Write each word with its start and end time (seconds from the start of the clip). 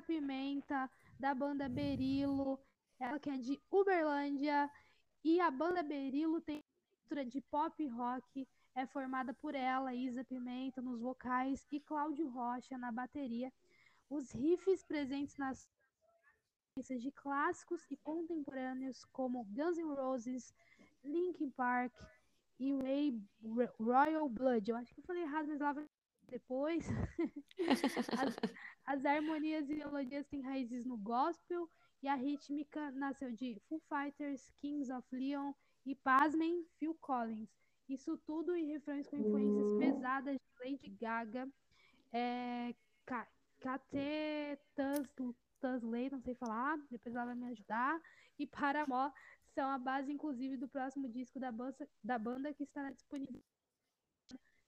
Pimenta, 0.00 0.90
da 1.18 1.34
banda 1.34 1.68
Berilo. 1.68 2.58
Ela 2.98 3.18
que 3.18 3.30
é 3.30 3.36
de 3.36 3.60
Uberlândia. 3.70 4.70
E 5.24 5.40
a 5.40 5.50
banda 5.50 5.82
Berilo 5.82 6.40
tem 6.40 6.64
mistura 6.96 7.24
de 7.24 7.40
pop 7.40 7.86
rock. 7.88 8.46
É 8.74 8.86
formada 8.86 9.34
por 9.34 9.54
ela, 9.54 9.94
Isa 9.94 10.24
Pimenta, 10.24 10.80
nos 10.80 11.00
vocais 11.00 11.66
e 11.72 11.80
Cláudio 11.80 12.28
Rocha 12.28 12.78
na 12.78 12.92
bateria. 12.92 13.52
Os 14.08 14.30
riffs 14.32 14.84
presentes 14.84 15.36
nas 15.36 15.68
de 16.86 17.10
clássicos 17.10 17.84
e 17.90 17.96
contemporâneos 17.96 19.04
como 19.06 19.44
Guns 19.46 19.76
N' 19.78 19.94
Roses, 19.96 20.54
Linkin 21.02 21.50
Park 21.50 21.92
e 22.58 22.72
Ray 22.76 23.20
Royal 23.80 24.28
Blood. 24.28 24.70
Eu 24.70 24.76
acho 24.76 24.94
que 24.94 25.00
eu 25.00 25.04
falei 25.04 25.22
errado, 25.22 25.48
mas 25.48 25.60
lá 25.60 25.74
depois. 26.28 26.86
as, 27.68 28.36
as, 28.86 29.04
harmonias 29.04 29.68
e 29.68 29.74
melodias 29.74 30.26
têm 30.26 30.42
raízes 30.42 30.84
no 30.84 30.96
gospel 30.96 31.68
e 32.02 32.08
a 32.08 32.14
rítmica 32.14 32.90
nasceu 32.92 33.32
de 33.32 33.60
Foo 33.68 33.80
Fighters, 33.88 34.50
Kings 34.60 34.92
of 34.92 35.06
Leon 35.12 35.52
e, 35.84 35.94
pasmem, 35.94 36.64
Phil 36.78 36.94
Collins. 37.00 37.50
Isso 37.88 38.16
tudo 38.18 38.54
em 38.54 38.66
refrões 38.66 39.08
com 39.08 39.16
influências 39.16 39.66
hum. 39.66 39.78
pesadas 39.78 40.36
de 40.36 40.70
Lady 40.70 40.90
Gaga, 41.00 41.48
é, 42.12 42.74
Kate 43.06 44.60
Tusley, 45.60 46.10
não 46.10 46.20
sei 46.20 46.34
falar, 46.34 46.78
depois 46.90 47.14
ela 47.14 47.26
vai 47.26 47.34
me 47.34 47.46
ajudar, 47.48 48.00
e 48.38 48.46
Paramore 48.46 49.12
são 49.54 49.68
a 49.68 49.78
base, 49.78 50.12
inclusive, 50.12 50.56
do 50.56 50.68
próximo 50.68 51.08
disco 51.08 51.40
da 51.40 51.50
banda, 51.50 51.88
da 52.04 52.18
banda 52.18 52.54
que 52.54 52.62
estará 52.62 52.90
disponível. 52.90 53.42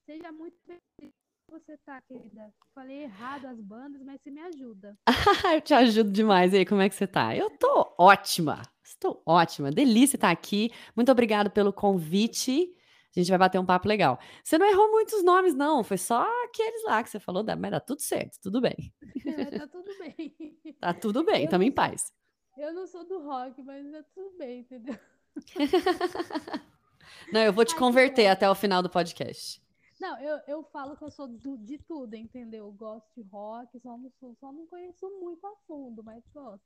Seja 0.04 0.32
muito 0.32 0.59
bem 0.66 1.12
você 1.50 1.76
tá, 1.78 2.00
querida? 2.02 2.52
Falei 2.74 3.02
errado 3.02 3.46
as 3.46 3.60
bandas, 3.60 4.00
mas 4.02 4.20
você 4.20 4.30
me 4.30 4.40
ajuda. 4.40 4.96
eu 5.52 5.60
te 5.60 5.74
ajudo 5.74 6.10
demais. 6.10 6.52
E 6.52 6.58
aí, 6.58 6.66
como 6.66 6.80
é 6.80 6.88
que 6.88 6.94
você 6.94 7.06
tá? 7.06 7.36
Eu 7.36 7.50
tô 7.50 7.94
ótima. 7.98 8.62
Estou 8.84 9.22
ótima. 9.26 9.70
Delícia 9.70 10.16
estar 10.16 10.30
aqui. 10.30 10.70
Muito 10.94 11.10
obrigado 11.10 11.50
pelo 11.50 11.72
convite. 11.72 12.72
A 13.14 13.18
gente 13.18 13.28
vai 13.28 13.38
bater 13.38 13.58
um 13.58 13.66
papo 13.66 13.88
legal. 13.88 14.18
Você 14.44 14.56
não 14.56 14.66
errou 14.66 14.90
muitos 14.92 15.24
nomes, 15.24 15.52
não. 15.52 15.82
Foi 15.82 15.98
só 15.98 16.24
aqueles 16.44 16.84
lá 16.84 17.02
que 17.02 17.10
você 17.10 17.18
falou, 17.18 17.44
mas 17.58 17.70
dá 17.70 17.80
tudo 17.80 18.00
certo, 18.00 18.38
tudo 18.40 18.60
bem. 18.60 18.94
É, 19.26 19.58
tá 19.58 19.66
tudo 19.66 19.91
bem. 19.98 20.34
tá 20.78 20.94
tudo 20.94 21.24
bem, 21.24 21.44
estamos 21.44 21.66
em 21.66 21.72
paz. 21.72 22.12
Eu 22.56 22.72
não 22.72 22.86
sou 22.86 23.04
do 23.04 23.20
rock, 23.24 23.60
mas 23.62 23.91
tá 23.91 24.04
tudo 24.14 24.36
bem, 24.38 24.60
entendeu? 24.60 24.96
não, 27.32 27.41
eu 27.41 27.53
vou 27.53 27.64
te 27.64 27.72
Ai, 27.72 27.78
converter 27.78 28.28
até 28.28 28.48
o 28.48 28.54
final 28.54 28.80
do 28.82 28.91
podcast. 28.91 29.60
Não, 30.00 30.18
eu, 30.18 30.41
eu 30.47 30.62
falo 30.64 30.97
que 30.97 31.04
eu 31.04 31.10
sou 31.10 31.28
do, 31.28 31.58
de 31.58 31.76
tudo, 31.76 32.14
entendeu? 32.16 32.64
Eu 32.64 32.72
gosto 32.72 33.06
de 33.14 33.22
rock, 33.28 33.78
só 33.80 33.98
não, 33.98 34.10
só 34.41 34.50
não 34.50 34.66
conheço 34.66 35.06
muito 35.20 35.47
a 35.47 35.54
fundo, 35.66 36.02
mas 36.02 36.24
gosto. 36.32 36.64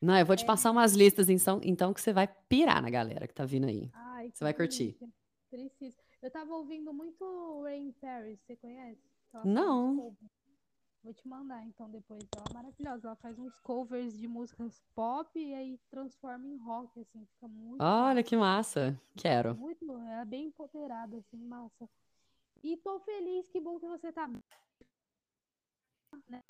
Não, 0.00 0.18
eu 0.18 0.26
vou 0.26 0.36
te 0.36 0.44
é... 0.44 0.46
passar 0.46 0.70
umas 0.70 0.92
listas, 0.92 1.30
então, 1.30 1.58
então, 1.64 1.94
que 1.94 2.00
você 2.00 2.12
vai 2.12 2.28
pirar 2.48 2.82
na 2.82 2.90
galera 2.90 3.26
que 3.26 3.34
tá 3.34 3.46
vindo 3.46 3.66
aí. 3.66 3.90
Ai, 3.94 4.30
você 4.30 4.44
vai 4.44 4.52
curtir. 4.52 4.98
Preciso. 5.50 5.96
Eu 6.20 6.30
tava 6.30 6.54
ouvindo 6.54 6.92
muito 6.92 7.62
Rain 7.62 7.92
Paris, 7.92 8.38
você 8.40 8.54
conhece? 8.56 9.00
não. 9.44 10.14
Vou 11.02 11.14
te 11.14 11.26
mandar 11.26 11.64
então 11.64 11.88
depois. 11.88 12.22
Ela 12.36 12.44
é 12.50 12.54
maravilhosa. 12.54 13.08
Ela 13.08 13.16
faz 13.16 13.38
uns 13.38 13.58
covers 13.60 14.18
de 14.18 14.28
músicas 14.28 14.82
pop 14.94 15.30
e 15.34 15.54
aí 15.54 15.80
transforma 15.90 16.46
em 16.46 16.58
rock, 16.58 17.00
assim. 17.00 17.24
Fica 17.24 17.48
muito. 17.48 17.82
Olha 17.82 18.22
que 18.22 18.36
massa. 18.36 19.00
Quero. 19.16 19.54
Muito, 19.54 19.98
é 19.98 20.24
bem 20.26 20.48
empoderada, 20.48 21.16
assim, 21.16 21.38
massa. 21.38 21.88
E 22.62 22.76
tô 22.76 22.98
feliz, 23.00 23.48
que 23.48 23.60
bom 23.60 23.78
que 23.78 23.86
você 23.88 24.12
tá 24.12 24.28
né? 26.28 26.42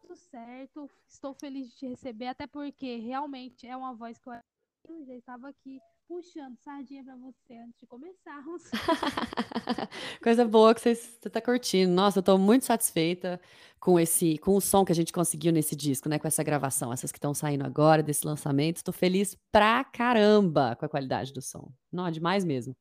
Tudo 0.00 0.16
certo. 0.16 0.90
Estou 1.08 1.34
feliz 1.34 1.68
de 1.70 1.76
te 1.76 1.86
receber, 1.88 2.26
até 2.28 2.46
porque 2.46 2.96
realmente 2.96 3.66
é 3.66 3.76
uma 3.76 3.94
voz 3.94 4.18
que 4.18 4.28
eu 4.28 5.04
já 5.06 5.14
estava 5.14 5.48
aqui 5.48 5.80
puxando 6.06 6.58
sardinha 6.58 7.02
para 7.02 7.16
você 7.16 7.54
antes 7.56 7.80
de 7.80 7.86
começarmos. 7.86 8.62
Coisa 10.22 10.46
boa 10.46 10.74
que 10.74 10.80
você 10.80 10.90
está 10.90 11.40
curtindo. 11.40 11.90
Nossa, 11.92 12.18
eu 12.18 12.20
estou 12.20 12.38
muito 12.38 12.66
satisfeita 12.66 13.40
com 13.80 13.98
esse, 13.98 14.36
com 14.38 14.56
o 14.56 14.60
som 14.60 14.84
que 14.84 14.92
a 14.92 14.94
gente 14.94 15.12
conseguiu 15.12 15.52
nesse 15.52 15.74
disco, 15.74 16.08
né? 16.08 16.18
Com 16.18 16.28
essa 16.28 16.42
gravação, 16.42 16.92
essas 16.92 17.10
que 17.10 17.16
estão 17.16 17.32
saindo 17.32 17.64
agora 17.64 18.02
desse 18.02 18.26
lançamento. 18.26 18.76
Estou 18.76 18.92
feliz 18.92 19.34
pra 19.50 19.82
caramba 19.84 20.76
com 20.76 20.84
a 20.84 20.88
qualidade 20.88 21.32
do 21.32 21.40
som. 21.40 21.72
Não, 21.90 22.06
é 22.06 22.10
demais 22.10 22.44
mesmo. 22.44 22.76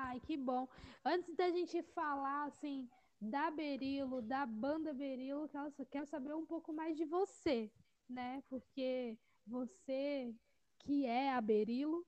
Ai, 0.00 0.20
que 0.20 0.36
bom. 0.36 0.68
Antes 1.04 1.34
da 1.34 1.50
gente 1.50 1.82
falar, 1.82 2.44
assim, 2.44 2.88
da 3.20 3.50
Berilo, 3.50 4.22
da 4.22 4.46
banda 4.46 4.92
Berilo, 4.94 5.50
quero 5.90 6.06
saber 6.06 6.34
um 6.34 6.46
pouco 6.46 6.72
mais 6.72 6.96
de 6.96 7.04
você, 7.04 7.70
né? 8.08 8.42
Porque 8.48 9.18
você, 9.46 10.32
que 10.78 11.04
é 11.04 11.32
a 11.32 11.40
Berilo, 11.40 12.06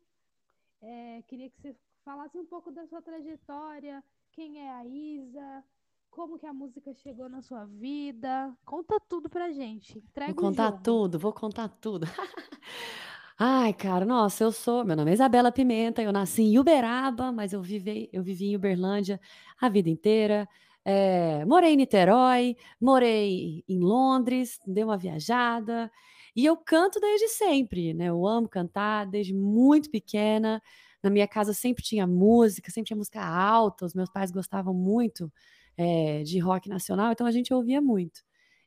é, 0.81 1.23
queria 1.27 1.51
que 1.51 1.61
você 1.61 1.77
falasse 2.05 2.39
um 2.39 2.47
pouco 2.47 2.71
da 2.71 2.87
sua 2.87 3.03
trajetória, 3.03 4.05
quem 4.31 4.61
é 4.61 4.71
a 4.71 4.87
Isa, 4.87 5.65
como 6.11 6.39
que 6.39 6.47
a 6.47 6.53
música 6.53 6.95
chegou 6.95 7.29
na 7.29 7.43
sua 7.43 7.65
vida. 7.65 8.57
Conta 8.65 9.01
tudo 9.01 9.29
pra 9.29 9.51
gente. 9.51 9.99
Entrega 9.99 10.33
vou 10.33 10.51
contar 10.51 10.73
tudo, 10.81 11.19
vou 11.19 11.33
contar 11.33 11.69
tudo. 11.69 12.07
Ai, 13.43 13.73
cara, 13.73 14.05
nossa, 14.05 14.45
eu 14.45 14.53
sou. 14.53 14.85
Meu 14.85 14.95
nome 14.97 15.11
é 15.11 15.15
Isabela 15.15 15.51
Pimenta, 15.51 16.03
eu 16.03 16.13
nasci 16.13 16.43
em 16.43 16.59
Uberaba, 16.59 17.33
mas 17.33 17.53
eu 17.55 17.63
vivi, 17.63 18.09
eu 18.13 18.23
vivi 18.23 18.49
em 18.49 18.57
Uberlândia 18.57 19.19
a 19.59 19.69
vida 19.69 19.89
inteira. 19.89 20.47
É, 20.85 21.45
morei 21.47 21.73
em 21.73 21.77
Niterói, 21.77 22.57
morei 22.81 23.65
em 23.69 23.79
Londres, 23.81 24.59
dei 24.67 24.85
uma 24.85 24.99
viajada. 24.99 25.91
E 26.37 26.45
eu 26.45 26.55
canto 26.57 27.01
desde 27.01 27.29
sempre, 27.29 27.95
né? 27.95 28.07
Eu 28.07 28.27
amo 28.27 28.47
cantar 28.49 29.07
desde 29.07 29.33
muito 29.35 29.91
pequena. 29.91 30.63
Na 31.03 31.09
minha 31.09 31.27
casa 31.27 31.55
sempre 31.55 31.83
tinha 31.83 32.07
música, 32.07 32.71
sempre 32.71 32.89
tinha 32.89 32.97
música 32.97 33.23
alta. 33.25 33.87
Os 33.87 33.95
meus 33.95 34.11
pais 34.11 34.31
gostavam 34.31 34.75
muito 34.75 35.33
é, 35.79 36.23
de 36.25 36.39
rock 36.39 36.69
nacional, 36.69 37.11
então 37.13 37.27
a 37.27 37.31
gente 37.33 37.53
ouvia 37.55 37.81
muito. 37.81 38.21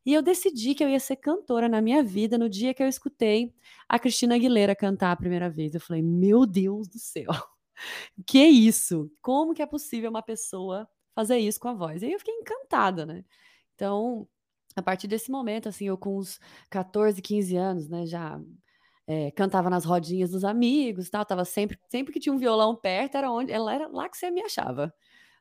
E 0.06 0.14
eu 0.14 0.22
decidi 0.22 0.76
que 0.76 0.84
eu 0.84 0.90
ia 0.90 1.00
ser 1.00 1.16
cantora 1.18 1.70
na 1.70 1.82
minha 1.82 2.04
vida 2.04 2.38
no 2.38 2.50
dia 2.50 2.74
que 2.74 2.84
eu 2.84 2.88
escutei 2.88 3.54
a 3.88 3.98
Cristina 3.98 4.36
Aguilera 4.36 4.76
cantar 4.76 5.12
a 5.12 5.16
primeira 5.16 5.50
vez. 5.50 5.74
Eu 5.74 5.82
falei, 5.82 6.02
meu 6.02 6.46
Deus 6.46 6.88
do 6.88 7.00
céu, 7.00 7.28
que 8.28 8.40
é 8.40 8.48
isso? 8.48 9.12
Como 9.22 9.54
que 9.54 9.62
é 9.62 9.66
possível 9.66 10.10
uma 10.10 10.24
pessoa 10.24 10.88
fazer 11.16 11.38
isso 11.40 11.60
com 11.60 11.70
a 11.70 11.74
voz? 11.74 12.02
E 12.02 12.08
aí 12.08 12.14
eu 12.14 12.20
fiquei 12.20 12.34
encantada, 12.36 13.06
né? 13.06 13.24
Então, 13.76 14.28
a 14.76 14.82
partir 14.82 15.08
desse 15.08 15.32
momento, 15.32 15.70
assim, 15.70 15.88
eu 15.88 15.98
com 15.98 16.18
uns 16.18 16.40
14, 16.70 17.22
15 17.22 17.56
anos, 17.58 17.88
né, 17.90 18.06
já 18.06 18.40
é, 19.08 19.32
cantava 19.32 19.70
nas 19.70 19.86
rodinhas 19.86 20.32
dos 20.32 20.44
amigos, 20.44 21.10
tal, 21.10 21.26
tava 21.26 21.46
sempre, 21.46 21.78
sempre 21.90 22.14
que 22.14 22.20
tinha 22.20 22.34
um 22.34 22.38
violão 22.38 22.76
perto, 22.76 23.16
era 23.18 23.32
onde, 23.32 23.52
ela 23.52 23.74
era 23.74 23.88
lá 23.88 24.10
que 24.10 24.18
você 24.18 24.32
me 24.32 24.42
achava, 24.42 24.94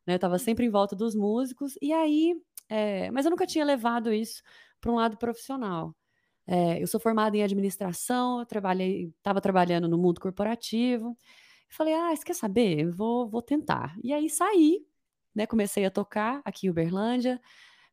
né? 0.06 0.15
Eu 0.15 0.19
tava 0.19 0.38
sempre 0.38 0.67
em 0.67 0.70
volta 0.70 0.97
dos 0.97 1.15
músicos 1.15 1.75
e 1.82 1.93
aí 1.93 2.37
é, 2.72 3.10
mas 3.10 3.26
eu 3.26 3.30
nunca 3.30 3.46
tinha 3.46 3.64
levado 3.64 4.12
isso 4.12 4.42
para 4.80 4.90
um 4.90 4.94
lado 4.94 5.19
profissional. 5.19 5.94
É, 6.46 6.82
eu 6.82 6.86
sou 6.86 6.98
formada 6.98 7.36
em 7.36 7.42
administração, 7.42 8.44
trabalhei, 8.46 9.12
estava 9.19 9.40
trabalhando 9.42 9.88
no 9.88 9.98
mundo 9.98 10.20
corporativo. 10.20 11.16
Falei, 11.69 11.94
ah, 11.94 12.16
você 12.16 12.24
quer 12.24 12.34
saber? 12.34 12.90
Vou, 12.90 13.28
vou 13.28 13.42
tentar. 13.42 13.94
E 14.02 14.12
aí 14.12 14.30
saí, 14.30 14.86
né? 15.34 15.46
Comecei 15.46 15.84
a 15.84 15.90
tocar 15.90 16.40
aqui 16.44 16.66
em 16.66 16.70
Uberlândia, 16.70 17.40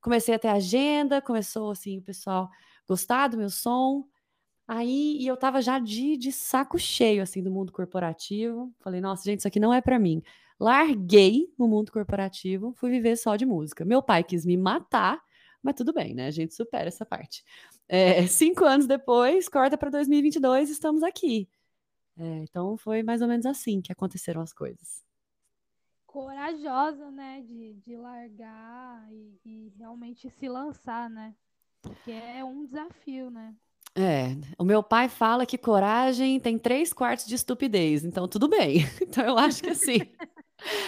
comecei 0.02 0.34
a 0.36 0.40
ter 0.40 0.48
agenda, 0.48 1.22
começou 1.22 1.72
assim 1.72 2.00
o 2.00 2.02
pessoal 2.02 2.50
gostar 2.88 3.28
do 3.28 3.38
meu 3.38 3.50
som. 3.50 4.06
Aí 4.68 5.18
e 5.22 5.28
eu 5.28 5.38
tava 5.38 5.62
já 5.62 5.80
de, 5.80 6.18
de 6.18 6.32
saco 6.32 6.80
cheio 6.80 7.22
assim 7.24 7.44
do 7.44 7.52
mundo 7.52 7.74
corporativo. 7.74 8.74
Falei, 8.80 9.02
nossa, 9.02 9.24
gente, 9.26 9.40
isso 9.40 9.48
aqui 9.48 9.60
não 9.60 9.74
é 9.74 9.82
para 9.82 10.00
mim. 10.00 10.24
Larguei 10.60 11.54
o 11.58 11.68
mundo 11.68 11.92
corporativo, 11.92 12.74
fui 12.76 12.92
viver 12.92 13.16
só 13.16 13.36
de 13.36 13.46
música. 13.46 13.86
Meu 13.86 14.02
pai 14.02 14.24
quis 14.24 14.46
me 14.46 14.58
matar, 14.58 15.24
mas 15.64 15.76
tudo 15.76 15.94
bem, 15.94 16.14
né? 16.14 16.28
A 16.28 16.32
gente 16.32 16.54
supera 16.54 16.90
essa 16.90 17.06
parte. 17.06 17.44
É, 17.88 18.26
cinco 18.28 18.66
anos 18.66 18.86
depois, 18.86 19.48
corta 19.48 19.78
para 19.78 19.90
2022, 19.90 20.70
estamos 20.70 21.02
aqui. 21.02 21.48
É, 22.18 22.40
então 22.40 22.76
foi 22.76 23.02
mais 23.02 23.22
ou 23.22 23.28
menos 23.28 23.46
assim 23.46 23.82
que 23.82 23.92
aconteceram 23.92 24.42
as 24.42 24.52
coisas. 24.52 25.04
Corajosa, 26.06 27.10
né? 27.12 27.42
De, 27.42 27.76
de 27.76 27.96
largar 27.96 29.08
e, 29.12 29.40
e 29.46 29.74
realmente 29.78 30.30
se 30.30 30.50
lançar, 30.50 31.10
né? 31.10 31.34
Porque 31.82 32.12
é 32.12 32.44
um 32.44 32.66
desafio, 32.66 33.30
né? 33.30 33.56
É, 33.96 34.36
o 34.58 34.64
meu 34.64 34.84
pai 34.84 35.10
fala 35.10 35.46
que 35.46 35.58
coragem 35.58 36.40
tem 36.40 36.58
três 36.58 36.94
quartos 36.94 37.26
de 37.26 37.36
estupidez, 37.36 38.04
então 38.04 38.28
tudo 38.28 38.48
bem. 38.48 38.80
Então 39.02 39.26
eu 39.26 39.38
acho 39.38 39.64
que 39.64 39.70
assim. 39.70 39.98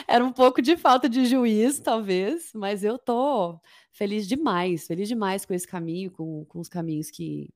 Era 0.07 0.23
um 0.23 0.31
pouco 0.31 0.61
de 0.61 0.75
falta 0.77 1.07
de 1.07 1.25
juízo, 1.25 1.81
talvez, 1.83 2.51
mas 2.53 2.83
eu 2.83 2.97
tô 2.97 3.59
feliz 3.91 4.27
demais, 4.27 4.87
feliz 4.87 5.07
demais 5.07 5.45
com 5.45 5.53
esse 5.53 5.67
caminho, 5.67 6.11
com, 6.11 6.45
com 6.45 6.59
os 6.59 6.69
caminhos 6.69 7.09
que. 7.09 7.53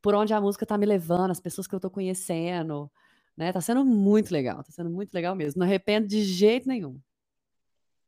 Por 0.00 0.14
onde 0.14 0.34
a 0.34 0.40
música 0.40 0.66
tá 0.66 0.76
me 0.76 0.86
levando, 0.86 1.30
as 1.30 1.40
pessoas 1.40 1.66
que 1.66 1.74
eu 1.74 1.80
tô 1.80 1.88
conhecendo, 1.88 2.90
né? 3.36 3.52
Tá 3.52 3.60
sendo 3.60 3.84
muito 3.84 4.32
legal, 4.32 4.62
tá 4.64 4.72
sendo 4.72 4.90
muito 4.90 5.14
legal 5.14 5.34
mesmo. 5.34 5.60
Não 5.60 5.66
arrependo 5.66 6.08
de 6.08 6.24
jeito 6.24 6.68
nenhum. 6.68 7.00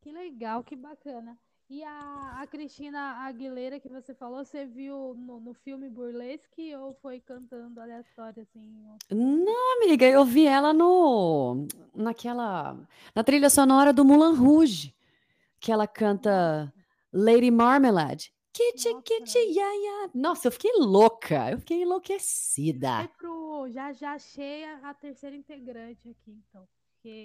Que 0.01 0.11
legal, 0.11 0.63
que 0.65 0.77
bacana. 0.77 1.39
E 1.69 1.83
a, 1.83 2.41
a 2.43 2.47
Cristina 2.47 3.25
Aguilera 3.27 3.81
que 3.81 3.89
você 3.89 4.15
falou, 4.15 4.45
você 4.45 4.67
viu 4.67 5.15
no, 5.15 5.41
no 5.41 5.55
filme 5.55 5.89
Burlesque 5.89 6.75
ou 6.77 6.93
foi 6.95 7.21
cantando 7.21 7.81
aleatório 7.81 8.43
assim? 8.43 8.61
Não, 9.11 9.77
amiga, 9.77 10.07
eu 10.07 10.25
vi 10.25 10.47
ela 10.47 10.75
no 10.75 11.67
naquela 11.95 12.77
na 13.15 13.25
trilha 13.25 13.49
sonora 13.49 13.93
do 13.93 14.05
Moulin 14.05 14.37
Rouge, 14.37 14.95
que 15.59 15.73
ela 15.73 15.87
canta 15.87 16.73
Lady 17.13 17.51
Marmalade. 17.51 18.33
Nossa. 18.57 19.03
kitty, 19.03 19.53
ya. 19.53 20.11
Nossa, 20.15 20.49
eu 20.49 20.53
fiquei 20.53 20.73
louca, 20.77 21.51
eu 21.51 21.59
fiquei 21.59 21.83
enlouquecida. 21.83 22.99
Foi 22.99 23.09
pro. 23.09 23.69
Já 23.71 23.93
já 23.93 24.13
achei 24.13 24.65
a, 24.65 24.91
a 24.91 24.95
terceira 24.95 25.35
integrante 25.35 26.09
aqui, 26.09 26.39
então. 26.49 26.69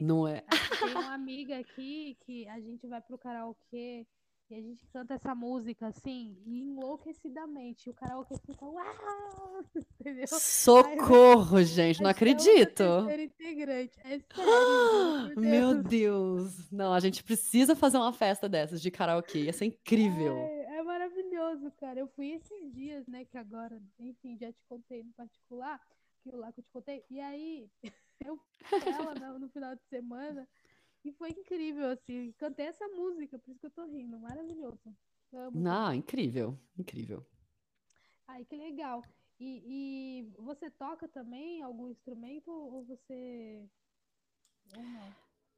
Não 0.01 0.27
é? 0.27 0.44
tem 0.80 0.91
uma 0.91 1.13
amiga 1.13 1.57
aqui 1.57 2.18
que 2.25 2.47
a 2.50 2.59
gente 2.59 2.86
vai 2.86 3.00
pro 3.00 3.18
karaokê 3.18 4.06
e 4.50 4.56
a 4.56 4.62
gente 4.62 4.84
canta 4.88 5.13
essa 5.13 5.36
música 5.36 5.88
assim, 5.88 6.42
enlouquecidamente. 6.46 7.88
E 7.88 7.92
o 7.92 7.94
karaokê 7.94 8.36
fica 8.39 8.65
uau! 8.65 9.63
Entendeu? 10.00 10.27
Socorro, 10.27 11.62
gente, 11.62 12.01
não 12.01 12.10
é 12.10 12.12
acredito. 12.12 12.84
terceira 12.84 13.24
integrante. 13.24 14.00
É 14.00 14.20
sério, 14.20 15.38
Meu 15.39 15.84
Deus. 15.84 16.72
Não, 16.72 16.91
a 16.91 17.00
gente 17.00 17.24
precisa 17.24 17.75
fazer 17.75 17.98
uma 17.98 18.12
festa 18.12 18.50
dessas 18.50 18.82
de 18.82 18.89
karaokê. 18.89 19.44
Ia 19.44 19.53
ser 19.53 19.65
incrível. 19.65 20.36
É, 20.38 20.77
é 20.77 20.84
maravilhoso, 20.84 21.72
cara. 21.79 22.00
Eu 22.00 22.08
fui 22.08 22.32
esses 22.32 22.74
dias, 22.74 23.06
né? 23.08 23.25
Que 23.25 23.38
agora, 23.38 23.79
enfim, 24.00 24.36
já 24.36 24.51
te 24.51 24.63
contei 24.68 25.03
no 25.03 25.13
particular, 25.13 25.79
que 26.24 26.32
lá 26.32 26.51
que 26.51 26.62
eu 26.62 26.63
te 26.63 26.72
contei. 26.72 27.06
E 27.08 27.20
aí, 27.20 27.70
eu 28.25 28.39
ela 28.72 29.13
no, 29.13 29.39
no 29.39 29.50
final 29.50 29.75
de 29.75 29.84
semana 29.89 30.48
e 31.03 31.12
foi 31.13 31.29
incrível, 31.29 31.89
assim. 31.89 32.34
Cantei 32.38 32.68
essa 32.68 32.88
música, 32.89 33.39
por 33.39 33.51
isso 33.51 33.60
que 33.60 33.65
eu 33.68 33.72
tô 33.72 33.86
rindo. 33.86 34.20
Maravilhoso. 34.20 34.96
Amo. 35.34 35.60
Não, 35.60 35.94
incrível, 35.94 36.58
incrível. 36.77 37.25
Ai, 38.27 38.46
que 38.46 38.56
legal. 38.56 39.03
E, 39.39 39.63
e 39.65 40.41
você 40.41 40.70
toca 40.70 41.08
também 41.08 41.62
algum 41.62 41.89
instrumento 41.89 42.51
ou 42.51 42.84
você. 42.84 43.63
Ou? 44.75 44.84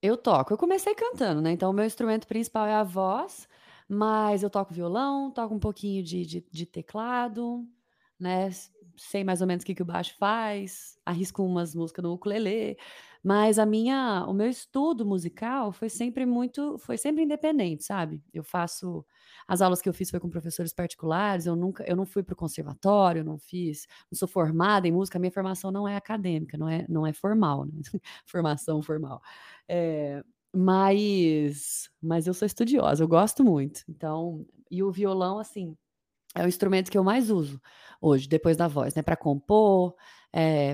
Eu 0.01 0.17
toco. 0.17 0.53
Eu 0.53 0.57
comecei 0.57 0.93
cantando, 0.93 1.41
né? 1.41 1.51
Então, 1.51 1.71
o 1.71 1.73
meu 1.73 1.85
instrumento 1.85 2.27
principal 2.27 2.65
é 2.67 2.73
a 2.73 2.83
voz, 2.83 3.47
mas 3.87 4.43
eu 4.43 4.49
toco 4.49 4.73
violão, 4.73 5.31
toco 5.31 5.53
um 5.53 5.59
pouquinho 5.59 6.03
de, 6.03 6.25
de, 6.25 6.45
de 6.51 6.65
teclado, 6.65 7.67
né? 8.19 8.49
Sei 8.97 9.23
mais 9.23 9.41
ou 9.41 9.47
menos 9.47 9.63
o 9.63 9.65
que, 9.65 9.75
que 9.75 9.81
o 9.81 9.85
baixo 9.85 10.15
faz, 10.17 10.99
arrisco 11.05 11.43
umas 11.43 11.73
músicas 11.73 12.03
no 12.03 12.13
ukulele, 12.13 12.77
mas 13.23 13.59
a 13.59 13.65
minha, 13.65 14.25
o 14.27 14.33
meu 14.33 14.49
estudo 14.49 15.05
musical 15.05 15.71
foi 15.71 15.89
sempre 15.89 16.25
muito, 16.25 16.77
foi 16.79 16.97
sempre 16.97 17.23
independente, 17.23 17.83
sabe? 17.83 18.21
Eu 18.33 18.43
faço, 18.43 19.05
as 19.47 19.61
aulas 19.61 19.81
que 19.81 19.87
eu 19.89 19.93
fiz 19.93 20.09
foi 20.09 20.19
com 20.19 20.29
professores 20.29 20.73
particulares, 20.73 21.45
eu 21.45 21.55
nunca, 21.55 21.83
eu 21.87 21.95
não 21.95 22.05
fui 22.05 22.23
para 22.23 22.33
o 22.33 22.35
conservatório, 22.37 23.23
não 23.23 23.37
fiz, 23.37 23.87
não 24.11 24.17
sou 24.17 24.27
formada 24.27 24.87
em 24.87 24.91
música, 24.91 25.19
minha 25.19 25.31
formação 25.31 25.71
não 25.71 25.87
é 25.87 25.95
acadêmica, 25.95 26.57
não 26.57 26.67
é, 26.69 26.85
não 26.89 27.05
é 27.05 27.13
formal, 27.13 27.65
né? 27.65 27.73
Formação 28.25 28.81
formal. 28.81 29.21
É, 29.67 30.23
mas, 30.53 31.89
mas 32.01 32.27
eu 32.27 32.33
sou 32.33 32.45
estudiosa, 32.45 33.03
eu 33.03 33.07
gosto 33.07 33.43
muito. 33.43 33.83
Então, 33.89 34.45
e 34.69 34.83
o 34.83 34.91
violão, 34.91 35.39
assim, 35.39 35.77
é 36.35 36.43
o 36.43 36.47
instrumento 36.47 36.89
que 36.89 36.97
eu 36.97 37.03
mais 37.03 37.29
uso 37.29 37.61
hoje, 37.99 38.27
depois 38.27 38.57
da 38.57 38.67
voz, 38.67 38.95
né? 38.95 39.01
Para 39.01 39.15
compor, 39.15 39.95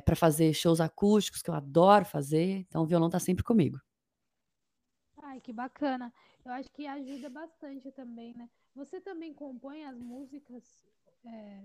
para 0.05 0.15
fazer 0.15 0.53
shows 0.53 0.79
acústicos, 0.79 1.41
que 1.41 1.49
eu 1.49 1.53
adoro 1.53 2.05
fazer. 2.05 2.65
Então, 2.67 2.83
o 2.83 2.87
violão 2.87 3.09
tá 3.09 3.19
sempre 3.19 3.43
comigo. 3.43 3.79
Ai, 5.23 5.41
que 5.41 5.51
bacana. 5.51 6.13
Eu 6.45 6.51
acho 6.53 6.71
que 6.71 6.87
ajuda 6.87 7.29
bastante 7.29 7.91
também, 7.91 8.33
né? 8.35 8.49
Você 8.75 9.01
também 9.01 9.33
compõe 9.33 9.83
as 9.83 9.97
músicas 9.99 10.63
é, 11.25 11.63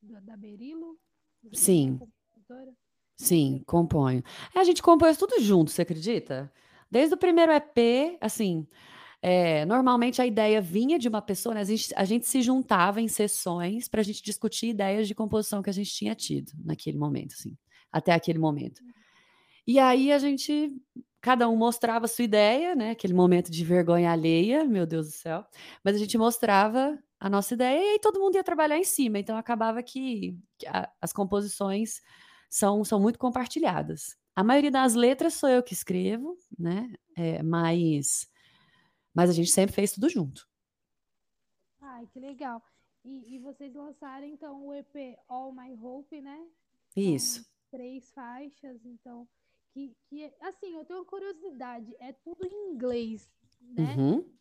da, 0.00 0.36
Berilo? 0.36 0.98
É 1.44 1.56
Sim, 1.56 1.98
sim, 3.16 3.62
componho. 3.66 4.22
É, 4.54 4.60
a 4.60 4.64
gente 4.64 4.82
compôs 4.82 5.16
tudo 5.16 5.40
junto, 5.40 5.70
você 5.70 5.82
acredita? 5.82 6.52
Desde 6.90 7.14
o 7.14 7.18
primeiro 7.18 7.52
EP, 7.52 8.18
assim, 8.20 8.66
é, 9.22 9.64
normalmente 9.66 10.22
a 10.22 10.26
ideia 10.26 10.60
vinha 10.60 10.98
de 10.98 11.08
uma 11.08 11.20
pessoa, 11.22 11.54
né? 11.54 11.60
A 11.62 11.64
gente, 11.64 11.92
a 11.96 12.04
gente 12.04 12.26
se 12.26 12.42
juntava 12.42 13.00
em 13.00 13.08
sessões 13.08 13.88
para 13.88 14.00
a 14.00 14.04
gente 14.04 14.22
discutir 14.22 14.68
ideias 14.68 15.08
de 15.08 15.14
composição 15.14 15.62
que 15.62 15.70
a 15.70 15.72
gente 15.72 15.92
tinha 15.92 16.14
tido 16.14 16.52
naquele 16.64 16.98
momento, 16.98 17.34
assim, 17.38 17.56
até 17.92 18.12
aquele 18.12 18.38
momento. 18.38 18.80
E 19.66 19.78
aí 19.78 20.12
a 20.12 20.18
gente, 20.18 20.70
cada 21.20 21.48
um 21.48 21.56
mostrava 21.56 22.06
a 22.06 22.08
sua 22.08 22.24
ideia, 22.24 22.74
né? 22.74 22.90
Aquele 22.92 23.12
momento 23.14 23.50
de 23.50 23.64
vergonha 23.64 24.10
alheia, 24.12 24.64
meu 24.64 24.86
Deus 24.86 25.06
do 25.08 25.12
céu. 25.12 25.44
Mas 25.84 25.96
a 25.96 25.98
gente 25.98 26.16
mostrava 26.16 26.98
a 27.20 27.28
nossa 27.28 27.54
ideia 27.54 27.78
e 27.78 27.88
aí 27.94 27.98
todo 28.00 28.20
mundo 28.20 28.36
ia 28.36 28.44
trabalhar 28.44 28.78
em 28.78 28.84
cima. 28.84 29.18
Então 29.18 29.36
acabava 29.36 29.82
que, 29.82 30.38
que 30.58 30.66
a- 30.66 30.90
as 31.00 31.12
composições 31.12 32.00
são, 32.48 32.84
são 32.84 33.00
muito 33.00 33.18
compartilhadas. 33.18 34.16
A 34.34 34.42
maioria 34.44 34.70
das 34.70 34.94
letras 34.94 35.34
sou 35.34 35.48
eu 35.48 35.62
que 35.62 35.72
escrevo, 35.74 36.36
né? 36.58 36.90
É, 37.16 37.42
mas, 37.42 38.26
mas 39.18 39.30
a 39.30 39.32
gente 39.32 39.50
sempre 39.50 39.74
fez 39.74 39.90
tudo 39.90 40.08
junto. 40.08 40.48
Ai, 41.80 42.06
que 42.06 42.20
legal. 42.20 42.62
E, 43.04 43.34
e 43.34 43.38
vocês 43.40 43.74
lançaram 43.74 44.24
então 44.24 44.64
o 44.64 44.72
EP 44.72 45.18
All 45.26 45.50
My 45.52 45.74
Hope, 45.74 46.20
né? 46.20 46.48
Isso. 46.94 47.42
São 47.42 47.52
três 47.68 48.08
faixas, 48.12 48.86
então. 48.86 49.28
Que, 49.72 49.92
que, 50.06 50.32
assim, 50.40 50.76
eu 50.76 50.84
tenho 50.84 51.00
uma 51.00 51.04
curiosidade, 51.04 51.96
é 51.98 52.12
tudo 52.12 52.46
em 52.46 52.70
inglês, 52.70 53.28
né? 53.60 53.96
Uhum. 53.96 54.32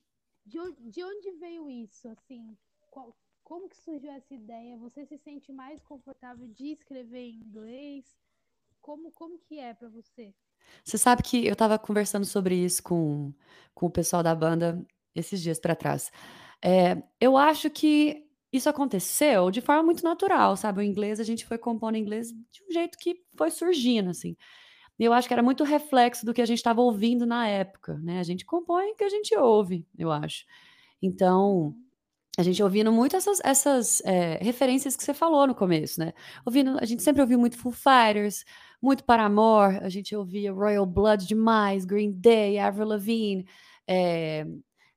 De, 0.45 0.59
onde, 0.59 0.91
de 0.91 1.03
onde 1.03 1.31
veio 1.31 1.67
isso, 1.71 2.07
assim? 2.09 2.55
Qual, 2.91 3.17
como 3.43 3.67
que 3.67 3.77
surgiu 3.77 4.11
essa 4.11 4.35
ideia? 4.35 4.77
Você 4.77 5.07
se 5.07 5.17
sente 5.17 5.51
mais 5.51 5.81
confortável 5.81 6.47
de 6.49 6.67
escrever 6.67 7.31
em 7.31 7.39
inglês? 7.39 8.15
Como, 8.79 9.11
como 9.11 9.39
que 9.39 9.57
é 9.57 9.73
pra 9.73 9.89
você? 9.89 10.35
Você 10.83 10.97
sabe 10.97 11.23
que 11.23 11.45
eu 11.45 11.53
estava 11.53 11.77
conversando 11.79 12.25
sobre 12.25 12.55
isso 12.55 12.83
com, 12.83 13.33
com 13.73 13.87
o 13.87 13.91
pessoal 13.91 14.23
da 14.23 14.35
banda 14.35 14.85
esses 15.15 15.41
dias 15.41 15.59
para 15.59 15.75
trás. 15.75 16.11
É, 16.63 17.01
eu 17.19 17.37
acho 17.37 17.69
que 17.69 18.25
isso 18.51 18.69
aconteceu 18.69 19.51
de 19.51 19.61
forma 19.61 19.83
muito 19.83 20.03
natural, 20.03 20.55
sabe? 20.55 20.79
O 20.79 20.83
inglês, 20.83 21.19
a 21.19 21.23
gente 21.23 21.45
foi 21.45 21.57
compondo 21.57 21.97
inglês 21.97 22.31
de 22.31 22.63
um 22.69 22.71
jeito 22.71 22.97
que 22.97 23.15
foi 23.35 23.51
surgindo, 23.51 24.09
assim. 24.09 24.35
Eu 24.99 25.13
acho 25.13 25.27
que 25.27 25.33
era 25.33 25.43
muito 25.43 25.63
reflexo 25.63 26.25
do 26.25 26.33
que 26.33 26.41
a 26.41 26.45
gente 26.45 26.57
estava 26.59 26.81
ouvindo 26.81 27.25
na 27.25 27.47
época, 27.47 27.97
né? 27.99 28.19
A 28.19 28.23
gente 28.23 28.45
compõe 28.45 28.91
o 28.91 28.95
que 28.95 29.03
a 29.03 29.09
gente 29.09 29.35
ouve, 29.37 29.87
eu 29.97 30.11
acho. 30.11 30.45
Então. 31.01 31.75
A 32.37 32.43
gente 32.43 32.61
ouvindo 32.61 32.91
muito 32.91 33.15
essas, 33.15 33.39
essas 33.43 34.01
é, 34.05 34.37
referências 34.41 34.95
que 34.95 35.03
você 35.03 35.13
falou 35.13 35.47
no 35.47 35.55
começo, 35.55 35.99
né? 35.99 36.13
Ouvindo, 36.45 36.77
a 36.79 36.85
gente 36.85 37.01
sempre 37.01 37.21
ouviu 37.21 37.39
muito 37.39 37.57
Foo 37.57 37.71
Fighters, 37.71 38.45
muito 38.79 39.03
Paramore, 39.03 39.77
a 39.77 39.89
gente 39.89 40.15
ouvia 40.15 40.53
Royal 40.53 40.85
Blood 40.85 41.25
demais, 41.25 41.83
Green 41.83 42.11
Day, 42.11 42.59
Avril 42.59 42.87
Lavigne. 42.87 43.47
é, 43.87 44.45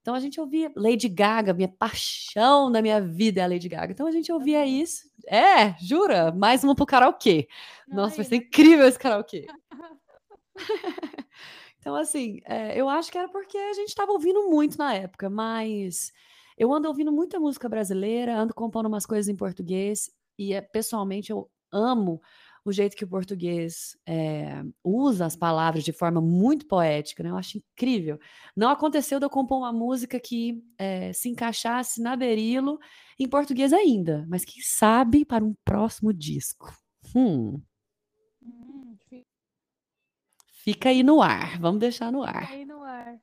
então 0.02 0.14
a 0.14 0.20
gente 0.20 0.40
ouvia 0.40 0.72
Lady 0.76 1.08
Gaga, 1.08 1.52
minha 1.52 1.68
paixão 1.68 2.70
da 2.72 2.80
minha 2.80 3.00
vida 3.00 3.40
é 3.40 3.44
a 3.44 3.46
Lady 3.46 3.68
Gaga. 3.68 3.92
Então 3.92 4.06
a 4.06 4.10
gente 4.10 4.32
ouvia 4.32 4.64
isso. 4.66 5.10
É, 5.26 5.74
jura? 5.78 6.32
Mais 6.32 6.64
uma 6.64 6.74
pro 6.74 6.86
karaokê. 6.86 7.48
Nossa, 7.86 8.16
vai 8.16 8.24
Ai, 8.24 8.28
ser 8.28 8.36
incrível 8.36 8.86
esse 8.86 8.98
karaokê. 8.98 9.46
Então, 11.80 11.96
assim, 11.96 12.40
é, 12.44 12.78
eu 12.78 12.90
acho 12.90 13.10
que 13.10 13.16
era 13.16 13.26
porque 13.26 13.56
a 13.56 13.72
gente 13.72 13.88
estava 13.88 14.12
ouvindo 14.12 14.50
muito 14.50 14.76
na 14.76 14.94
época, 14.94 15.30
mas 15.30 16.12
eu 16.60 16.72
ando 16.74 16.88
ouvindo 16.88 17.10
muita 17.10 17.40
música 17.40 17.68
brasileira, 17.70 18.36
ando 18.38 18.54
compondo 18.54 18.86
umas 18.86 19.06
coisas 19.06 19.28
em 19.30 19.36
português, 19.36 20.10
e 20.38 20.52
é, 20.52 20.60
pessoalmente 20.60 21.32
eu 21.32 21.50
amo 21.72 22.20
o 22.66 22.70
jeito 22.72 22.94
que 22.94 23.04
o 23.04 23.08
português 23.08 23.96
é, 24.06 24.62
usa 24.84 25.24
as 25.24 25.34
palavras 25.34 25.82
de 25.82 25.92
forma 25.92 26.20
muito 26.20 26.66
poética, 26.66 27.22
né? 27.22 27.30
Eu 27.30 27.36
acho 27.38 27.56
incrível. 27.58 28.18
Não 28.54 28.68
aconteceu 28.68 29.18
de 29.18 29.24
eu 29.24 29.30
compor 29.30 29.56
uma 29.58 29.72
música 29.72 30.20
que 30.20 30.62
é, 30.78 31.10
se 31.14 31.30
encaixasse 31.30 32.02
na 32.02 32.14
Berilo 32.14 32.78
em 33.18 33.26
português 33.26 33.72
ainda, 33.72 34.26
mas 34.28 34.44
quem 34.44 34.62
sabe 34.62 35.24
para 35.24 35.42
um 35.44 35.54
próximo 35.64 36.12
disco. 36.12 36.70
Hum, 37.16 37.62
Hum, 38.42 38.96
fica 39.08 39.26
fica 40.62 40.88
aí 40.90 41.02
no 41.02 41.20
ar, 41.22 41.58
vamos 41.58 41.80
deixar 41.80 42.12
no 42.12 42.22
ar. 42.22 42.48
aí 42.48 42.64
no 42.64 42.82
ar. 42.82 43.18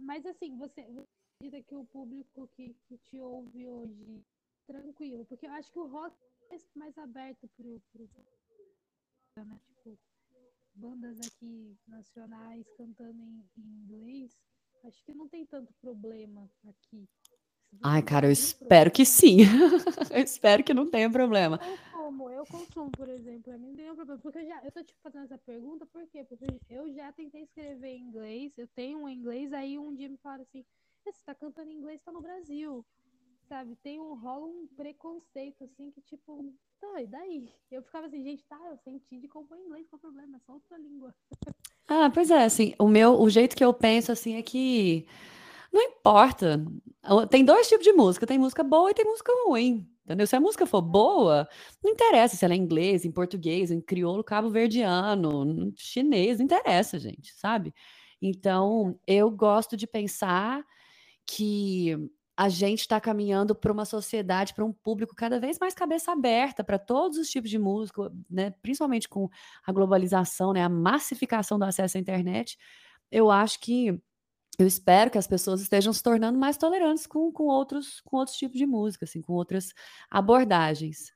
Mas 0.00 0.26
assim, 0.26 0.56
você 0.56 0.86
acredita 1.38 1.62
que 1.62 1.74
o 1.74 1.84
público 1.84 2.48
que, 2.56 2.74
que 2.88 2.98
te 2.98 3.20
ouve 3.20 3.66
hoje 3.66 4.24
tranquilo? 4.66 5.24
Porque 5.24 5.46
eu 5.46 5.52
acho 5.52 5.70
que 5.70 5.78
o 5.78 5.86
rock 5.86 6.16
é 6.50 6.56
mais 6.74 6.96
aberto 6.98 7.48
pro, 7.56 7.80
pro 7.92 8.08
né? 9.36 9.60
Tipo, 9.66 9.96
bandas 10.74 11.18
aqui 11.20 11.76
nacionais 11.86 12.66
cantando 12.76 13.22
em, 13.22 13.44
em 13.56 13.84
inglês, 13.84 14.36
acho 14.84 15.04
que 15.04 15.14
não 15.14 15.28
tem 15.28 15.46
tanto 15.46 15.72
problema 15.80 16.50
aqui. 16.66 17.08
Ai, 17.82 18.02
cara, 18.02 18.26
eu 18.26 18.32
espero 18.32 18.90
que 18.90 19.04
sim. 19.04 19.38
Eu 20.10 20.22
espero 20.22 20.64
que 20.64 20.72
não 20.72 20.90
tenha 20.90 21.10
problema. 21.10 21.60
eu 21.62 21.78
como, 21.92 22.30
eu 22.30 22.44
consumo, 22.46 22.90
por 22.90 23.08
exemplo, 23.10 23.42
pra 23.42 23.58
mim 23.58 23.68
não 23.68 23.76
tem 23.76 23.94
problema. 23.94 24.18
Porque 24.20 24.38
eu 24.38 24.46
já, 24.46 24.64
eu 24.64 24.72
tô 24.72 24.82
te 24.82 24.94
fazendo 25.02 25.24
essa 25.24 25.38
pergunta, 25.38 25.86
por 25.86 26.04
quê? 26.08 26.24
Porque 26.24 26.46
eu 26.70 26.90
já 26.94 27.12
tentei 27.12 27.42
escrever 27.42 27.90
em 27.90 28.00
inglês, 28.00 28.56
eu 28.56 28.66
tenho 28.68 28.98
um 28.98 29.08
inglês, 29.08 29.52
aí 29.52 29.78
um 29.78 29.94
dia 29.94 30.08
me 30.08 30.16
falaram 30.16 30.42
assim, 30.42 30.64
Você 31.12 31.24
tá 31.24 31.34
cantando 31.34 31.70
em 31.70 31.76
inglês, 31.76 32.00
tá 32.04 32.12
no 32.12 32.20
Brasil. 32.20 32.84
Sabe? 33.48 33.76
Tem 33.76 33.98
um, 33.98 34.14
rola 34.14 34.46
um 34.46 34.66
preconceito, 34.76 35.64
assim, 35.64 35.90
que 35.90 36.02
tipo, 36.02 36.52
tá, 36.78 37.02
e 37.02 37.06
daí? 37.06 37.48
Eu 37.70 37.82
ficava 37.82 38.06
assim, 38.06 38.22
gente, 38.22 38.44
tá, 38.44 38.58
eu 38.70 38.76
senti 38.78 39.18
de 39.18 39.26
compor 39.26 39.58
inglês, 39.58 39.86
qual 39.88 39.98
o 39.98 40.00
problema? 40.00 40.36
É 40.36 40.40
só 40.40 40.52
outra 40.52 40.76
língua. 40.78 41.14
Ah, 41.90 42.10
pois 42.10 42.30
é, 42.30 42.44
assim, 42.44 42.74
o 42.78 42.86
meu, 42.86 43.18
o 43.18 43.30
jeito 43.30 43.56
que 43.56 43.64
eu 43.64 43.72
penso, 43.72 44.12
assim, 44.12 44.36
é 44.36 44.42
que 44.42 45.06
não 45.72 45.80
importa. 45.80 46.62
Tem 47.30 47.42
dois 47.42 47.68
tipos 47.68 47.84
de 47.84 47.92
música, 47.92 48.26
tem 48.26 48.38
música 48.38 48.62
boa 48.62 48.90
e 48.90 48.94
tem 48.94 49.06
música 49.06 49.32
ruim. 49.46 49.88
Entendeu? 50.04 50.26
Se 50.26 50.36
a 50.36 50.40
música 50.40 50.66
for 50.66 50.80
boa, 50.80 51.46
não 51.82 51.90
interessa 51.90 52.36
se 52.36 52.44
ela 52.44 52.54
é 52.54 52.56
em 52.56 52.60
inglês, 52.60 53.04
em 53.04 53.12
português, 53.12 53.70
em 53.70 53.80
crioulo 53.80 54.24
cabo-verdiano, 54.24 55.72
chinês, 55.76 56.38
não 56.38 56.44
interessa, 56.44 56.98
gente, 56.98 57.34
sabe? 57.34 57.74
Então, 58.20 58.98
eu 59.06 59.30
gosto 59.30 59.76
de 59.76 59.86
pensar 59.86 60.64
que 61.30 61.94
a 62.34 62.48
gente 62.48 62.80
está 62.80 62.98
caminhando 63.00 63.54
para 63.54 63.70
uma 63.70 63.84
sociedade, 63.84 64.54
para 64.54 64.64
um 64.64 64.72
público 64.72 65.14
cada 65.14 65.38
vez 65.38 65.58
mais 65.58 65.74
cabeça 65.74 66.12
aberta 66.12 66.64
para 66.64 66.78
todos 66.78 67.18
os 67.18 67.28
tipos 67.28 67.50
de 67.50 67.58
música, 67.58 68.10
né? 68.30 68.50
principalmente 68.62 69.08
com 69.08 69.28
a 69.66 69.72
globalização, 69.72 70.52
né? 70.52 70.62
a 70.62 70.68
massificação 70.68 71.58
do 71.58 71.64
acesso 71.64 71.98
à 71.98 72.00
internet. 72.00 72.56
Eu 73.10 73.30
acho 73.30 73.60
que 73.60 74.00
eu 74.58 74.66
espero 74.66 75.10
que 75.10 75.18
as 75.18 75.26
pessoas 75.26 75.60
estejam 75.60 75.92
se 75.92 76.02
tornando 76.02 76.38
mais 76.38 76.56
tolerantes 76.56 77.06
com, 77.06 77.30
com, 77.30 77.44
outros, 77.44 78.00
com 78.02 78.16
outros 78.16 78.36
tipos 78.36 78.56
de 78.56 78.66
música, 78.66 79.04
assim, 79.04 79.20
com 79.20 79.34
outras 79.34 79.74
abordagens. 80.10 81.12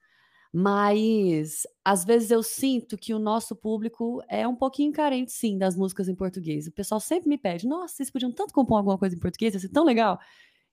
Mas 0.53 1.67
às 1.83 2.05
vezes 2.05 2.31
eu 2.31 2.43
sinto 2.43 2.99
que 2.99 3.15
o 3.15 3.19
nosso 3.19 3.57
público 3.57 4.23
é 4.29 4.47
um 4.47 4.55
pouquinho 4.55 4.93
carente, 4.93 5.33
sim, 5.33 5.57
das 5.57 5.75
músicas 5.75 6.09
em 6.09 6.15
português. 6.15 6.67
O 6.67 6.73
pessoal 6.73 7.01
sempre 7.01 7.29
me 7.29 7.39
pede: 7.39 7.67
nossa, 7.67 7.95
vocês 7.95 8.11
podiam 8.11 8.31
tanto 8.31 8.53
compor 8.53 8.77
alguma 8.79 8.99
coisa 8.99 9.17
em 9.17 9.19
português, 9.19 9.55
ia 9.55 9.61
ser 9.61 9.71
tão 9.71 9.85
legal. 9.85 10.19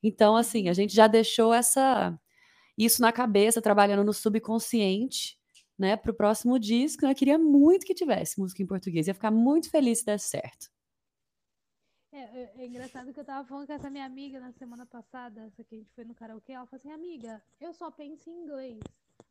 Então, 0.04 0.36
assim, 0.36 0.70
a 0.70 0.74
gente 0.74 0.94
já 0.94 1.08
deixou 1.08 1.54
essa 1.54 2.18
isso 2.78 3.02
na 3.02 3.12
cabeça, 3.12 3.62
trabalhando 3.62 4.06
no 4.06 4.14
subconsciente, 4.14 5.38
né, 5.78 5.98
para 5.98 6.12
o 6.12 6.16
próximo 6.16 6.58
disco. 6.60 7.06
Eu 7.06 7.16
queria 7.16 7.38
muito 7.38 7.86
que 7.86 7.94
tivesse 7.94 8.40
música 8.40 8.64
em 8.64 8.68
português, 8.68 9.08
ia 9.08 9.14
ficar 9.14 9.32
muito 9.32 9.70
feliz 9.70 10.00
se 10.00 10.06
desse 10.06 10.30
certo. 10.30 10.70
É, 12.12 12.20
é, 12.20 12.54
é, 12.58 12.66
engraçado 12.66 13.14
que 13.14 13.20
eu 13.20 13.26
tava 13.26 13.48
falando 13.48 13.68
com 13.68 13.74
essa 13.74 13.90
minha 13.90 14.06
amiga 14.06 14.40
na 14.40 14.52
semana 14.54 14.86
passada, 14.86 15.42
essa 15.42 15.64
que 15.64 15.76
a 15.76 15.78
gente 15.78 15.92
foi 15.94 16.04
no 16.06 16.16
karaokê, 16.16 16.54
ela 16.54 16.66
falou 16.66 16.80
assim, 16.80 16.92
amiga, 16.92 17.42
eu 17.62 17.72
só 17.72 17.92
penso 17.92 18.30
em 18.30 18.34
inglês, 18.34 18.80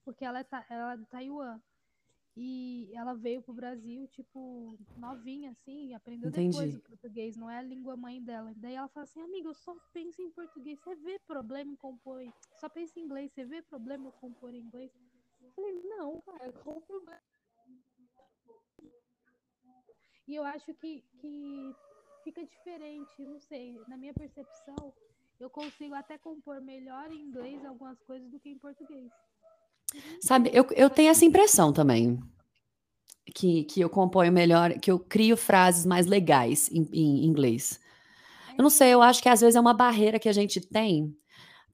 porque 0.09 0.25
ela 0.25 0.41
é, 0.41 0.47
ela 0.71 0.95
é 0.95 0.97
de 0.97 1.05
Taiwan. 1.05 1.61
E 2.35 2.91
ela 2.95 3.13
veio 3.15 3.43
pro 3.43 3.53
Brasil, 3.53 4.07
tipo, 4.09 4.79
novinha, 4.97 5.51
assim, 5.51 5.93
aprendeu 5.93 6.31
Entendi. 6.31 6.57
depois 6.57 6.75
o 6.75 6.81
português, 6.81 7.37
não 7.37 7.51
é 7.51 7.59
a 7.59 7.63
língua 7.63 7.95
mãe 7.95 8.23
dela. 8.23 8.55
Daí 8.57 8.75
ela 8.75 8.89
fala 8.89 9.05
assim, 9.05 9.21
amiga, 9.21 9.49
eu 9.49 9.55
só 9.55 9.77
penso 9.93 10.23
em 10.23 10.31
português, 10.31 10.79
você 10.81 10.95
vê 10.95 11.19
problema 11.27 11.71
em 11.73 11.77
compor, 11.77 12.23
só 12.55 12.71
pensa 12.71 12.99
em 12.99 13.03
inglês, 13.03 13.33
você 13.33 13.45
vê 13.45 13.61
problema 13.61 14.09
em 14.09 14.13
compor 14.13 14.55
em 14.55 14.61
inglês? 14.61 14.91
Eu 15.43 15.51
falei, 15.51 15.83
não, 15.83 16.21
cara, 16.23 16.53
qual 16.53 16.79
o 16.79 16.81
problema? 16.81 17.21
E 20.27 20.35
eu 20.35 20.45
acho 20.45 20.73
que, 20.75 21.05
que 21.21 21.75
fica 22.25 22.47
diferente, 22.47 23.27
não 23.27 23.41
sei, 23.41 23.79
na 23.89 23.97
minha 23.97 24.15
percepção, 24.15 24.95
eu 25.41 25.51
consigo 25.51 25.95
até 25.95 26.17
compor 26.17 26.61
melhor 26.63 27.11
em 27.11 27.21
inglês 27.21 27.63
algumas 27.65 28.01
coisas 28.05 28.31
do 28.31 28.39
que 28.39 28.49
em 28.49 28.59
português. 28.59 29.13
Sabe, 30.21 30.51
eu, 30.53 30.67
eu 30.77 30.91
tenho 30.91 31.11
essa 31.11 31.25
impressão 31.25 31.73
também. 31.73 32.19
Que, 33.35 33.65
que 33.65 33.81
eu 33.81 33.91
componho 33.91 34.33
melhor, 34.33 34.73
que 34.81 34.91
eu 34.91 34.99
crio 34.99 35.37
frases 35.37 35.85
mais 35.85 36.07
legais 36.07 36.71
em, 36.73 36.89
em 36.93 37.27
inglês. 37.27 37.79
Eu 38.57 38.63
não 38.63 38.71
sei, 38.71 38.93
eu 38.95 39.03
acho 39.03 39.23
que 39.23 39.29
às 39.29 39.41
vezes 39.41 39.55
é 39.55 39.61
uma 39.61 39.75
barreira 39.75 40.19
que 40.19 40.29
a 40.29 40.33
gente 40.33 40.61
tem 40.61 41.15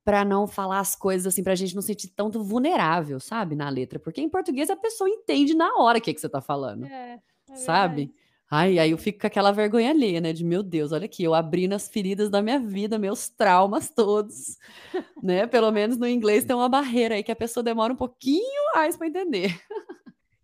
para 0.05 0.25
não 0.25 0.47
falar 0.47 0.81
as 0.81 0.95
coisas 0.95 1.27
assim, 1.27 1.43
pra 1.43 1.55
gente 1.55 1.75
não 1.75 1.81
sentir 1.81 2.09
tanto 2.09 2.43
vulnerável, 2.43 3.19
sabe, 3.19 3.55
na 3.55 3.69
letra. 3.71 3.99
Porque 3.99 4.21
em 4.21 4.29
português 4.29 4.69
a 4.69 4.77
pessoa 4.77 5.09
entende 5.09 5.55
na 5.55 5.77
hora 5.77 5.99
o 5.99 6.01
que, 6.01 6.13
que 6.13 6.21
você 6.21 6.29
tá 6.29 6.43
falando. 6.43 6.85
É, 6.85 7.21
é 7.51 7.55
sabe? 7.55 8.13
Ai, 8.57 8.79
aí 8.79 8.93
eu 8.93 8.99
fico 8.99 9.19
com 9.19 9.27
aquela 9.27 9.51
vergonha 9.51 9.91
ali, 9.91 10.21
né? 10.21 10.33
De 10.33 10.45
meu 10.45 10.63
Deus, 10.63 10.93
olha 10.93 11.07
aqui, 11.07 11.25
eu 11.25 11.35
abrindo 11.35 11.73
as 11.73 11.89
feridas 11.89 12.31
da 12.31 12.41
minha 12.41 12.61
vida, 12.61 12.97
meus 12.97 13.29
traumas 13.29 13.91
todos, 13.91 14.57
né? 15.21 15.45
Pelo 15.45 15.73
menos 15.73 15.97
no 15.97 16.07
inglês 16.07 16.45
tem 16.45 16.55
uma 16.55 16.69
barreira 16.69 17.17
aí 17.17 17.25
que 17.25 17.33
a 17.33 17.37
pessoa 17.37 17.65
demora 17.65 17.93
um 17.93 17.97
pouquinho 17.97 18.73
mais 18.73 18.97
para 18.97 19.09
entender. 19.09 19.61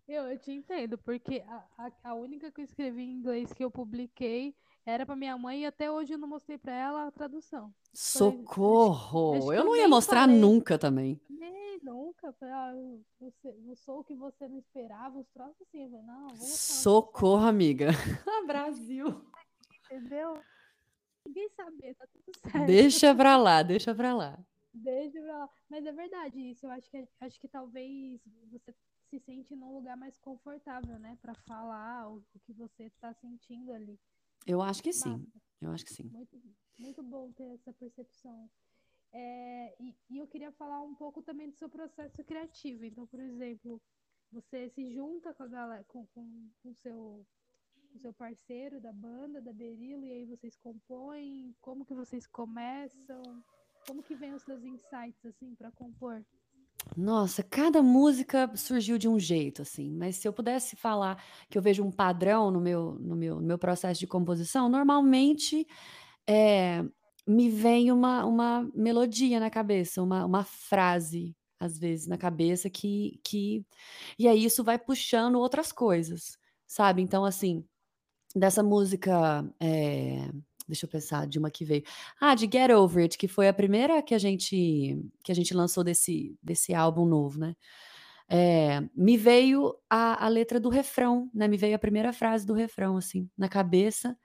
Eu, 0.09 0.23
eu 0.23 0.37
te 0.37 0.51
entendo, 0.51 0.97
porque 0.97 1.41
a, 1.47 1.63
a, 1.77 2.09
a, 2.09 2.13
única 2.13 2.51
que 2.51 2.59
eu 2.59 2.65
escrevi 2.65 3.01
em 3.01 3.13
inglês 3.13 3.53
que 3.53 3.63
eu 3.63 3.71
publiquei 3.71 4.53
era 4.85 5.05
para 5.05 5.15
minha 5.15 5.37
mãe 5.37 5.61
e 5.61 5.65
até 5.65 5.91
hoje 5.91 6.13
eu 6.13 6.17
não 6.17 6.27
mostrei 6.27 6.57
para 6.57 6.73
ela 6.73 7.07
a 7.07 7.11
tradução. 7.11 7.73
Socorro! 7.93 9.39
Falei, 9.39 9.59
eu 9.59 9.63
não 9.63 9.75
ia 9.75 9.87
mostrar 9.87 10.21
falei. 10.21 10.39
nunca 10.39 10.77
também. 10.77 11.21
Nem, 11.29 11.79
nunca. 11.83 12.33
Falei, 12.33 12.53
ah, 12.53 12.73
eu, 12.73 13.33
eu, 13.69 13.75
sou 13.75 13.99
o 13.99 14.03
que 14.03 14.15
você 14.15 14.47
não 14.47 14.57
esperava, 14.57 15.19
os 15.19 15.29
troços 15.29 15.61
assim. 15.61 15.89
Falei, 15.89 16.05
não, 16.05 16.35
Socorro, 16.35 17.45
amiga. 17.45 17.89
Brasil. 18.47 19.23
Entendeu? 19.85 20.41
Ninguém 21.25 21.49
saber, 21.49 21.95
tá 21.95 22.07
tudo 22.07 22.31
certo. 22.51 22.65
Deixa 22.65 23.15
pra 23.15 23.37
lá, 23.37 23.61
deixa 23.61 23.93
pra 23.93 24.13
lá. 24.13 24.39
Deixa 24.73 25.21
pra 25.21 25.37
lá. 25.37 25.49
Mas 25.69 25.85
é 25.85 25.91
verdade 25.91 26.39
isso. 26.39 26.65
Eu 26.65 26.71
acho 26.71 26.89
que, 26.89 27.07
acho 27.19 27.39
que 27.39 27.47
talvez 27.47 28.19
você 28.49 28.73
se 29.09 29.19
sente 29.19 29.55
num 29.55 29.75
lugar 29.75 29.97
mais 29.97 30.17
confortável, 30.17 30.97
né? 30.97 31.17
Pra 31.21 31.35
falar 31.35 32.09
o, 32.09 32.23
o 32.33 32.39
que 32.39 32.53
você 32.53 32.89
tá 33.01 33.13
sentindo 33.13 33.73
ali. 33.73 33.99
Eu 34.45 34.61
acho 34.61 34.81
que 34.81 34.91
sim. 34.91 35.25
Eu 35.61 35.71
acho 35.71 35.85
que 35.85 35.93
sim. 35.93 36.09
Muito, 36.09 36.41
muito 36.77 37.03
bom 37.03 37.31
ter 37.33 37.53
essa 37.53 37.71
percepção. 37.73 38.49
É, 39.13 39.75
e, 39.79 39.95
e, 40.09 40.17
eu 40.17 40.27
queria 40.27 40.51
falar 40.53 40.81
um 40.81 40.95
pouco 40.95 41.21
também 41.21 41.49
do 41.49 41.55
seu 41.55 41.69
processo 41.69 42.23
criativo. 42.23 42.85
Então, 42.85 43.05
por 43.07 43.19
exemplo, 43.19 43.81
você 44.31 44.69
se 44.69 44.93
junta 44.93 45.33
com 45.33 45.43
a 45.43 45.47
galera, 45.47 45.83
com, 45.83 46.05
com, 46.07 46.49
com 46.63 46.73
seu, 46.75 47.25
o 47.93 47.99
seu 47.99 48.13
parceiro 48.13 48.79
da 48.79 48.93
banda, 48.93 49.41
da 49.41 49.51
Berilo, 49.51 50.05
e 50.05 50.11
aí 50.11 50.25
vocês 50.25 50.55
compõem. 50.57 51.53
Como 51.59 51.85
que 51.85 51.93
vocês 51.93 52.25
começam? 52.25 53.43
Como 53.85 54.01
que 54.01 54.15
vem 54.15 54.33
os 54.33 54.43
seus 54.43 54.63
insights 54.63 55.25
assim 55.25 55.53
para 55.55 55.71
compor? 55.71 56.25
Nossa, 56.97 57.43
cada 57.43 57.81
música 57.81 58.51
surgiu 58.55 58.97
de 58.97 59.07
um 59.07 59.17
jeito, 59.19 59.61
assim, 59.61 59.91
mas 59.91 60.17
se 60.17 60.27
eu 60.27 60.33
pudesse 60.33 60.75
falar 60.75 61.23
que 61.49 61.57
eu 61.57 61.61
vejo 61.61 61.83
um 61.83 61.91
padrão 61.91 62.51
no 62.51 62.59
meu, 62.59 62.95
no 62.99 63.15
meu, 63.15 63.35
no 63.35 63.47
meu 63.47 63.57
processo 63.57 63.99
de 63.99 64.07
composição, 64.07 64.67
normalmente 64.67 65.65
é, 66.27 66.83
me 67.27 67.49
vem 67.49 67.91
uma, 67.91 68.25
uma 68.25 68.69
melodia 68.75 69.39
na 69.39 69.49
cabeça, 69.49 70.01
uma, 70.01 70.25
uma 70.25 70.43
frase, 70.43 71.35
às 71.59 71.77
vezes, 71.77 72.07
na 72.07 72.17
cabeça, 72.17 72.69
que, 72.69 73.19
que. 73.23 73.65
E 74.19 74.27
aí 74.27 74.43
isso 74.45 74.63
vai 74.63 74.79
puxando 74.79 75.35
outras 75.35 75.71
coisas, 75.71 76.37
sabe? 76.67 77.01
Então, 77.01 77.25
assim, 77.25 77.65
dessa 78.35 78.63
música. 78.63 79.45
É, 79.59 80.29
Deixa 80.71 80.85
eu 80.85 80.89
pensar 80.89 81.27
de 81.27 81.37
uma 81.37 81.51
que 81.51 81.65
veio. 81.65 81.83
Ah, 82.19 82.33
de 82.33 82.45
Get 82.51 82.71
Over 82.71 83.03
It, 83.03 83.17
que 83.17 83.27
foi 83.27 83.47
a 83.47 83.53
primeira 83.53 84.01
que 84.01 84.15
a 84.15 84.17
gente 84.17 84.97
que 85.23 85.31
a 85.31 85.35
gente 85.35 85.53
lançou 85.53 85.83
desse, 85.83 86.37
desse 86.41 86.73
álbum 86.73 87.05
novo, 87.05 87.39
né? 87.39 87.55
É, 88.29 88.81
me 88.95 89.17
veio 89.17 89.75
a, 89.89 90.25
a 90.25 90.29
letra 90.29 90.57
do 90.57 90.69
refrão, 90.69 91.29
né? 91.33 91.47
Me 91.49 91.57
veio 91.57 91.75
a 91.75 91.79
primeira 91.79 92.13
frase 92.13 92.45
do 92.45 92.53
refrão, 92.53 92.95
assim, 92.95 93.29
na 93.37 93.49
cabeça. 93.49 94.17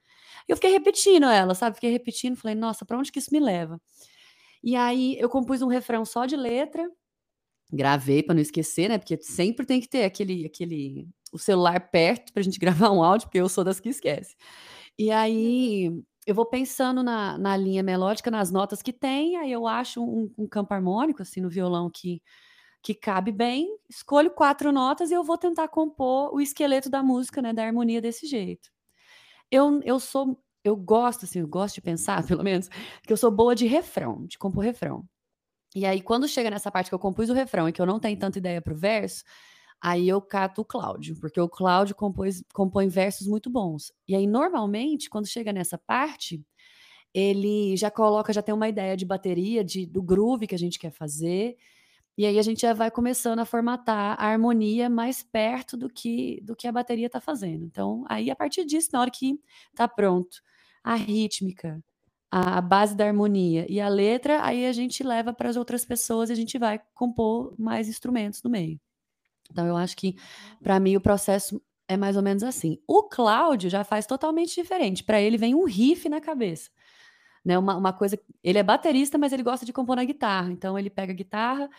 E 0.49 0.53
eu 0.53 0.57
fiquei 0.57 0.71
repetindo 0.71 1.27
ela, 1.27 1.55
sabe? 1.55 1.75
Fiquei 1.75 1.91
repetindo, 1.91 2.37
falei, 2.37 2.55
nossa, 2.55 2.85
para 2.85 2.97
onde 2.99 3.11
que 3.11 3.19
isso 3.19 3.31
me 3.33 3.41
leva? 3.41 3.81
E 4.63 4.77
aí 4.77 5.17
eu 5.19 5.29
compus 5.29 5.63
um 5.63 5.69
refrão 5.69 6.05
só 6.05 6.27
de 6.27 6.37
letra, 6.37 6.89
gravei 7.73 8.23
para 8.23 8.35
não 8.35 8.43
esquecer, 8.43 8.89
né? 8.89 8.99
Porque 8.99 9.17
sempre 9.21 9.67
tem 9.67 9.81
que 9.81 9.89
ter 9.89 10.05
aquele, 10.05 10.47
aquele, 10.47 11.09
o 11.33 11.39
celular 11.39 11.91
perto 11.91 12.33
para 12.33 12.41
a 12.41 12.45
gente 12.45 12.61
gravar 12.61 12.93
um 12.93 13.03
áudio, 13.03 13.27
porque 13.27 13.41
eu 13.41 13.49
sou 13.49 13.65
das 13.65 13.81
que 13.81 13.89
esquece. 13.89 14.37
E 14.99 15.11
aí 15.11 15.93
eu 16.27 16.35
vou 16.35 16.45
pensando 16.45 17.03
na, 17.03 17.39
na 17.39 17.57
linha 17.57 17.83
melódica, 17.83 18.31
nas 18.31 18.51
notas 18.51 18.83
que 18.83 18.93
tem, 18.93 19.37
aí 19.37 19.53
eu 19.53 19.67
acho 19.67 20.03
um, 20.03 20.31
um 20.37 20.49
campo 20.49 20.75
harmônico, 20.75 21.23
assim, 21.23 21.41
no 21.41 21.49
violão 21.49 21.89
que, 21.89 22.21
que 22.83 22.95
cabe 22.95 23.33
bem, 23.33 23.69
escolho 23.89 24.31
quatro 24.31 24.73
notas 24.73 25.11
e 25.11 25.15
eu 25.15 25.23
vou 25.25 25.39
tentar 25.39 25.69
compor 25.69 26.35
o 26.35 26.41
esqueleto 26.41 26.91
da 26.91 27.03
música, 27.03 27.41
né, 27.41 27.53
da 27.53 27.65
harmonia 27.65 28.01
desse 28.01 28.27
jeito. 28.27 28.71
Eu, 29.51 29.81
eu 29.85 30.01
sou, 30.01 30.43
eu 30.65 30.77
gosto, 30.77 31.25
assim, 31.27 31.41
eu 31.41 31.49
gosto 31.49 31.77
de 31.77 31.83
pensar, 31.83 32.25
pelo 32.27 32.43
menos, 32.45 32.69
que 33.03 33.13
eu 33.13 33.17
sou 33.17 33.31
boa 33.31 33.55
de 33.55 33.67
refrão, 33.67 34.27
de 34.27 34.39
compor 34.39 34.65
refrão. 34.65 35.05
E 35.75 35.87
aí, 35.87 36.01
quando 36.03 36.27
chega 36.27 36.51
nessa 36.51 36.71
parte 36.71 36.89
que 36.89 36.95
eu 36.95 36.99
compus 36.99 37.31
o 37.31 37.35
refrão 37.35 37.69
e 37.69 37.73
que 37.73 37.81
eu 37.81 37.87
não 37.87 38.01
tenho 38.01 38.19
tanta 38.19 38.39
ideia 38.39 38.63
pro 38.63 38.75
verso, 38.75 39.23
Aí 39.81 40.09
eu 40.09 40.21
cato 40.21 40.63
o 40.63 40.65
Cláudio, 40.65 41.17
porque 41.21 41.41
o 41.41 41.49
Cláudio 41.49 41.95
compõe 41.95 42.89
versos 42.89 43.27
muito 43.27 43.51
bons. 43.51 43.93
E 44.09 44.15
aí, 44.17 44.27
normalmente, 44.27 45.11
quando 45.11 45.27
chega 45.27 45.53
nessa 45.53 45.79
parte, 45.79 46.43
ele 47.15 47.77
já 47.77 47.91
coloca, 47.91 48.33
já 48.33 48.43
tem 48.43 48.55
uma 48.55 48.69
ideia 48.69 48.97
de 48.97 49.05
bateria, 49.07 49.65
de, 49.65 49.87
do 49.87 50.03
groove 50.03 50.47
que 50.47 50.55
a 50.55 50.59
gente 50.59 50.79
quer 50.79 50.91
fazer. 50.93 51.57
E 52.19 52.27
aí 52.27 52.39
a 52.39 52.43
gente 52.43 52.63
já 52.63 52.73
vai 52.75 52.91
começando 52.91 53.41
a 53.41 53.45
formatar 53.45 54.17
a 54.21 54.27
harmonia 54.27 54.89
mais 54.91 55.23
perto 55.23 55.77
do 55.77 55.89
que 55.89 56.41
do 56.43 56.57
que 56.57 56.67
a 56.69 56.73
bateria 56.73 57.07
está 57.07 57.21
fazendo. 57.21 57.65
Então, 57.65 58.05
aí 58.09 58.31
a 58.31 58.37
partir 58.37 58.65
disso, 58.65 58.91
na 58.93 59.01
hora 59.01 59.11
que 59.11 59.39
está 59.71 59.89
pronto, 59.89 60.43
a 60.85 60.95
rítmica, 60.95 61.83
a 62.31 62.61
base 62.61 62.97
da 62.97 63.07
harmonia 63.07 63.67
e 63.71 63.81
a 63.81 63.89
letra, 63.89 64.45
aí 64.45 64.67
a 64.67 64.73
gente 64.73 65.03
leva 65.03 65.33
para 65.33 65.49
as 65.51 65.57
outras 65.57 65.85
pessoas 65.85 66.31
e 66.31 66.33
a 66.33 66.37
gente 66.37 66.59
vai 66.59 66.81
compor 66.95 67.55
mais 67.59 67.89
instrumentos 67.89 68.43
no 68.43 68.51
meio. 68.51 68.81
Então 69.51 69.67
eu 69.67 69.77
acho 69.77 69.97
que 69.97 70.17
para 70.63 70.79
mim 70.81 70.97
o 70.97 71.01
processo 71.01 71.61
é 71.89 71.97
mais 71.97 72.17
ou 72.17 72.23
menos 72.23 72.43
assim. 72.43 72.79
O 72.87 73.05
Cláudio 73.05 73.71
já 73.71 73.85
faz 73.85 74.07
totalmente 74.07 74.55
diferente. 74.55 75.05
Para 75.05 75.21
ele 75.21 75.37
vem 75.37 75.55
um 75.55 75.65
riff 75.65 76.09
na 76.09 76.21
cabeça. 76.21 76.71
Né, 77.45 77.57
uma, 77.59 77.77
uma 77.77 77.93
coisa. 77.93 78.19
Ele 78.43 78.59
é 78.59 78.63
baterista, 78.63 79.17
mas 79.17 79.33
ele 79.33 79.43
gosta 79.43 79.65
de 79.65 79.73
compor 79.73 79.97
na 79.97 80.05
guitarra. 80.05 80.51
Então 80.51 80.79
ele 80.79 80.91
pega 80.91 81.13
a 81.13 81.17
guitarra, 81.17 81.71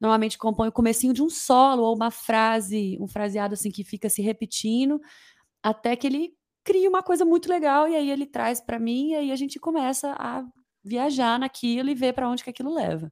normalmente 0.00 0.36
compõe 0.36 0.68
o 0.68 0.72
comecinho 0.72 1.14
de 1.14 1.22
um 1.22 1.30
solo 1.30 1.82
ou 1.82 1.94
uma 1.94 2.10
frase, 2.10 2.98
um 3.00 3.08
fraseado 3.08 3.54
assim 3.54 3.70
que 3.70 3.82
fica 3.82 4.10
se 4.10 4.20
repetindo, 4.20 5.00
até 5.62 5.96
que 5.96 6.06
ele 6.06 6.34
cria 6.62 6.88
uma 6.88 7.02
coisa 7.02 7.24
muito 7.24 7.48
legal 7.48 7.88
e 7.88 7.96
aí 7.96 8.10
ele 8.10 8.26
traz 8.26 8.60
para 8.60 8.78
mim 8.78 9.10
e 9.10 9.14
aí 9.14 9.32
a 9.32 9.36
gente 9.36 9.58
começa 9.58 10.14
a 10.18 10.44
viajar 10.82 11.38
naquilo 11.38 11.90
e 11.90 11.94
ver 11.94 12.12
para 12.12 12.28
onde 12.28 12.44
que 12.44 12.50
aquilo 12.50 12.74
leva. 12.74 13.10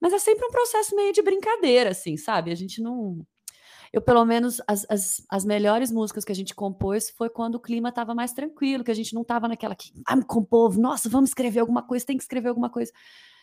Mas 0.00 0.12
é 0.12 0.18
sempre 0.18 0.46
um 0.46 0.50
processo 0.50 0.96
meio 0.96 1.12
de 1.12 1.22
brincadeira, 1.22 1.90
assim, 1.90 2.16
sabe? 2.16 2.50
A 2.50 2.54
gente 2.54 2.82
não 2.82 3.24
eu, 3.92 4.00
pelo 4.00 4.24
menos, 4.24 4.60
as, 4.66 4.86
as, 4.88 5.26
as 5.28 5.44
melhores 5.44 5.92
músicas 5.92 6.24
que 6.24 6.32
a 6.32 6.34
gente 6.34 6.54
compôs 6.54 7.10
foi 7.10 7.28
quando 7.28 7.56
o 7.56 7.60
clima 7.60 7.90
estava 7.90 8.14
mais 8.14 8.32
tranquilo, 8.32 8.82
que 8.82 8.90
a 8.90 8.94
gente 8.94 9.14
não 9.14 9.20
estava 9.22 9.46
naquela 9.46 9.74
que, 9.74 9.92
ah, 10.06 10.16
me 10.16 10.24
compor, 10.24 10.78
nossa, 10.78 11.10
vamos 11.10 11.30
escrever 11.30 11.60
alguma 11.60 11.82
coisa, 11.82 12.06
tem 12.06 12.16
que 12.16 12.22
escrever 12.22 12.48
alguma 12.48 12.70
coisa. 12.70 12.90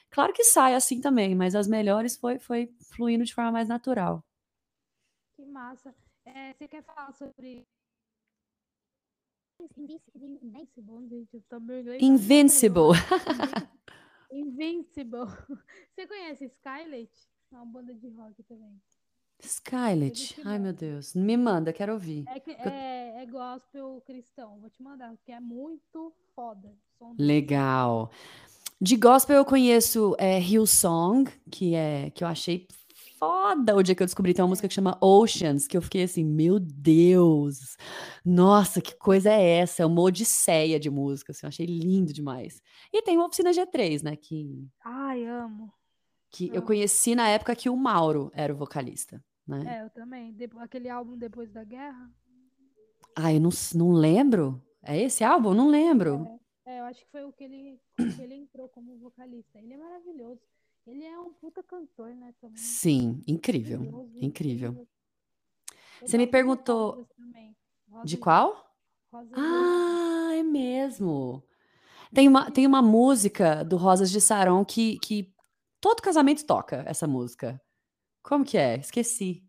Claro 0.09 0.33
que 0.33 0.43
sai 0.43 0.73
assim 0.73 0.99
também, 0.99 1.35
mas 1.35 1.53
as 1.53 1.67
melhores 1.67 2.17
foi, 2.17 2.39
foi 2.39 2.73
fluindo 2.95 3.23
de 3.23 3.33
forma 3.33 3.51
mais 3.51 3.67
natural. 3.67 4.25
Que 5.35 5.45
massa. 5.45 5.93
É, 6.25 6.53
você 6.53 6.67
quer 6.67 6.83
falar 6.83 7.13
sobre 7.13 7.67
Invincible. 9.77 10.39
Invincible. 11.99 12.93
Invincible. 14.31 15.27
Você 15.93 16.07
conhece 16.07 16.45
Skylet? 16.45 17.12
É 17.51 17.55
uma 17.55 17.65
banda 17.65 17.93
de 17.93 18.07
rock 18.09 18.41
também. 18.43 18.81
Skylet. 19.41 20.39
Ai, 20.45 20.60
meu 20.60 20.73
Deus. 20.73 21.13
Me 21.13 21.38
manda, 21.38 21.71
quero 21.73 21.93
ouvir. 21.93 22.25
É, 22.28 22.39
que, 22.39 22.52
é, 22.52 23.23
é 23.23 23.25
gospel 23.25 24.02
cristão. 24.06 24.60
Vou 24.60 24.69
te 24.69 24.82
mandar, 24.82 25.12
porque 25.12 25.32
é 25.32 25.39
muito 25.39 26.13
foda. 26.36 26.73
Legal. 27.17 28.12
De 28.82 28.95
gospel 28.95 29.38
eu 29.38 29.45
conheço 29.45 30.15
é, 30.17 30.39
Hillsong, 30.39 31.30
que 31.52 31.75
é 31.75 32.10
que 32.12 32.23
eu 32.23 32.28
achei 32.28 32.67
foda 33.19 33.75
o 33.75 33.84
dia 33.84 33.93
que 33.93 34.02
eu 34.02 34.08
descobri. 34.08 34.34
Tem 34.34 34.41
uma 34.41 34.49
música 34.49 34.67
que 34.67 34.73
chama 34.73 34.97
Oceans, 35.02 35.67
que 35.67 35.75
eu 35.75 35.82
fiquei 35.82 36.04
assim, 36.04 36.23
meu 36.23 36.60
Deus, 36.60 37.75
nossa, 38.23 38.82
que 38.82 38.95
coisa 38.95 39.30
é 39.30 39.58
essa? 39.58 39.84
É 39.84 39.86
uma 39.86 40.02
odisseia 40.02 40.80
de 40.80 40.89
música, 40.89 41.34
assim, 41.34 41.45
eu 41.45 41.49
achei 41.49 41.65
lindo 41.65 42.13
demais. 42.13 42.62
E 42.93 43.02
tem 43.02 43.17
uma 43.17 43.28
Oficina 43.28 43.52
G3, 43.52 44.04
né, 44.04 44.15
que... 44.15 44.65
Ai, 44.84 45.25
amo. 45.25 45.71
Que 46.32 46.45
amo. 46.45 46.56
eu 46.56 46.62
conheci 46.62 47.13
na 47.13 47.28
época 47.28 47.56
que 47.56 47.69
o 47.69 47.75
Mauro 47.75 48.32
era 48.34 48.54
o 48.54 48.58
vocalista. 48.58 49.21
Né? 49.49 49.79
É, 49.79 49.83
eu 49.83 49.89
também. 49.89 50.31
De 50.33 50.47
aquele 50.59 50.89
álbum 50.89 51.17
Depois 51.17 51.51
da 51.51 51.63
Guerra. 51.63 52.12
Ah, 53.15 53.33
eu 53.33 53.39
não, 53.39 53.49
não 53.73 53.91
lembro. 53.91 54.63
É 54.83 54.95
esse 55.01 55.23
álbum? 55.23 55.55
Não 55.55 55.67
lembro. 55.67 56.27
É, 56.65 56.75
é 56.75 56.79
eu 56.79 56.83
acho 56.85 56.99
que 56.99 57.12
foi 57.12 57.23
o 57.23 57.33
que 57.33 57.43
ele, 57.43 57.81
que 57.97 58.21
ele 58.21 58.35
entrou 58.35 58.69
como 58.69 58.95
vocalista. 58.99 59.57
Ele 59.57 59.73
é 59.73 59.77
maravilhoso. 59.77 60.41
Ele 60.85 61.03
é 61.03 61.19
um 61.19 61.33
puta 61.33 61.63
cantor, 61.63 62.15
né? 62.15 62.33
Também. 62.39 62.57
Sim, 62.57 63.21
incrível. 63.27 63.81
Incrível. 63.81 64.21
incrível. 64.21 64.88
Você 66.01 66.17
me 66.17 66.27
perguntou. 66.27 67.07
De 68.05 68.17
qual? 68.17 68.71
Ah, 69.33 70.29
é 70.33 70.43
mesmo. 70.43 71.43
Tem 72.13 72.27
uma, 72.27 72.51
tem 72.51 72.67
uma 72.67 72.81
música 72.81 73.63
do 73.63 73.77
Rosas 73.77 74.12
de 74.12 74.21
Saron 74.21 74.63
que, 74.63 74.99
que 74.99 75.33
todo 75.81 76.01
casamento 76.01 76.45
toca 76.45 76.83
essa 76.88 77.07
música. 77.07 77.59
Como 78.30 78.46
que 78.46 78.60
é? 78.60 78.78
Esqueci. 78.78 79.44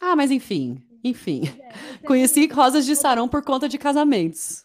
Ah, 0.00 0.14
mas 0.14 0.30
enfim, 0.30 0.80
enfim. 1.02 1.42
É, 1.58 1.98
Conheci 2.06 2.46
Rosas 2.46 2.86
de 2.86 2.94
Sarão 2.94 3.28
por 3.28 3.44
conta 3.44 3.68
de 3.68 3.76
casamentos. 3.76 4.64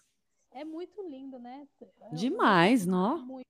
É 0.54 0.63
muito 0.63 1.02
lindo, 1.10 1.39
né? 1.39 1.65
É 1.82 2.15
Demais, 2.15 2.86
não? 2.86 3.41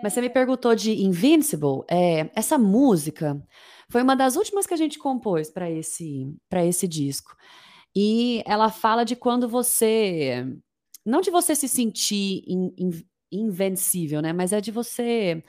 Mas 0.00 0.12
você 0.12 0.20
me 0.20 0.30
perguntou 0.30 0.76
de 0.76 0.92
Invincible. 1.02 1.82
É, 1.90 2.30
essa 2.36 2.56
música 2.56 3.36
foi 3.90 4.02
uma 4.02 4.14
das 4.14 4.36
últimas 4.36 4.64
que 4.64 4.74
a 4.74 4.76
gente 4.76 4.96
compôs 4.96 5.50
para 5.50 5.68
esse, 5.68 6.32
esse 6.52 6.86
disco. 6.86 7.34
E 7.96 8.44
ela 8.46 8.70
fala 8.70 9.02
de 9.02 9.16
quando 9.16 9.48
você. 9.48 10.46
Não 11.04 11.20
de 11.20 11.32
você 11.32 11.56
se 11.56 11.66
sentir 11.66 12.44
in, 12.46 12.72
in, 12.78 13.04
invencível, 13.32 14.22
né? 14.22 14.32
Mas 14.32 14.52
é 14.52 14.60
de 14.60 14.70
você 14.70 15.42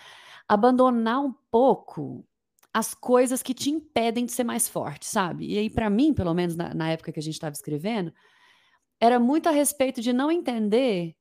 abandonar 0.47 1.21
um 1.21 1.33
pouco 1.51 2.25
as 2.73 2.93
coisas 2.93 3.41
que 3.41 3.53
te 3.53 3.69
impedem 3.69 4.25
de 4.25 4.33
ser 4.33 4.43
mais 4.43 4.67
forte, 4.67 5.05
sabe? 5.05 5.47
E 5.53 5.57
aí, 5.57 5.69
para 5.69 5.89
mim, 5.89 6.13
pelo 6.13 6.33
menos 6.33 6.55
na, 6.55 6.73
na 6.73 6.89
época 6.89 7.11
que 7.11 7.19
a 7.19 7.23
gente 7.23 7.35
estava 7.35 7.53
escrevendo, 7.53 8.13
era 8.99 9.19
muito 9.19 9.47
a 9.47 9.51
respeito 9.51 10.01
de 10.01 10.11
não 10.11 10.31
entender 10.31 11.15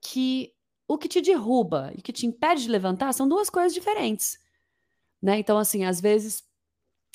que 0.00 0.52
o 0.86 0.98
que 0.98 1.08
te 1.08 1.20
derruba 1.20 1.92
e 1.96 2.02
que 2.02 2.12
te 2.12 2.26
impede 2.26 2.62
de 2.62 2.68
levantar 2.68 3.12
são 3.14 3.28
duas 3.28 3.48
coisas 3.50 3.74
diferentes. 3.74 4.38
Né? 5.20 5.38
Então, 5.38 5.58
assim, 5.58 5.84
às 5.84 6.00
vezes, 6.00 6.42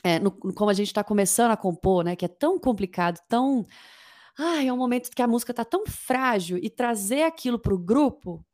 é, 0.03 0.19
no, 0.19 0.31
como 0.31 0.69
a 0.69 0.73
gente 0.73 0.87
está 0.87 1.03
começando 1.03 1.51
a 1.51 1.57
compor, 1.57 2.03
né, 2.03 2.15
que 2.15 2.25
é 2.25 2.29
tão 2.29 2.59
complicado, 2.59 3.19
tão. 3.27 3.65
Ai, 4.37 4.67
é 4.67 4.73
um 4.73 4.77
momento 4.77 5.09
que 5.09 5.21
a 5.21 5.27
música 5.27 5.51
está 5.51 5.65
tão 5.65 5.85
frágil 5.85 6.57
e 6.61 6.69
trazer 6.69 7.23
aquilo 7.23 7.59
para 7.59 7.73
o 7.73 7.79
grupo 7.79 8.45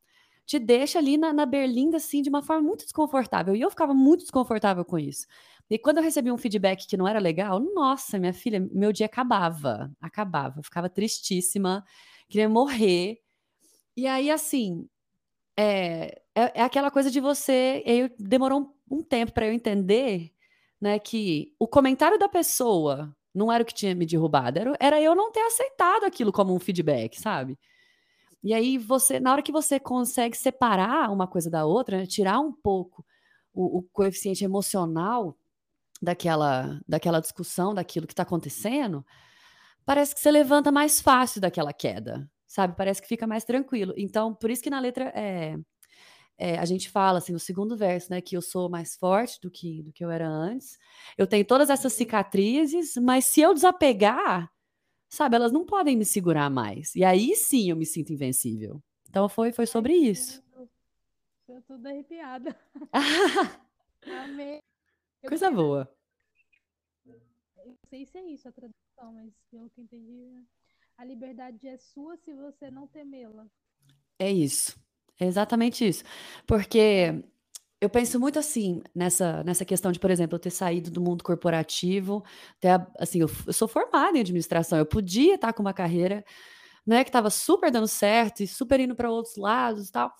te 0.45 0.59
deixa 0.59 0.99
ali 0.99 1.17
na, 1.17 1.31
na 1.33 1.45
berlinda, 1.45 1.97
assim, 1.97 2.21
de 2.21 2.29
uma 2.29 2.41
forma 2.41 2.63
muito 2.63 2.83
desconfortável. 2.83 3.55
E 3.55 3.61
eu 3.61 3.69
ficava 3.69 3.93
muito 3.93 4.21
desconfortável 4.21 4.83
com 4.85 4.99
isso. 4.99 5.25
E 5.69 5.77
quando 5.79 5.97
eu 5.97 6.03
recebi 6.03 6.31
um 6.31 6.37
feedback 6.37 6.87
que 6.87 6.97
não 6.97 7.07
era 7.07 7.19
legal, 7.19 7.59
nossa, 7.59 8.19
minha 8.19 8.33
filha, 8.33 8.59
meu 8.71 8.91
dia 8.91 9.05
acabava, 9.05 9.91
acabava, 10.01 10.59
eu 10.59 10.63
ficava 10.63 10.89
tristíssima, 10.89 11.83
queria 12.29 12.49
morrer. 12.49 13.19
E 13.95 14.07
aí, 14.07 14.29
assim, 14.29 14.87
é, 15.57 16.21
é, 16.35 16.61
é 16.61 16.61
aquela 16.63 16.91
coisa 16.91 17.09
de 17.11 17.19
você. 17.19 17.83
Eu, 17.85 18.09
demorou 18.19 18.61
um, 18.89 18.97
um 18.99 19.03
tempo 19.03 19.33
para 19.33 19.47
eu 19.47 19.53
entender, 19.53 20.31
né, 20.81 20.99
que 20.99 21.53
o 21.59 21.67
comentário 21.67 22.19
da 22.19 22.29
pessoa 22.29 23.15
não 23.33 23.51
era 23.51 23.63
o 23.63 23.65
que 23.65 23.73
tinha 23.73 23.95
me 23.95 24.05
derrubado, 24.05 24.59
era, 24.59 24.73
era 24.79 25.01
eu 25.01 25.15
não 25.15 25.31
ter 25.31 25.41
aceitado 25.41 26.03
aquilo 26.05 26.31
como 26.31 26.55
um 26.55 26.59
feedback, 26.59 27.19
sabe? 27.19 27.57
E 28.43 28.53
aí 28.53 28.77
você, 28.77 29.19
na 29.19 29.31
hora 29.31 29.41
que 29.41 29.51
você 29.51 29.79
consegue 29.79 30.35
separar 30.35 31.09
uma 31.11 31.25
coisa 31.27 31.49
da 31.49 31.65
outra, 31.65 31.97
né, 31.97 32.05
tirar 32.05 32.39
um 32.39 32.51
pouco 32.51 33.05
o, 33.53 33.79
o, 33.79 33.83
coeficiente 33.83 34.43
emocional 34.43 35.37
daquela, 36.01 36.81
daquela 36.87 37.21
discussão, 37.21 37.73
daquilo 37.73 38.05
que 38.05 38.13
está 38.13 38.23
acontecendo, 38.23 39.05
parece 39.85 40.13
que 40.13 40.19
você 40.19 40.31
levanta 40.31 40.71
mais 40.71 40.99
fácil 40.99 41.39
daquela 41.39 41.71
queda, 41.71 42.29
sabe? 42.45 42.75
Parece 42.75 43.01
que 43.01 43.07
fica 43.07 43.25
mais 43.25 43.45
tranquilo. 43.45 43.93
Então, 43.95 44.35
por 44.35 44.49
isso 44.51 44.61
que 44.61 44.69
na 44.69 44.79
letra 44.79 45.05
é, 45.15 45.55
é, 46.37 46.57
a 46.57 46.65
gente 46.65 46.89
fala 46.89 47.19
assim 47.19 47.31
no 47.31 47.39
segundo 47.39 47.77
verso, 47.77 48.11
né, 48.11 48.19
que 48.19 48.35
eu 48.35 48.41
sou 48.41 48.69
mais 48.69 48.97
forte 48.97 49.39
do 49.41 49.49
que 49.49 49.81
do 49.83 49.93
que 49.93 50.03
eu 50.03 50.11
era 50.11 50.27
antes. 50.27 50.77
Eu 51.17 51.27
tenho 51.27 51.45
todas 51.45 51.69
essas 51.69 51.93
cicatrizes, 51.93 52.95
mas 52.97 53.25
se 53.25 53.39
eu 53.39 53.53
desapegar, 53.53 54.51
sabe, 55.13 55.35
elas 55.35 55.51
não 55.51 55.65
podem 55.65 55.95
me 55.95 56.05
segurar 56.05 56.49
mais. 56.49 56.95
E 56.95 57.03
aí 57.03 57.35
sim 57.35 57.69
eu 57.69 57.75
me 57.75 57.85
sinto 57.85 58.11
invencível. 58.11 58.81
Então 59.07 59.29
foi, 59.29 59.51
foi 59.51 59.67
sobre 59.67 59.93
isso. 59.93 60.41
Eu 61.45 61.61
tô 61.61 61.73
toda 61.73 61.89
arrepiada. 61.89 62.57
Amei. 64.23 64.59
Coisa 65.27 65.51
boa. 65.51 65.93
Eu 67.05 67.67
não 67.67 67.77
sei 67.89 68.05
se 68.05 68.17
é 68.17 68.25
isso 68.31 68.47
a 68.47 68.51
tradução, 68.51 69.13
mas 69.13 69.33
pelo 69.51 69.69
que 69.69 69.81
entendi, 69.81 70.41
a 70.97 71.03
liberdade 71.03 71.67
é 71.67 71.77
sua 71.77 72.15
se 72.17 72.33
você 72.33 72.71
não 72.71 72.87
temê-la. 72.87 73.45
É 74.17 74.31
isso. 74.31 74.79
É 75.19 75.25
exatamente 75.25 75.85
isso. 75.85 76.03
Porque 76.47 77.23
eu 77.83 77.89
penso 77.89 78.17
muito 78.17 78.39
assim 78.39 78.81
nessa, 78.95 79.43
nessa 79.43 79.65
questão 79.65 79.91
de, 79.91 79.99
por 79.99 80.09
exemplo, 80.09 80.35
eu 80.35 80.39
ter 80.39 80.51
saído 80.51 80.89
do 80.89 81.01
mundo 81.01 81.21
corporativo, 81.21 82.23
ter, 82.57 82.69
assim, 82.97 83.19
eu, 83.19 83.29
eu 83.45 83.51
sou 83.51 83.67
formada 83.67 84.17
em 84.17 84.21
administração, 84.21 84.77
eu 84.77 84.85
podia 84.85 85.35
estar 85.35 85.51
com 85.51 85.61
uma 85.61 85.73
carreira, 85.73 86.23
né, 86.87 87.03
que 87.03 87.09
estava 87.09 87.29
super 87.29 87.69
dando 87.69 87.87
certo 87.87 88.41
e 88.41 88.47
super 88.47 88.79
indo 88.79 88.95
para 88.95 89.11
outros 89.11 89.35
lados 89.35 89.89
e 89.89 89.91
tal, 89.91 90.13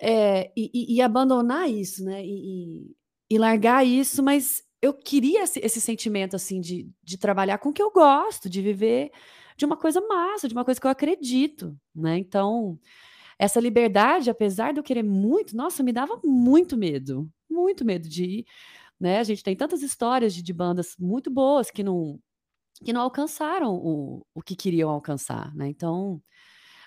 é, 0.00 0.50
e, 0.56 0.68
e, 0.74 0.96
e, 0.96 1.00
abandonar 1.00 1.70
isso, 1.70 2.04
né, 2.04 2.24
e, 2.24 2.90
e, 3.30 3.38
largar 3.38 3.86
isso, 3.86 4.20
mas 4.20 4.64
eu 4.82 4.92
queria 4.92 5.44
esse, 5.44 5.60
esse 5.60 5.80
sentimento, 5.80 6.34
assim, 6.34 6.60
de, 6.60 6.90
de 7.04 7.16
trabalhar 7.16 7.58
com 7.58 7.68
o 7.68 7.72
que 7.72 7.82
eu 7.82 7.92
gosto, 7.92 8.50
de 8.50 8.60
viver 8.60 9.12
de 9.56 9.64
uma 9.64 9.76
coisa 9.76 10.00
massa, 10.00 10.48
de 10.48 10.54
uma 10.54 10.64
coisa 10.64 10.80
que 10.80 10.86
eu 10.88 10.90
acredito, 10.90 11.78
né, 11.94 12.18
então 12.18 12.80
essa 13.38 13.60
liberdade, 13.60 14.30
apesar 14.30 14.72
de 14.72 14.80
eu 14.80 14.84
querer 14.84 15.02
muito, 15.02 15.56
nossa, 15.56 15.82
me 15.82 15.92
dava 15.92 16.20
muito 16.24 16.76
medo, 16.76 17.30
muito 17.50 17.84
medo 17.84 18.08
de 18.08 18.24
ir. 18.24 18.46
Né? 19.00 19.18
A 19.20 19.24
gente 19.24 19.42
tem 19.42 19.56
tantas 19.56 19.82
histórias 19.82 20.34
de, 20.34 20.42
de 20.42 20.52
bandas 20.52 20.96
muito 20.98 21.30
boas 21.30 21.70
que 21.70 21.82
não, 21.84 22.20
que 22.84 22.92
não 22.92 23.02
alcançaram 23.02 23.74
o, 23.76 24.26
o 24.34 24.42
que 24.42 24.56
queriam 24.56 24.90
alcançar. 24.90 25.54
Né? 25.54 25.68
Então, 25.68 26.22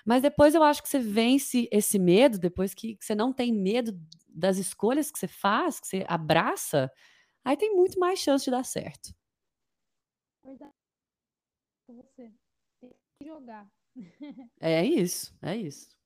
Mas 0.04 0.22
depois 0.22 0.54
eu 0.54 0.62
acho 0.62 0.82
que 0.82 0.88
você 0.88 0.98
vence 0.98 1.68
esse 1.72 1.98
medo, 1.98 2.38
depois 2.38 2.74
que 2.74 2.96
você 3.00 3.14
não 3.14 3.32
tem 3.32 3.52
medo 3.52 3.92
das 4.28 4.58
escolhas 4.58 5.10
que 5.10 5.18
você 5.18 5.28
faz, 5.28 5.80
que 5.80 5.86
você 5.86 6.04
abraça, 6.08 6.90
aí 7.44 7.56
tem 7.56 7.74
muito 7.76 7.98
mais 8.00 8.20
chance 8.20 8.44
de 8.44 8.50
dar 8.50 8.64
certo. 8.64 9.14
Verdade. 10.44 10.72
Você 11.88 12.32
tem 12.80 12.94
que 13.18 13.26
jogar. 13.26 13.68
É 14.60 14.84
isso, 14.84 15.36
é 15.42 15.56
isso. 15.56 15.97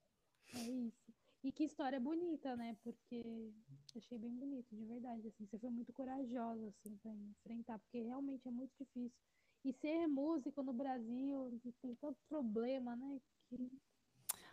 É 0.55 0.69
isso. 0.69 1.13
E 1.43 1.51
que 1.51 1.65
história 1.65 1.99
bonita, 1.99 2.55
né? 2.55 2.75
Porque 2.83 3.51
achei 3.97 4.17
bem 4.17 4.33
bonito, 4.35 4.67
de 4.71 4.85
verdade. 4.85 5.27
Assim, 5.27 5.45
você 5.45 5.59
foi 5.59 5.69
muito 5.69 5.91
corajosa, 5.91 6.67
assim, 6.67 6.97
pra 6.97 7.11
enfrentar, 7.11 7.79
porque 7.79 8.01
realmente 8.01 8.47
é 8.47 8.51
muito 8.51 8.71
difícil. 8.79 9.17
E 9.65 9.73
ser 9.73 10.07
músico 10.07 10.61
no 10.63 10.73
Brasil 10.73 11.59
tem 11.81 11.95
tanto 11.95 12.17
problema, 12.29 12.95
né? 12.95 13.19
Que... 13.49 13.71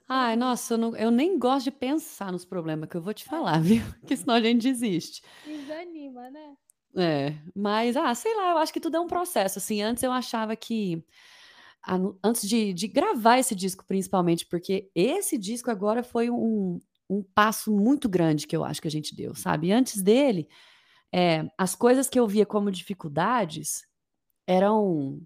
Ai, 0.08 0.36
nossa, 0.36 0.74
eu, 0.74 0.78
não, 0.78 0.96
eu, 0.96 1.10
nem 1.10 1.38
gosto 1.38 1.64
de 1.64 1.70
pensar 1.70 2.32
nos 2.32 2.44
problemas 2.44 2.88
que 2.88 2.96
eu 2.96 3.02
vou 3.02 3.14
te 3.14 3.24
falar, 3.24 3.58
viu? 3.62 3.82
Porque 4.00 4.16
senão 4.16 4.34
a 4.34 4.40
gente 4.40 4.62
desiste. 4.62 5.22
Desanima, 5.44 6.30
né? 6.30 6.56
É, 6.96 7.38
mas, 7.54 7.96
ah, 7.96 8.12
sei 8.14 8.34
lá, 8.34 8.50
eu 8.50 8.58
acho 8.58 8.72
que 8.72 8.80
tudo 8.80 8.96
é 8.96 9.00
um 9.00 9.06
processo. 9.06 9.58
Assim, 9.58 9.80
antes 9.80 10.02
eu 10.02 10.10
achava 10.10 10.56
que 10.56 11.04
antes 12.22 12.48
de, 12.48 12.72
de 12.72 12.88
gravar 12.88 13.38
esse 13.38 13.54
disco, 13.54 13.84
principalmente, 13.86 14.46
porque 14.46 14.90
esse 14.94 15.38
disco 15.38 15.70
agora 15.70 16.02
foi 16.02 16.30
um, 16.30 16.80
um 17.08 17.22
passo 17.34 17.72
muito 17.72 18.08
grande 18.08 18.46
que 18.46 18.56
eu 18.56 18.64
acho 18.64 18.80
que 18.80 18.88
a 18.88 18.90
gente 18.90 19.14
deu, 19.14 19.34
sabe? 19.34 19.72
Antes 19.72 20.02
dele, 20.02 20.48
é, 21.12 21.48
as 21.58 21.74
coisas 21.74 22.08
que 22.08 22.18
eu 22.20 22.26
via 22.26 22.46
como 22.46 22.70
dificuldades 22.70 23.84
eram, 24.46 25.20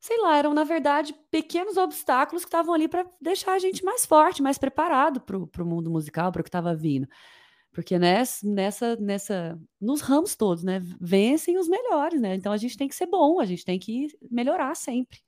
sei 0.00 0.18
lá, 0.20 0.36
eram 0.36 0.54
na 0.54 0.64
verdade 0.64 1.14
pequenos 1.30 1.76
obstáculos 1.76 2.44
que 2.44 2.48
estavam 2.48 2.74
ali 2.74 2.88
para 2.88 3.06
deixar 3.20 3.54
a 3.54 3.58
gente 3.58 3.84
mais 3.84 4.04
forte, 4.06 4.42
mais 4.42 4.58
preparado 4.58 5.20
para 5.20 5.62
o 5.62 5.66
mundo 5.66 5.90
musical, 5.90 6.32
para 6.32 6.40
o 6.40 6.44
que 6.44 6.48
estava 6.48 6.74
vindo. 6.74 7.08
Porque 7.72 7.98
nessa, 7.98 8.46
nessa, 8.48 8.96
nessa, 8.96 9.60
nos 9.80 10.00
ramos 10.00 10.36
todos, 10.36 10.62
né? 10.62 10.80
Vencem 11.00 11.58
os 11.58 11.68
melhores, 11.68 12.20
né? 12.20 12.34
Então 12.36 12.52
a 12.52 12.56
gente 12.56 12.76
tem 12.76 12.86
que 12.88 12.94
ser 12.94 13.06
bom, 13.06 13.40
a 13.40 13.44
gente 13.44 13.64
tem 13.64 13.78
que 13.80 14.08
melhorar 14.30 14.76
sempre. 14.76 15.23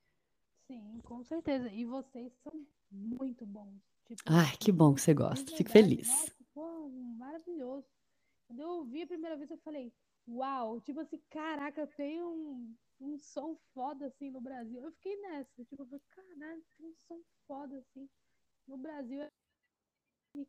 Sim, 0.66 1.00
com 1.05 1.22
certeza. 1.24 1.70
E 1.72 1.85
vocês 1.85 2.33
são 2.42 2.66
muito 2.90 3.46
bons. 3.46 3.81
Tipo, 4.07 4.22
Ai, 4.26 4.57
que 4.59 4.70
bom 4.70 4.94
que 4.94 5.00
você 5.00 5.14
gosta. 5.14 5.57
Fico 5.57 5.70
feliz. 5.70 6.09
Nossa, 6.09 6.33
pô, 6.55 6.88
maravilhoso. 7.18 7.87
Quando 8.46 8.61
eu 8.61 8.68
ouvi 8.68 9.02
a 9.02 9.07
primeira 9.07 9.37
vez, 9.37 9.50
eu 9.50 9.59
falei, 9.59 9.92
uau, 10.29 10.81
tipo 10.81 11.00
assim, 11.00 11.20
caraca, 11.31 11.87
tem 11.87 12.22
um, 12.22 12.76
um 13.00 13.18
som 13.18 13.57
foda 13.74 14.07
assim 14.07 14.31
no 14.31 14.40
Brasil. 14.40 14.81
Eu 14.81 14.92
fiquei 14.92 15.16
nessa, 15.22 15.64
tipo, 15.64 15.83
eu 15.83 15.87
falei, 15.87 16.02
caralho, 16.11 16.64
tem 16.76 16.87
um 16.87 16.94
som 17.09 17.20
foda 17.46 17.79
assim. 17.79 18.09
No 18.66 18.76
Brasil 18.76 19.22
é 19.22 19.31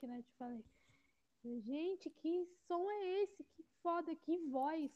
né? 0.06 0.21
Te 0.21 0.34
falei. 0.38 0.63
Gente, 1.43 2.10
que 2.10 2.45
som 2.67 2.89
é 2.91 3.23
esse? 3.23 3.43
Que 3.56 3.63
foda, 3.82 4.13
que 4.15 4.38
voz. 4.49 4.91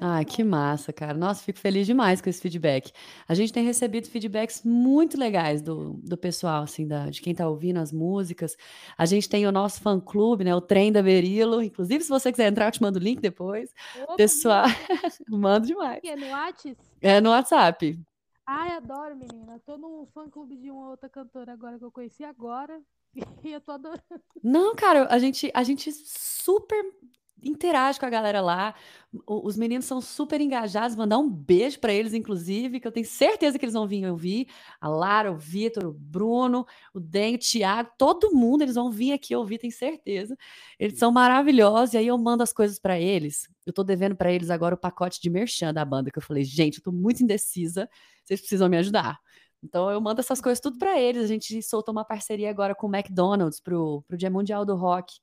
Ah, 0.00 0.22
que 0.24 0.44
massa, 0.44 0.92
cara. 0.92 1.14
Nossa, 1.14 1.42
fico 1.42 1.58
feliz 1.58 1.86
demais 1.86 2.20
com 2.20 2.28
esse 2.28 2.40
feedback. 2.40 2.92
A 3.26 3.34
gente 3.34 3.52
tem 3.52 3.64
recebido 3.64 4.08
feedbacks 4.08 4.62
muito 4.62 5.18
legais 5.18 5.62
do, 5.62 5.94
do 6.02 6.16
pessoal, 6.18 6.62
assim, 6.64 6.86
da, 6.86 7.08
de 7.08 7.22
quem 7.22 7.34
tá 7.34 7.48
ouvindo 7.48 7.78
as 7.78 7.92
músicas. 7.92 8.56
A 8.96 9.06
gente 9.06 9.28
tem 9.28 9.46
o 9.46 9.52
nosso 9.52 9.80
fã-clube, 9.80 10.44
né? 10.44 10.54
O 10.54 10.60
Trem 10.60 10.92
da 10.92 11.02
Berilo. 11.02 11.62
Inclusive, 11.62 12.04
se 12.04 12.10
você 12.10 12.30
quiser 12.30 12.48
entrar, 12.48 12.66
eu 12.66 12.72
te 12.72 12.82
mando 12.82 12.98
o 12.98 13.02
link 13.02 13.20
depois. 13.20 13.72
Opa, 14.02 14.16
pessoal, 14.16 14.66
mando 15.28 15.66
demais. 15.66 16.00
É 16.04 16.16
no 16.16 16.28
WhatsApp? 16.28 16.76
É 17.00 17.20
no 17.20 17.30
WhatsApp. 17.30 18.00
Ai, 18.46 18.72
adoro, 18.72 19.16
menina. 19.16 19.60
Tô 19.64 19.78
num 19.78 20.06
fã-clube 20.12 20.56
de 20.56 20.70
uma 20.70 20.90
outra 20.90 21.08
cantora 21.08 21.52
agora 21.52 21.78
que 21.78 21.84
eu 21.84 21.92
conheci 21.92 22.24
agora. 22.24 22.80
E 23.42 23.50
eu 23.50 23.62
tô 23.62 23.72
adorando. 23.72 24.02
Não, 24.42 24.74
cara, 24.74 25.06
a 25.10 25.18
gente, 25.18 25.50
a 25.54 25.62
gente 25.62 25.90
super 25.90 26.84
interage 27.42 27.98
com 27.98 28.06
a 28.06 28.10
galera 28.10 28.40
lá. 28.40 28.74
os 29.26 29.56
meninos 29.56 29.84
são 29.84 30.00
super 30.00 30.40
engajados. 30.40 30.96
Mandar 30.96 31.18
um 31.18 31.28
beijo 31.28 31.78
para 31.78 31.92
eles, 31.92 32.14
inclusive, 32.14 32.80
que 32.80 32.86
eu 32.86 32.92
tenho 32.92 33.06
certeza 33.06 33.58
que 33.58 33.64
eles 33.64 33.74
vão 33.74 33.86
vir 33.86 34.08
ouvir. 34.10 34.48
A 34.80 34.88
Lara, 34.88 35.30
o 35.32 35.36
Vitor, 35.36 35.86
o 35.86 35.92
Bruno, 35.92 36.66
o 36.92 37.00
Den, 37.00 37.36
o 37.36 37.38
Thiago, 37.38 37.90
todo 37.98 38.34
mundo, 38.34 38.62
eles 38.62 38.74
vão 38.74 38.90
vir 38.90 39.12
aqui 39.12 39.34
ouvir, 39.34 39.58
tenho 39.58 39.72
certeza. 39.72 40.36
Eles 40.78 40.98
são 40.98 41.12
maravilhosos. 41.12 41.94
E 41.94 41.98
aí 41.98 42.06
eu 42.06 42.18
mando 42.18 42.42
as 42.42 42.52
coisas 42.52 42.78
para 42.78 42.98
eles. 42.98 43.48
Eu 43.64 43.72
tô 43.72 43.82
devendo 43.84 44.16
para 44.16 44.32
eles 44.32 44.50
agora 44.50 44.74
o 44.74 44.78
pacote 44.78 45.20
de 45.20 45.30
merchan 45.30 45.72
da 45.72 45.84
banda, 45.84 46.10
que 46.10 46.18
eu 46.18 46.22
falei, 46.22 46.44
gente, 46.44 46.78
eu 46.78 46.84
tô 46.84 46.92
muito 46.92 47.22
indecisa. 47.22 47.88
Vocês 48.24 48.40
precisam 48.40 48.68
me 48.68 48.76
ajudar. 48.78 49.18
Então 49.62 49.90
eu 49.90 50.00
mando 50.00 50.20
essas 50.20 50.40
coisas 50.40 50.60
tudo 50.60 50.78
para 50.78 50.98
eles. 51.00 51.24
A 51.24 51.26
gente 51.26 51.62
soltou 51.62 51.92
uma 51.92 52.04
parceria 52.04 52.50
agora 52.50 52.74
com 52.74 52.86
o 52.86 52.94
McDonald's 52.94 53.60
pro, 53.60 54.02
pro 54.06 54.16
Dia 54.16 54.30
Mundial 54.30 54.64
do 54.64 54.76
Rock 54.76 55.18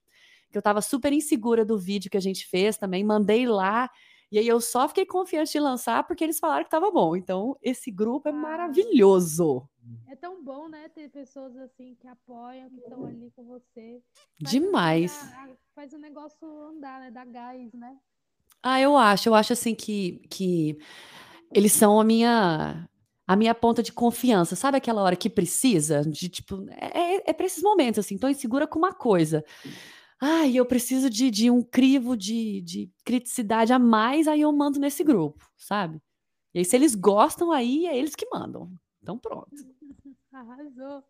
que 0.54 0.58
eu 0.58 0.62
estava 0.62 0.82
super 0.82 1.12
insegura 1.12 1.66
do 1.66 1.80
vídeo 1.80 2.12
que 2.12 2.18
a 2.18 2.22
gente 2.22 2.46
fez 2.48 2.78
também, 2.78 3.04
mandei 3.04 3.48
lá. 3.48 3.90
E 4.32 4.38
aí 4.38 4.48
eu 4.48 4.62
só 4.62 4.88
fiquei 4.88 5.04
confiante 5.04 5.52
de 5.52 5.60
lançar 5.60 6.06
porque 6.06 6.24
eles 6.24 6.40
falaram 6.40 6.64
que 6.64 6.68
estava 6.68 6.92
bom. 6.92 7.16
Então, 7.16 7.58
esse 7.62 7.90
grupo 7.90 8.30
é 8.30 8.32
ah, 8.32 8.36
maravilhoso. 8.36 9.68
É 10.08 10.16
tão 10.16 10.44
bom, 10.44 10.70
né, 10.70 10.90
ter 10.90 11.10
pessoas 11.10 11.58
assim 11.58 11.96
que 12.00 12.08
apoiam, 12.08 12.70
que 12.70 12.78
estão 12.78 13.04
ali 13.06 13.32
com 13.36 13.44
você. 13.46 14.02
Faz 14.40 14.52
Demais. 14.52 15.34
faz 15.76 15.92
o 15.92 15.98
negócio 15.98 16.48
andar, 16.70 17.00
né? 17.00 17.10
Dar 17.10 17.26
gás, 17.26 17.74
né? 17.74 17.98
Ah, 18.62 18.80
eu 18.80 18.96
acho. 18.96 19.30
Eu 19.30 19.36
acho 19.36 19.54
assim 19.54 19.74
que, 19.74 20.22
que 20.30 20.78
eles 21.52 21.72
são 21.72 22.00
a 22.00 22.04
minha 22.04 22.88
a 23.26 23.36
minha 23.36 23.56
ponta 23.56 23.82
de 23.82 23.92
confiança. 23.92 24.56
Sabe 24.56 24.78
aquela 24.78 25.02
hora 25.02 25.16
que 25.16 25.30
precisa? 25.30 26.02
De 26.02 26.30
tipo, 26.30 26.68
é, 26.70 27.16
é, 27.16 27.24
é 27.28 27.34
para 27.34 27.46
esses 27.46 27.64
momentos, 27.64 28.00
assim, 28.00 28.18
tô 28.18 28.28
insegura 28.28 28.68
com 28.68 28.78
uma 28.78 28.94
coisa 28.94 29.44
ai, 30.24 30.56
eu 30.56 30.66
preciso 30.66 31.10
de, 31.10 31.30
de 31.30 31.52
um 31.52 31.62
crivo 31.62 32.16
de, 32.16 32.62
de 32.62 32.90
criticidade 33.04 33.74
a 33.74 33.78
mais, 33.78 34.26
aí 34.26 34.40
eu 34.40 34.52
mando 34.54 34.80
nesse 34.80 35.04
grupo, 35.04 35.46
sabe? 35.58 36.02
E 36.54 36.60
aí, 36.60 36.66
se 36.66 36.76
eles 36.78 36.96
gostam, 36.96 37.52
aí 37.52 37.86
é 37.88 37.98
eles 37.98 38.16
que 38.16 38.30
mandam. 38.32 38.72
Então, 39.02 39.20
pronto. 39.20 39.50
Arrasou. 40.32 41.04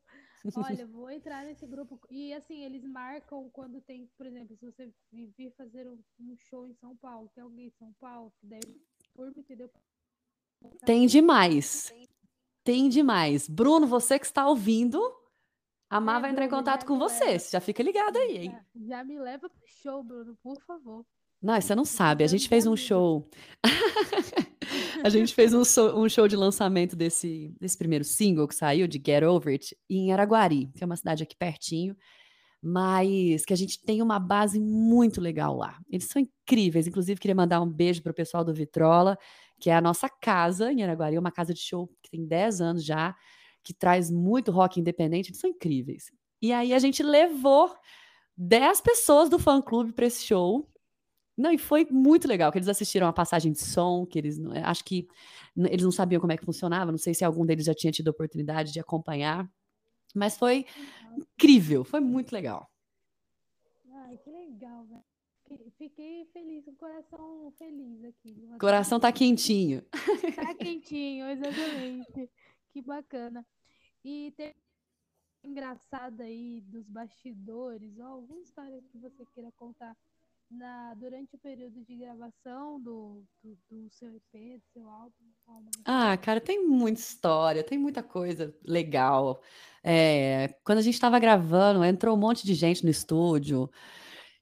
Olha, 0.56 0.88
vou 0.88 1.10
entrar 1.10 1.45
nesse 1.45 1.65
grupo. 1.67 1.99
E 2.10 2.34
assim, 2.34 2.63
eles 2.63 2.84
marcam 2.84 3.49
quando 3.52 3.80
tem, 3.82 4.10
por 4.17 4.26
exemplo, 4.26 4.58
se 4.58 4.65
você 4.65 4.91
vir 5.12 5.54
fazer 5.56 5.88
um, 5.88 5.99
um 6.19 6.36
show 6.49 6.67
em 6.67 6.73
São 6.73 6.97
Paulo, 6.97 7.30
tem 7.36 7.43
alguém 7.43 7.67
em 7.67 7.73
São 7.78 7.93
Paulo, 7.99 8.34
daí 8.41 8.60
entendeu? 9.38 9.69
Tem 10.86 11.06
demais. 11.06 11.93
Tem 12.63 12.89
demais. 12.89 13.47
Bruno, 13.47 13.86
você 13.86 14.17
que 14.17 14.26
está 14.26 14.47
ouvindo, 14.47 14.99
a 15.93 15.99
Má 15.99 16.17
é, 16.17 16.21
vai 16.21 16.32
entrar 16.32 16.45
em 16.45 16.49
contato 16.49 16.88
com 16.88 16.97
você. 16.97 17.38
Já 17.38 17.60
fica 17.60 17.84
ligado 17.84 18.17
aí, 18.17 18.38
hein? 18.38 18.58
Já, 18.75 18.97
já 18.97 19.03
me 19.03 19.19
leva 19.19 19.47
pro 19.47 19.62
show, 19.67 20.03
Bruno, 20.03 20.36
por 20.41 20.60
favor. 20.65 21.06
Não, 21.39 21.62
você 21.62 21.75
não 21.75 21.86
sabe. 21.86 22.23
A 22.23 22.27
gente 22.27 22.49
fez 22.49 22.65
um 22.65 22.75
show. 22.75 23.29
a 25.03 25.10
gente 25.10 25.36
fez 25.36 25.53
um 25.53 25.63
show, 25.63 25.95
um 25.95 26.10
show 26.10 26.27
de 26.27 26.36
lançamento 26.36 26.95
desse, 26.95 27.56
desse 27.62 27.77
primeiro 27.77 28.03
single 28.03 28.47
que 28.47 28.56
saiu, 28.56 28.88
de 28.88 28.99
Get 29.06 29.21
Over 29.23 29.53
It, 29.53 29.77
em 29.88 30.12
Araguari, 30.12 30.71
que 30.75 30.84
é 30.84 30.86
uma 30.88 30.95
cidade 30.95 31.21
aqui 31.21 31.36
pertinho, 31.36 31.95
mas 32.60 33.45
que 33.45 33.53
a 33.53 33.58
gente 33.58 33.79
tem 33.79 34.01
uma 34.01 34.17
base 34.17 34.60
muito 34.60 35.21
legal 35.21 35.56
lá. 35.56 35.77
Eles 35.88 36.06
são 36.06 36.19
incríveis. 36.19 36.88
Inclusive, 36.88 37.19
queria 37.19 37.36
mandar 37.36 37.62
um 37.62 37.69
beijo 37.69 38.01
para 38.01 38.12
o 38.12 38.15
pessoal 38.15 38.43
do 38.43 38.51
Vitrola, 38.51 39.15
que 39.60 39.69
é 39.69 39.75
a 39.75 39.82
nossa 39.82 40.10
casa 40.10 40.73
em 40.73 40.82
Araguari, 40.82 41.19
uma 41.19 41.32
casa 41.32 41.53
de 41.53 41.60
show 41.60 41.88
que 42.01 42.10
tem 42.10 42.25
10 42.25 42.62
anos 42.62 42.84
já 42.84 43.15
que 43.63 43.73
traz 43.73 44.12
muito 44.12 44.52
rock 44.52 44.80
independente, 44.80 45.30
eles 45.30 45.39
são 45.39 45.49
incríveis. 45.49 46.12
E 46.41 46.52
aí 46.52 46.73
a 46.73 46.80
gente 46.80 47.02
levou 47.02 47.73
10 48.38 48.82
pessoas 48.82 49.30
do 49.30 49.39
fã 49.39 49.62
clube 49.62 49.93
para 49.93 50.06
esse 50.06 50.23
show. 50.23 50.69
Não, 51.38 51.52
e 51.52 51.58
foi 51.58 51.86
muito 51.89 52.28
legal, 52.28 52.52
que 52.52 52.58
eles 52.58 52.67
assistiram 52.67 53.08
a 53.08 53.13
passagem 53.13 53.52
de 53.52 53.60
som, 53.60 54.06
que 54.06 54.19
eles 54.19 54.39
acho 54.63 54.84
que 54.84 55.08
eles 55.58 55.84
não 55.84 55.91
sabiam 55.91 56.19
como 56.19 56.32
é 56.32 56.38
que 56.38 56.45
funcionava, 56.45 56.91
não 56.91 56.97
sei 56.97 57.13
se 57.13 57.26
algum 57.26 57.45
deles 57.45 57.65
já 57.65 57.73
tinha 57.73 57.91
tido 57.91 58.10
a 58.10 58.12
oportunidade 58.12 58.71
de 58.71 58.80
acompanhar, 58.80 59.49
mas 60.13 60.38
foi 60.38 60.65
incrível, 61.17 61.84
foi 61.84 61.99
muito 61.99 62.32
legal. 62.32 62.69
Ai, 63.91 64.17
que 64.17 64.30
legal, 64.30 64.86
velho. 64.86 65.04
Fiquei 65.78 66.26
feliz, 66.34 66.65
com 66.65 66.71
o 66.71 66.76
coração 66.76 67.54
feliz 67.58 68.04
aqui. 68.04 68.47
Coração 68.60 68.99
tá 68.99 69.12
quentinho. 69.12 69.84
Tá 70.36 70.54
quentinho, 70.56 71.28
exatamente. 71.28 72.30
Que 72.73 72.81
bacana. 72.81 73.45
E 74.03 74.33
tem 74.36 74.53
engraçada 75.43 76.23
aí 76.23 76.62
dos 76.62 76.88
bastidores, 76.89 77.97
ou 77.99 78.05
alguma 78.05 78.41
história 78.41 78.81
que 78.91 78.97
você 78.97 79.25
queira 79.33 79.51
contar 79.51 79.95
na, 80.49 80.93
durante 80.95 81.36
o 81.36 81.39
período 81.39 81.83
de 81.83 81.95
gravação 81.95 82.79
do, 82.81 83.23
do, 83.43 83.57
do 83.69 83.89
seu 83.91 84.15
EP, 84.15 84.57
do 84.57 84.65
seu 84.73 84.89
álbum? 84.89 85.13
Ah, 85.86 86.17
cara, 86.17 86.41
tem 86.41 86.65
muita 86.65 86.99
história, 86.99 87.63
tem 87.63 87.77
muita 87.77 88.01
coisa 88.01 88.55
legal. 88.65 89.41
É, 89.83 90.55
quando 90.63 90.79
a 90.79 90.81
gente 90.81 90.95
estava 90.95 91.19
gravando, 91.19 91.83
entrou 91.83 92.15
um 92.15 92.19
monte 92.19 92.45
de 92.45 92.55
gente 92.55 92.83
no 92.83 92.89
estúdio 92.89 93.69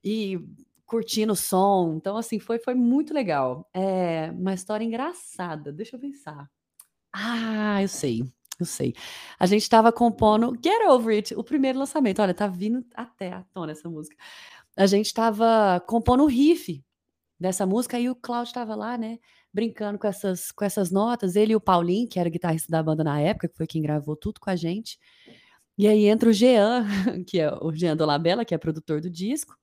e 0.02 0.38
curtindo 0.86 1.32
o 1.32 1.36
som. 1.36 1.94
Então, 1.96 2.16
assim, 2.16 2.38
foi, 2.38 2.58
foi 2.58 2.74
muito 2.74 3.12
legal. 3.12 3.68
É 3.74 4.30
uma 4.30 4.54
história 4.54 4.84
engraçada. 4.84 5.72
Deixa 5.72 5.96
eu 5.96 6.00
pensar. 6.00 6.48
Ah, 7.12 7.82
eu 7.82 7.88
sei. 7.88 8.24
Eu 8.58 8.66
sei. 8.66 8.94
A 9.38 9.46
gente 9.46 9.62
estava 9.62 9.92
compondo 9.92 10.56
Get 10.62 10.88
Over 10.88 11.16
It, 11.16 11.34
o 11.34 11.44
primeiro 11.44 11.78
lançamento. 11.78 12.22
Olha, 12.22 12.34
tá 12.34 12.46
vindo 12.46 12.84
até 12.94 13.32
à 13.32 13.42
tona 13.52 13.72
essa 13.72 13.88
música. 13.88 14.16
A 14.76 14.86
gente 14.86 15.06
estava 15.06 15.80
compondo 15.86 16.22
o 16.22 16.26
riff 16.26 16.82
dessa 17.38 17.66
música 17.66 17.98
e 17.98 18.08
o 18.08 18.14
Cláudio 18.14 18.50
estava 18.50 18.74
lá, 18.74 18.96
né, 18.96 19.18
brincando 19.52 19.98
com 19.98 20.06
essas, 20.06 20.52
com 20.52 20.64
essas 20.64 20.90
notas. 20.90 21.36
Ele 21.36 21.52
e 21.52 21.56
o 21.56 21.60
Paulinho, 21.60 22.08
que 22.08 22.18
era 22.20 22.30
guitarrista 22.30 22.70
da 22.70 22.82
banda 22.82 23.04
na 23.04 23.20
época, 23.20 23.48
que 23.48 23.56
foi 23.56 23.66
quem 23.66 23.82
gravou 23.82 24.16
tudo 24.16 24.40
com 24.40 24.48
a 24.48 24.56
gente. 24.56 24.98
E 25.76 25.88
aí 25.88 26.06
entra 26.06 26.28
o 26.28 26.32
Jean, 26.32 26.86
que 27.26 27.40
é 27.40 27.52
o 27.60 27.72
Jean 27.72 27.96
Dolabella, 27.96 28.44
que 28.44 28.54
é 28.54 28.58
produtor 28.58 29.00
do 29.00 29.10
disco. 29.10 29.56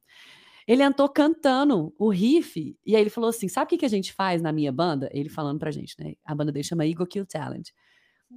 Ele 0.69 0.84
entrou 0.84 1.10
cantando 1.10 1.91
o 1.97 2.12
riff, 2.12 2.77
e 2.86 2.95
aí 2.95 3.01
ele 3.01 3.10
falou 3.10 3.32
assim: 3.32 3.47
sabe 3.47 3.65
o 3.65 3.69
que, 3.69 3.77
que 3.79 3.86
a 3.88 3.89
gente 3.89 4.13
faz 4.13 4.39
na 4.39 4.51
minha 4.51 4.71
banda? 4.71 5.10
Ele 5.12 5.27
falando 5.27 5.58
pra 5.58 5.71
gente, 5.71 5.95
né? 5.99 6.13
A 6.23 6.36
banda 6.36 6.51
dele 6.51 6.63
chama 6.63 6.86
Eagle 6.86 7.08
Kill 7.08 7.25
Talent. 7.25 7.69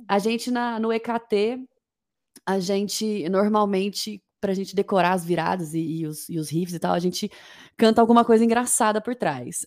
A 0.09 0.15
uhum. 0.15 0.21
gente 0.21 0.51
na, 0.51 0.81
no 0.81 0.91
EKT, 0.91 1.63
a 2.47 2.59
gente 2.59 3.29
normalmente, 3.29 4.23
pra 4.41 4.55
gente 4.55 4.75
decorar 4.75 5.13
as 5.13 5.27
viradas 5.27 5.75
e, 5.75 5.81
e, 5.81 6.07
os, 6.07 6.27
e 6.31 6.39
os 6.39 6.51
riffs 6.51 6.75
e 6.75 6.79
tal, 6.79 6.95
a 6.95 6.99
gente 6.99 7.31
canta 7.77 8.01
alguma 8.01 8.25
coisa 8.25 8.43
engraçada 8.43 8.99
por 8.99 9.15
trás. 9.15 9.67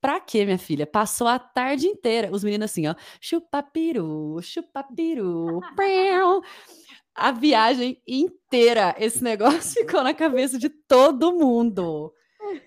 Pra 0.00 0.20
quê, 0.20 0.44
minha 0.44 0.58
filha? 0.58 0.86
Passou 0.86 1.26
a 1.26 1.40
tarde 1.40 1.88
inteira, 1.88 2.30
os 2.30 2.44
meninos 2.44 2.70
assim, 2.70 2.86
ó, 2.86 2.94
chupapiru, 3.20 4.40
chupapiru, 4.42 5.58
a 7.16 7.32
viagem 7.32 8.00
inteira, 8.06 8.94
esse 8.98 9.22
negócio 9.24 9.80
ficou 9.80 10.02
na 10.02 10.14
cabeça 10.14 10.58
de 10.58 10.68
todo 10.68 11.32
mundo. 11.32 12.12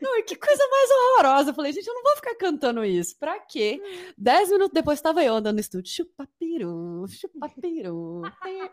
Não, 0.02 0.24
que 0.24 0.36
coisa 0.36 0.64
mais 0.70 0.90
horrorosa. 0.92 1.52
Eu 1.52 1.54
falei, 1.54 1.72
gente, 1.72 1.88
eu 1.88 1.94
não 1.94 2.04
vou 2.04 2.16
ficar 2.18 2.36
cantando 2.36 2.84
isso. 2.84 3.18
Pra 3.18 3.40
quê? 3.40 3.82
Dez 4.18 4.50
minutos 4.50 4.74
depois 4.74 5.00
estava 5.00 5.24
eu 5.24 5.36
andando 5.36 5.56
no 5.56 5.62
estúdio. 5.62 5.92
Chupapiru, 5.94 7.06
chupapiru. 7.08 8.22
Tem, 8.44 8.72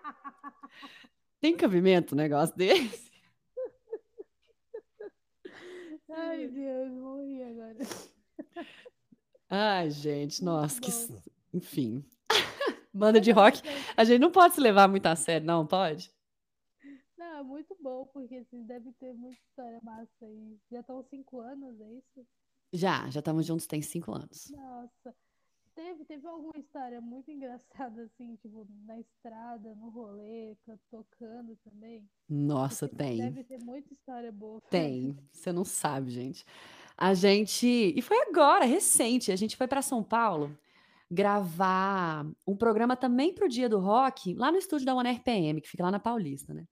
Tem 1.40 1.56
cabimento 1.56 2.14
um 2.14 2.18
negócio 2.18 2.56
desse? 2.56 3.12
Ai, 6.10 6.48
Deus, 6.48 6.92
morri 6.92 7.42
agora. 7.42 7.76
Ai, 9.50 9.90
gente, 9.90 10.42
nossa, 10.42 10.80
que. 10.80 10.90
Enfim. 11.52 12.04
Banda 12.96 13.20
de 13.20 13.30
rock, 13.30 13.60
a 13.96 14.04
gente 14.04 14.20
não 14.20 14.30
pode 14.30 14.54
se 14.54 14.60
levar 14.60 14.88
muito 14.88 15.06
a 15.06 15.14
sério, 15.14 15.46
não 15.46 15.66
pode? 15.66 16.10
Não, 17.16 17.38
é 17.38 17.42
muito 17.42 17.76
bom, 17.80 18.06
porque 18.12 18.36
assim, 18.36 18.64
deve 18.64 18.92
ter 18.92 19.12
muita 19.14 19.40
história 19.48 19.78
massa 19.82 20.10
aí. 20.22 20.58
Já 20.70 20.80
estão 20.80 21.02
cinco 21.04 21.40
anos, 21.40 21.80
é 21.80 21.92
isso? 21.92 22.26
Já, 22.72 23.08
já 23.10 23.20
estamos 23.20 23.46
juntos 23.46 23.66
tem 23.66 23.80
cinco 23.82 24.12
anos. 24.12 24.50
Nossa. 24.50 25.14
Teve, 25.74 26.06
teve 26.06 26.26
alguma 26.26 26.56
história 26.56 27.02
muito 27.02 27.30
engraçada, 27.30 28.04
assim, 28.04 28.34
tipo, 28.36 28.66
na 28.86 28.98
estrada, 28.98 29.74
no 29.74 29.90
rolê, 29.90 30.56
tocando 30.90 31.54
também? 31.56 32.08
Nossa, 32.26 32.88
porque 32.88 33.04
tem. 33.04 33.18
Deve 33.18 33.44
ter 33.44 33.58
muita 33.62 33.92
história 33.92 34.32
boa. 34.32 34.58
Tem, 34.70 35.14
você 35.30 35.52
não 35.52 35.64
sabe, 35.64 36.10
gente. 36.10 36.46
A 36.96 37.12
gente. 37.12 37.66
E 37.94 38.00
foi 38.00 38.16
agora, 38.22 38.64
recente, 38.64 39.30
a 39.30 39.36
gente 39.36 39.54
foi 39.54 39.68
para 39.68 39.82
São 39.82 40.02
Paulo 40.02 40.56
gravar 41.10 42.26
um 42.46 42.56
programa 42.56 42.96
também 42.96 43.32
para 43.32 43.46
o 43.46 43.48
Dia 43.48 43.68
do 43.68 43.78
Rock, 43.78 44.34
lá 44.34 44.50
no 44.50 44.58
estúdio 44.58 44.86
da 44.86 44.94
One 44.94 45.10
RPM, 45.10 45.60
que 45.60 45.68
fica 45.68 45.84
lá 45.84 45.90
na 45.90 46.00
Paulista, 46.00 46.52
né? 46.52 46.64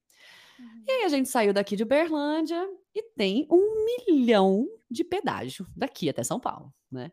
Uhum. 0.59 0.85
E 0.87 0.91
aí 0.91 1.05
a 1.05 1.09
gente 1.09 1.29
saiu 1.29 1.53
daqui 1.53 1.77
de 1.77 1.83
Uberlândia 1.83 2.69
e 2.95 3.03
tem 3.03 3.47
um 3.51 3.85
milhão 3.85 4.67
de 4.91 5.05
pedágio 5.05 5.67
daqui 5.77 6.09
até 6.09 6.23
São 6.23 6.41
Paulo, 6.41 6.73
né? 6.91 7.11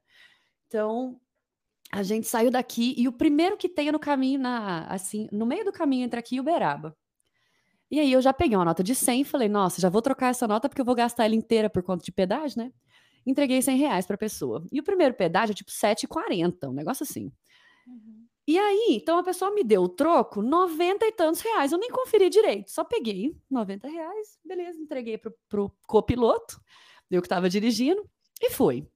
Então, 0.68 1.20
a 1.92 2.04
gente 2.04 2.28
saiu 2.28 2.50
daqui 2.50 2.96
e 2.98 3.08
o 3.08 3.12
primeiro 3.12 3.58
que 3.58 3.68
tem 3.68 3.92
no 3.92 4.00
caminho, 4.00 4.40
na, 4.40 4.86
assim, 4.86 5.28
no 5.32 5.46
meio 5.46 5.66
do 5.66 5.72
caminho 5.72 6.06
entre 6.06 6.20
aqui 6.20 6.36
e 6.36 6.40
Uberaba. 6.40 6.96
E 7.90 8.00
aí 8.00 8.12
eu 8.14 8.22
já 8.22 8.32
peguei 8.32 8.56
uma 8.56 8.64
nota 8.64 8.82
de 8.82 8.96
100 8.96 9.22
e 9.22 9.26
falei, 9.26 9.50
nossa, 9.50 9.82
já 9.82 9.90
vou 9.90 10.02
trocar 10.02 10.30
essa 10.30 10.48
nota 10.48 10.70
porque 10.70 10.80
eu 10.80 10.86
vou 10.86 10.96
gastar 10.96 11.26
ela 11.26 11.36
inteira 11.36 11.70
por 11.70 11.84
conta 11.84 12.06
de 12.06 12.12
pedágio, 12.12 12.64
né? 12.64 12.72
Entreguei 13.26 13.62
100 13.62 13.78
reais 13.78 14.06
pra 14.06 14.18
pessoa. 14.18 14.66
E 14.72 14.80
o 14.80 14.84
primeiro 14.84 15.14
pedágio 15.14 15.54
é 15.54 15.56
tipo 15.56 15.72
7,40, 15.72 16.70
um 16.70 16.74
negócio 16.74 17.04
assim. 17.04 17.32
Uhum. 17.88 18.26
E 18.48 18.58
aí, 18.58 18.98
então 19.02 19.18
a 19.18 19.24
pessoa 19.24 19.54
me 19.54 19.64
deu 19.64 19.84
o 19.84 19.90
troco, 19.90 20.42
90 20.42 21.06
e 21.06 21.12
tantos 21.12 21.42
reais. 21.42 21.72
Eu 21.72 21.78
nem 21.78 21.90
conferi 21.90 22.30
direito, 22.30 22.72
só 22.72 22.84
peguei 22.84 23.36
90 23.50 23.88
reais, 23.88 24.40
beleza, 24.44 24.82
entreguei 24.82 25.18
pro, 25.18 25.34
pro 25.48 25.72
copiloto, 25.88 26.60
eu 27.10 27.22
que 27.22 27.30
tava 27.30 27.50
dirigindo, 27.50 28.04
e 28.42 28.50
fui. 28.50 28.88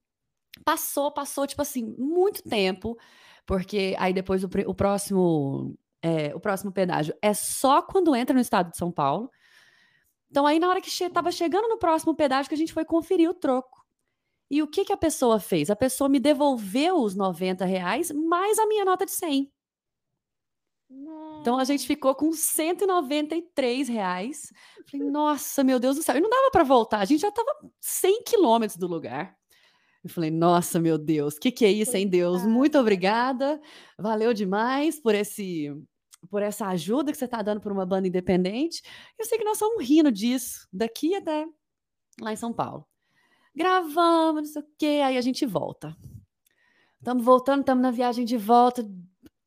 Passou, 0.64 1.12
passou, 1.12 1.46
tipo 1.46 1.62
assim, 1.62 1.96
muito 1.98 2.42
tempo, 2.44 2.98
porque 3.46 3.96
aí 4.00 4.14
depois 4.14 4.44
o, 4.44 4.50
o 4.68 4.74
próximo. 4.74 5.78
É, 6.02 6.36
o 6.36 6.40
próximo 6.40 6.72
pedágio 6.72 7.16
é 7.20 7.34
só 7.34 7.82
quando 7.82 8.16
entra 8.16 8.34
no 8.34 8.40
estado 8.40 8.70
de 8.70 8.78
São 8.78 8.92
Paulo. 8.92 9.30
Então, 10.30 10.46
aí, 10.46 10.60
na 10.60 10.70
hora 10.70 10.82
que 10.82 10.90
che 10.90 11.10
tava 11.10 11.32
chegando 11.32 11.68
no 11.68 11.78
próximo 11.78 12.14
pedágio, 12.14 12.50
que 12.50 12.56
a 12.56 12.58
gente 12.58 12.74
foi 12.74 12.84
conferir 12.84 13.30
o 13.30 13.34
troco. 13.34 13.85
E 14.50 14.62
o 14.62 14.68
que, 14.68 14.86
que 14.86 14.94
a 14.94 14.98
pessoa 14.98 15.40
fez? 15.40 15.70
A 15.70 15.76
pessoa 15.76 16.10
me 16.10 16.20
devolveu 16.20 16.98
os 16.98 17.16
90 17.16 17.66
reais 17.66 18.12
mais 18.12 18.60
a 18.60 18.68
minha 18.68 18.86
nota 18.86 19.06
de 19.06 19.12
100. 19.12 19.52
Nossa. 20.90 21.42
Então 21.42 21.58
a 21.58 21.64
gente 21.64 21.88
ficou 21.88 22.14
com 22.14 22.32
193 22.32 23.88
reais. 23.88 24.54
Falei, 24.90 25.10
nossa, 25.10 25.64
meu 25.64 25.80
Deus 25.80 25.96
do 25.96 26.04
céu. 26.04 26.16
E 26.16 26.22
não 26.22 26.30
dava 26.30 26.52
para 26.52 26.64
voltar, 26.64 27.00
a 27.00 27.06
gente 27.06 27.22
já 27.22 27.30
estava 27.30 27.52
100 27.82 28.24
quilômetros 28.24 28.78
do 28.78 28.88
lugar. 28.88 29.36
Eu 30.04 30.10
falei, 30.10 30.30
nossa, 30.30 30.80
meu 30.80 31.00
Deus, 31.00 31.36
o 31.36 31.40
que, 31.40 31.52
que 31.52 31.66
é 31.66 31.72
isso, 31.72 31.98
hein, 31.98 32.08
Deus? 32.08 32.46
Muito 32.46 32.78
obrigada, 32.78 33.60
valeu 33.98 34.34
demais 34.34 35.00
por 35.00 35.16
esse 35.16 35.72
por 36.30 36.42
essa 36.42 36.68
ajuda 36.68 37.12
que 37.12 37.18
você 37.20 37.26
está 37.26 37.44
dando 37.44 37.62
para 37.62 37.72
uma 37.72 37.86
banda 37.86 38.08
independente. 38.08 38.82
Eu 39.18 39.26
sei 39.26 39.38
que 39.38 39.44
nós 39.44 39.58
estamos 39.58 39.88
rindo 39.88 40.12
disso, 40.12 40.68
daqui 40.74 41.14
até 41.16 41.46
lá 42.20 42.34
em 42.34 42.36
São 42.36 42.52
Paulo 42.52 42.88
gravamos, 43.56 44.41
não 44.41 44.46
sei 44.46 44.62
o 44.62 44.65
quê, 44.78 45.02
aí 45.04 45.18
a 45.18 45.22
gente 45.22 45.46
volta. 45.46 45.96
Estamos 47.00 47.24
voltando, 47.24 47.62
estamos 47.62 47.82
na 47.82 47.91
viagem 47.91 48.26
de 48.26 48.38
volta, 48.38 48.84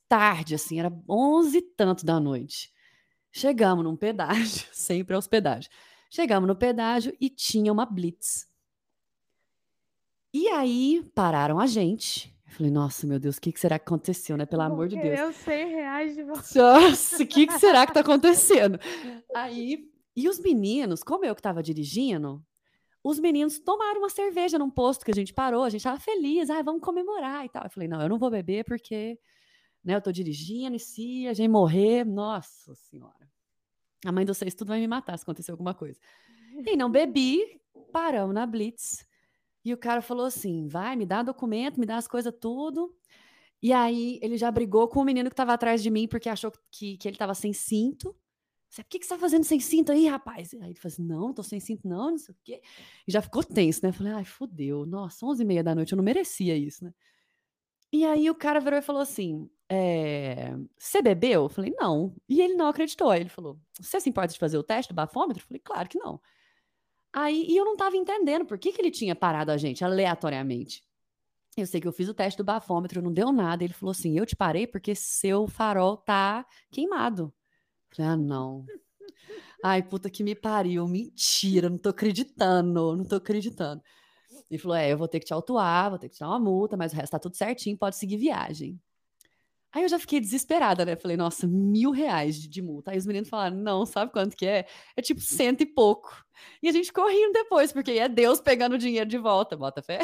tarde, 0.08 0.54
assim, 0.54 0.78
era 0.78 0.92
onze 1.08 1.58
e 1.58 1.62
tanto 1.62 2.06
da 2.06 2.18
noite. 2.18 2.72
Chegamos 3.30 3.84
num 3.84 3.96
pedágio, 3.96 4.66
sempre 4.72 5.14
aos 5.14 5.26
pedágios. 5.26 5.72
Chegamos 6.10 6.48
no 6.48 6.56
pedágio 6.56 7.14
e 7.20 7.28
tinha 7.28 7.72
uma 7.72 7.84
blitz. 7.84 8.46
E 10.32 10.48
aí 10.48 11.04
pararam 11.14 11.58
a 11.60 11.66
gente. 11.66 12.34
Eu 12.46 12.52
falei, 12.52 12.72
nossa, 12.72 13.06
meu 13.06 13.18
Deus, 13.18 13.36
o 13.36 13.40
que, 13.40 13.52
que 13.52 13.60
será 13.60 13.78
que 13.78 13.84
aconteceu, 13.84 14.36
né? 14.36 14.46
Pelo 14.46 14.62
amor 14.62 14.88
de 14.88 14.96
Deus. 14.96 15.18
Eu 15.18 15.32
sei 15.32 15.64
reais 15.64 16.14
de 16.14 16.24
você. 16.24 16.58
Nossa, 16.58 17.22
o 17.22 17.26
que, 17.26 17.46
que 17.46 17.58
será 17.58 17.86
que 17.86 17.92
tá 17.92 18.00
acontecendo? 18.00 18.78
Aí, 19.34 19.90
e 20.16 20.28
os 20.28 20.38
meninos, 20.38 21.02
como 21.02 21.24
eu 21.24 21.34
que 21.34 21.40
estava 21.40 21.62
dirigindo, 21.62 22.42
os 23.08 23.18
meninos 23.18 23.58
tomaram 23.58 24.00
uma 24.00 24.10
cerveja 24.10 24.58
num 24.58 24.68
posto 24.68 25.02
que 25.02 25.10
a 25.10 25.14
gente 25.14 25.32
parou, 25.32 25.64
a 25.64 25.70
gente 25.70 25.82
tava 25.82 25.98
feliz, 25.98 26.50
ah, 26.50 26.60
vamos 26.60 26.82
comemorar 26.82 27.42
e 27.46 27.48
tal. 27.48 27.64
Eu 27.64 27.70
falei, 27.70 27.88
não, 27.88 28.02
eu 28.02 28.08
não 28.08 28.18
vou 28.18 28.30
beber 28.30 28.64
porque 28.64 29.18
né, 29.82 29.94
eu 29.94 30.02
tô 30.02 30.12
dirigindo 30.12 30.76
e 30.76 30.78
se 30.78 31.26
a 31.26 31.32
gente 31.32 31.48
morrer, 31.48 32.04
nossa 32.04 32.74
senhora. 32.74 33.26
A 34.04 34.12
mãe 34.12 34.26
do 34.26 34.34
seis 34.34 34.54
tudo 34.54 34.68
vai 34.68 34.78
me 34.78 34.86
matar 34.86 35.16
se 35.16 35.22
acontecer 35.22 35.50
alguma 35.50 35.72
coisa. 35.72 35.98
E 36.66 36.76
não 36.76 36.90
bebi, 36.90 37.58
paramos 37.90 38.34
na 38.34 38.44
Blitz. 38.44 39.06
E 39.64 39.72
o 39.72 39.78
cara 39.78 40.02
falou 40.02 40.26
assim: 40.26 40.68
vai, 40.68 40.94
me 40.94 41.06
dá 41.06 41.22
documento, 41.22 41.80
me 41.80 41.86
dá 41.86 41.96
as 41.96 42.06
coisas 42.06 42.32
tudo. 42.38 42.94
E 43.62 43.72
aí 43.72 44.20
ele 44.22 44.36
já 44.36 44.50
brigou 44.50 44.86
com 44.86 45.00
o 45.00 45.04
menino 45.04 45.30
que 45.30 45.34
estava 45.34 45.54
atrás 45.54 45.82
de 45.82 45.90
mim 45.90 46.06
porque 46.06 46.28
achou 46.28 46.52
que, 46.70 46.98
que 46.98 47.08
ele 47.08 47.16
estava 47.16 47.34
sem 47.34 47.54
cinto. 47.54 48.14
Você, 48.68 48.82
o 48.82 48.84
que, 48.84 48.98
que 48.98 49.06
você 49.06 49.14
tá 49.14 49.18
fazendo 49.18 49.44
sem 49.44 49.58
cinto 49.58 49.92
aí, 49.92 50.06
rapaz? 50.06 50.52
Aí 50.54 50.70
ele 50.70 50.74
falou 50.74 50.92
assim, 50.92 51.02
não, 51.02 51.32
tô 51.32 51.42
sem 51.42 51.58
cinto 51.58 51.88
não, 51.88 52.10
não 52.10 52.18
sei 52.18 52.34
o 52.34 52.38
quê. 52.44 52.60
E 53.06 53.12
já 53.12 53.22
ficou 53.22 53.42
tenso, 53.42 53.80
né? 53.82 53.92
Falei, 53.92 54.12
ai, 54.12 54.24
fodeu. 54.24 54.84
Nossa, 54.84 55.24
onze 55.24 55.42
e 55.42 55.46
meia 55.46 55.64
da 55.64 55.74
noite, 55.74 55.92
eu 55.92 55.96
não 55.96 56.04
merecia 56.04 56.56
isso, 56.56 56.84
né? 56.84 56.92
E 57.90 58.04
aí 58.04 58.28
o 58.28 58.34
cara 58.34 58.60
virou 58.60 58.78
e 58.78 58.82
falou 58.82 59.00
assim, 59.00 59.48
é, 59.68 60.54
você 60.78 61.00
bebeu? 61.00 61.44
Eu 61.44 61.48
falei, 61.48 61.74
não. 61.78 62.14
E 62.28 62.42
ele 62.42 62.54
não 62.54 62.68
acreditou. 62.68 63.14
Ele 63.14 63.30
falou, 63.30 63.58
você 63.80 63.98
se 64.00 64.10
importa 64.10 64.32
de 64.34 64.38
fazer 64.38 64.58
o 64.58 64.62
teste 64.62 64.92
do 64.92 64.96
bafômetro? 64.96 65.42
Eu 65.42 65.46
falei, 65.46 65.60
claro 65.64 65.88
que 65.88 65.98
não. 65.98 66.20
Aí, 67.12 67.46
e 67.48 67.56
eu 67.56 67.64
não 67.64 67.76
tava 67.76 67.96
entendendo 67.96 68.44
por 68.44 68.58
que, 68.58 68.72
que 68.72 68.80
ele 68.80 68.90
tinha 68.90 69.16
parado 69.16 69.50
a 69.50 69.56
gente 69.56 69.82
aleatoriamente. 69.84 70.84
Eu 71.56 71.66
sei 71.66 71.80
que 71.80 71.88
eu 71.88 71.92
fiz 71.92 72.08
o 72.08 72.14
teste 72.14 72.36
do 72.38 72.44
bafômetro, 72.44 73.02
não 73.02 73.12
deu 73.12 73.32
nada. 73.32 73.64
Ele 73.64 73.72
falou 73.72 73.90
assim: 73.90 74.16
Eu 74.16 74.26
te 74.26 74.36
parei 74.36 74.66
porque 74.66 74.94
seu 74.94 75.48
farol 75.48 75.96
tá 75.96 76.46
queimado. 76.70 77.32
Ah, 77.98 78.16
não. 78.16 78.64
Ai, 79.62 79.82
puta 79.82 80.10
que 80.10 80.22
me 80.22 80.34
pariu. 80.34 80.86
Mentira, 80.86 81.68
não 81.68 81.78
tô 81.78 81.88
acreditando, 81.88 82.96
não 82.96 83.04
tô 83.04 83.16
acreditando. 83.16 83.82
Ele 84.50 84.58
falou: 84.58 84.76
é, 84.76 84.92
eu 84.92 84.98
vou 84.98 85.08
ter 85.08 85.20
que 85.20 85.26
te 85.26 85.32
autuar, 85.32 85.90
vou 85.90 85.98
ter 85.98 86.08
que 86.08 86.16
te 86.16 86.20
dar 86.20 86.28
uma 86.28 86.38
multa, 86.38 86.76
mas 86.76 86.92
o 86.92 86.96
resto 86.96 87.12
tá 87.12 87.18
tudo 87.18 87.36
certinho, 87.36 87.76
pode 87.76 87.96
seguir 87.96 88.16
viagem. 88.16 88.80
Aí 89.72 89.82
eu 89.82 89.88
já 89.88 89.98
fiquei 89.98 90.18
desesperada, 90.18 90.84
né? 90.84 90.96
Falei, 90.96 91.16
nossa, 91.16 91.46
mil 91.46 91.90
reais 91.90 92.40
de, 92.40 92.48
de, 92.48 92.62
multa. 92.62 92.90
Aí 92.90 92.98
os 92.98 93.04
meninos 93.06 93.28
falaram, 93.28 93.56
não, 93.56 93.84
sabe 93.84 94.10
quanto 94.12 94.34
que 94.34 94.46
é? 94.46 94.66
É 94.96 95.02
tipo 95.02 95.20
cento 95.20 95.60
e 95.60 95.66
pouco. 95.66 96.24
E 96.62 96.68
a 96.68 96.72
gente 96.72 96.92
correndo 96.92 97.32
depois, 97.34 97.70
porque 97.70 97.92
é 97.92 98.08
Deus 98.08 98.40
pegando 98.40 98.74
o 98.74 98.78
dinheiro 98.78 99.08
de 99.08 99.18
volta, 99.18 99.56
bota 99.56 99.82
fé. 99.82 99.98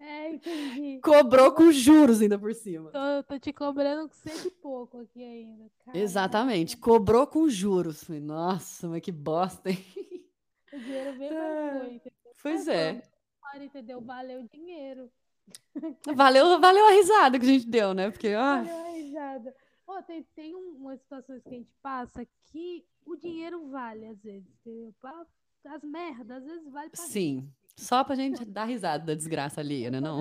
É, 0.00 0.30
entendi. 0.30 1.00
Cobrou 1.02 1.52
com 1.52 1.72
juros 1.72 2.20
ainda 2.20 2.38
por 2.38 2.54
cima. 2.54 2.90
Tô, 2.90 3.22
tô 3.26 3.38
te 3.38 3.52
cobrando 3.52 4.08
com 4.08 4.14
cento 4.14 4.46
e 4.46 4.50
pouco 4.50 5.00
aqui 5.00 5.22
ainda. 5.24 5.68
Exatamente, 5.92 6.76
cobrou 6.76 7.26
com 7.26 7.48
juros. 7.48 8.04
Falei, 8.04 8.20
Nossa, 8.20 8.88
mas 8.88 9.00
que 9.02 9.10
bosta, 9.10 9.70
hein? 9.70 9.84
O 10.72 10.78
dinheiro 10.78 11.18
veio, 11.18 11.34
mas 11.34 11.78
foi. 11.78 11.94
entendeu? 11.94 12.12
Pois 12.42 12.66
Mas 12.66 12.68
é. 12.68 13.02
Claro, 13.40 13.64
entendeu? 13.64 14.00
Valeu 14.00 14.40
o 14.42 14.48
dinheiro. 14.48 15.10
Valeu, 16.14 16.60
valeu 16.60 16.86
a 16.86 16.90
risada 16.92 17.38
que 17.38 17.46
a 17.46 17.48
gente 17.48 17.66
deu, 17.66 17.94
né? 17.94 18.10
Porque, 18.10 18.28
ah, 18.28 18.56
Valeu 18.62 18.76
a 18.76 18.90
risada. 18.90 19.54
Tem, 20.06 20.22
tem 20.34 20.54
um- 20.54 20.76
umas 20.76 21.00
situações 21.00 21.42
que 21.42 21.48
a 21.48 21.52
gente 21.52 21.70
passa 21.82 22.26
que 22.44 22.84
o 23.06 23.16
dinheiro 23.16 23.68
vale, 23.70 24.06
às 24.06 24.22
vezes, 24.22 24.46
entendeu? 24.60 24.94
Pra- 25.00 25.26
As 25.64 25.82
merdas, 25.82 26.38
às 26.38 26.44
vezes 26.44 26.70
vale 26.70 26.90
pra 26.90 27.00
sim. 27.00 27.50
Só 27.78 28.02
pra 28.02 28.16
gente 28.16 28.44
dar 28.44 28.64
risada 28.64 29.06
da 29.06 29.14
desgraça 29.14 29.60
alheia, 29.60 29.90
né? 29.90 30.00
Não? 30.00 30.20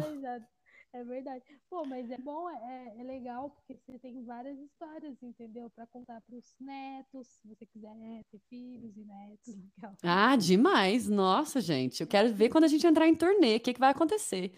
É 0.94 1.04
verdade. 1.04 1.44
Pô, 1.70 1.84
mas 1.86 2.10
é 2.10 2.18
bom, 2.18 2.50
é, 2.50 2.96
é 3.00 3.04
legal, 3.04 3.50
porque 3.50 3.78
você 3.86 4.00
tem 4.00 4.24
várias 4.24 4.58
histórias, 4.60 5.22
entendeu? 5.22 5.70
Pra 5.72 5.86
contar 5.88 6.22
pros 6.22 6.56
netos, 6.60 7.28
se 7.28 7.48
você 7.48 7.66
quiser 7.66 7.94
né, 7.96 8.24
ter 8.32 8.40
filhos 8.50 8.96
e 8.96 9.04
netos. 9.04 9.56
Legal. 9.78 9.96
Ah, 10.04 10.36
demais. 10.36 11.10
Nossa, 11.10 11.60
gente. 11.60 12.02
Eu 12.02 12.08
quero 12.08 12.34
ver 12.34 12.50
quando 12.50 12.64
a 12.64 12.68
gente 12.68 12.86
entrar 12.86 13.08
em 13.08 13.16
turnê, 13.16 13.58
o 13.58 13.60
que, 13.60 13.74
que 13.74 13.80
vai 13.80 13.92
acontecer. 13.92 14.54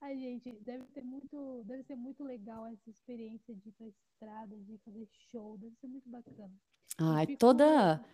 Ai, 0.00 0.18
gente, 0.18 0.52
deve 0.60 0.84
ter 0.88 1.02
muito, 1.02 1.64
deve 1.64 1.82
ser 1.84 1.96
muito 1.96 2.22
legal 2.22 2.66
essa 2.66 2.90
experiência 2.90 3.54
de 3.54 3.70
ir 3.70 3.72
pra 3.72 3.86
estrada, 3.86 4.56
de 4.56 4.78
fazer 4.84 5.08
show, 5.30 5.56
deve 5.56 5.74
ser 5.80 5.88
muito 5.88 6.08
bacana. 6.08 6.52
Ai, 6.98 7.26
toda. 7.36 8.04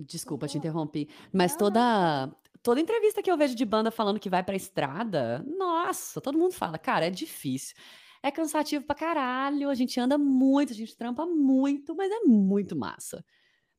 Desculpa, 0.00 0.48
te 0.48 0.58
interrompi. 0.58 1.08
Mas 1.32 1.56
toda. 1.56 2.30
Toda 2.62 2.80
entrevista 2.80 3.22
que 3.22 3.30
eu 3.30 3.36
vejo 3.36 3.54
de 3.54 3.64
banda 3.64 3.90
falando 3.90 4.18
que 4.18 4.30
vai 4.30 4.42
pra 4.42 4.56
estrada, 4.56 5.44
nossa, 5.46 6.18
todo 6.18 6.38
mundo 6.38 6.54
fala, 6.54 6.78
cara, 6.78 7.06
é 7.06 7.10
difícil. 7.10 7.76
É 8.22 8.30
cansativo 8.30 8.86
pra 8.86 8.94
caralho, 8.94 9.68
a 9.68 9.74
gente 9.74 10.00
anda 10.00 10.16
muito, 10.16 10.72
a 10.72 10.76
gente 10.76 10.96
trampa 10.96 11.26
muito, 11.26 11.94
mas 11.94 12.10
é 12.10 12.20
muito 12.20 12.74
massa. 12.74 13.22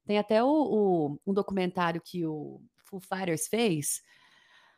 Tem 0.05 0.19
até 0.19 0.43
o, 0.43 0.47
o- 0.47 1.19
um 1.25 1.33
documentário 1.33 1.99
que 1.99 2.27
o 2.27 2.61
Foo 2.87 2.99
Fighters 2.99 3.47
fez, 3.47 4.03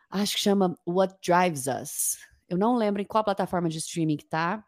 acho 0.10 0.36
que 0.36 0.42
chama 0.42 0.74
What 0.88 1.16
Drives 1.22 1.66
Us. 1.68 2.18
Eu 2.48 2.58
não 2.58 2.78
lembro 2.78 3.02
em 3.02 3.06
qual 3.06 3.26
plataforma 3.26 3.68
de 3.68 3.78
streaming 3.80 4.16
que 4.16 4.26
tá, 4.26 4.64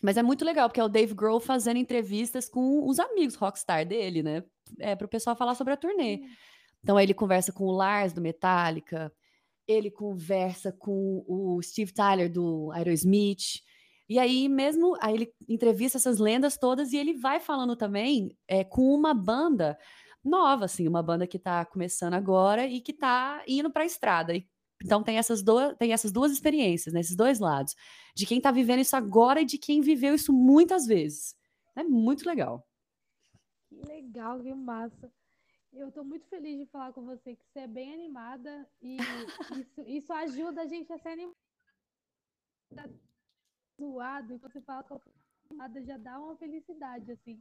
mas 0.00 0.16
é 0.16 0.22
muito 0.22 0.44
legal, 0.44 0.68
porque 0.68 0.78
é 0.80 0.84
o 0.84 0.88
Dave 0.88 1.14
Grohl 1.14 1.40
fazendo 1.40 1.78
entrevistas 1.78 2.48
com 2.48 2.86
os 2.88 3.00
amigos 3.00 3.34
rockstar 3.34 3.84
dele, 3.84 4.22
né? 4.22 4.44
É, 4.78 4.94
para 4.96 5.06
o 5.06 5.08
pessoal 5.08 5.36
falar 5.36 5.54
sobre 5.54 5.72
a 5.74 5.76
turnê. 5.76 6.20
Então 6.82 6.96
aí 6.96 7.04
ele 7.06 7.14
conversa 7.14 7.52
com 7.52 7.64
o 7.64 7.72
Lars 7.72 8.12
do 8.12 8.20
Metallica, 8.20 9.12
ele 9.66 9.90
conversa 9.90 10.72
com 10.72 11.24
o 11.28 11.60
Steve 11.62 11.92
Tyler 11.92 12.32
do 12.32 12.70
Aerosmith. 12.72 13.62
E 14.08 14.18
aí 14.18 14.48
mesmo, 14.48 14.96
aí 15.00 15.14
ele 15.14 15.34
entrevista 15.48 15.98
essas 15.98 16.18
lendas 16.18 16.56
todas 16.56 16.92
e 16.92 16.96
ele 16.96 17.14
vai 17.14 17.40
falando 17.40 17.76
também 17.76 18.36
é, 18.48 18.64
com 18.64 18.94
uma 18.94 19.14
banda 19.14 19.78
nova, 20.24 20.64
assim, 20.66 20.88
uma 20.88 21.02
banda 21.02 21.26
que 21.26 21.38
tá 21.38 21.64
começando 21.66 22.14
agora 22.14 22.66
e 22.66 22.80
que 22.80 22.92
tá 22.92 23.42
indo 23.46 23.70
pra 23.70 23.84
estrada. 23.84 24.34
E- 24.34 24.46
então 24.84 25.02
tem 25.02 25.18
essas, 25.18 25.42
duas, 25.42 25.76
tem 25.78 25.92
essas 25.92 26.12
duas 26.12 26.32
experiências, 26.32 26.94
né, 26.94 27.00
esses 27.00 27.16
dois 27.16 27.40
lados. 27.40 27.74
De 28.14 28.26
quem 28.26 28.40
tá 28.40 28.50
vivendo 28.50 28.80
isso 28.80 28.96
agora 28.96 29.40
e 29.42 29.44
de 29.44 29.58
quem 29.58 29.80
viveu 29.80 30.14
isso 30.14 30.32
muitas 30.32 30.86
vezes. 30.86 31.34
É 31.76 31.82
muito 31.84 32.26
legal. 32.28 32.67
Que 33.78 33.86
legal, 33.86 34.40
que 34.40 34.52
massa. 34.54 35.12
Eu 35.72 35.92
tô 35.92 36.02
muito 36.02 36.26
feliz 36.28 36.58
de 36.58 36.66
falar 36.66 36.92
com 36.92 37.04
você, 37.04 37.36
que 37.36 37.44
você 37.52 37.60
é 37.60 37.66
bem 37.66 37.92
animada 37.92 38.68
e 38.82 38.96
isso, 39.60 39.82
isso 39.86 40.12
ajuda 40.12 40.62
a 40.62 40.66
gente 40.66 40.92
a 40.92 40.98
ser 40.98 41.10
animada. 41.10 41.36
Tá 42.74 42.88
zoado, 43.80 44.34
e 44.34 44.38
você 44.38 44.60
fala 44.62 44.82
tô 44.82 45.00
animada, 45.50 45.82
já 45.82 45.96
dá 45.96 46.18
uma 46.18 46.36
felicidade, 46.36 47.12
assim. 47.12 47.40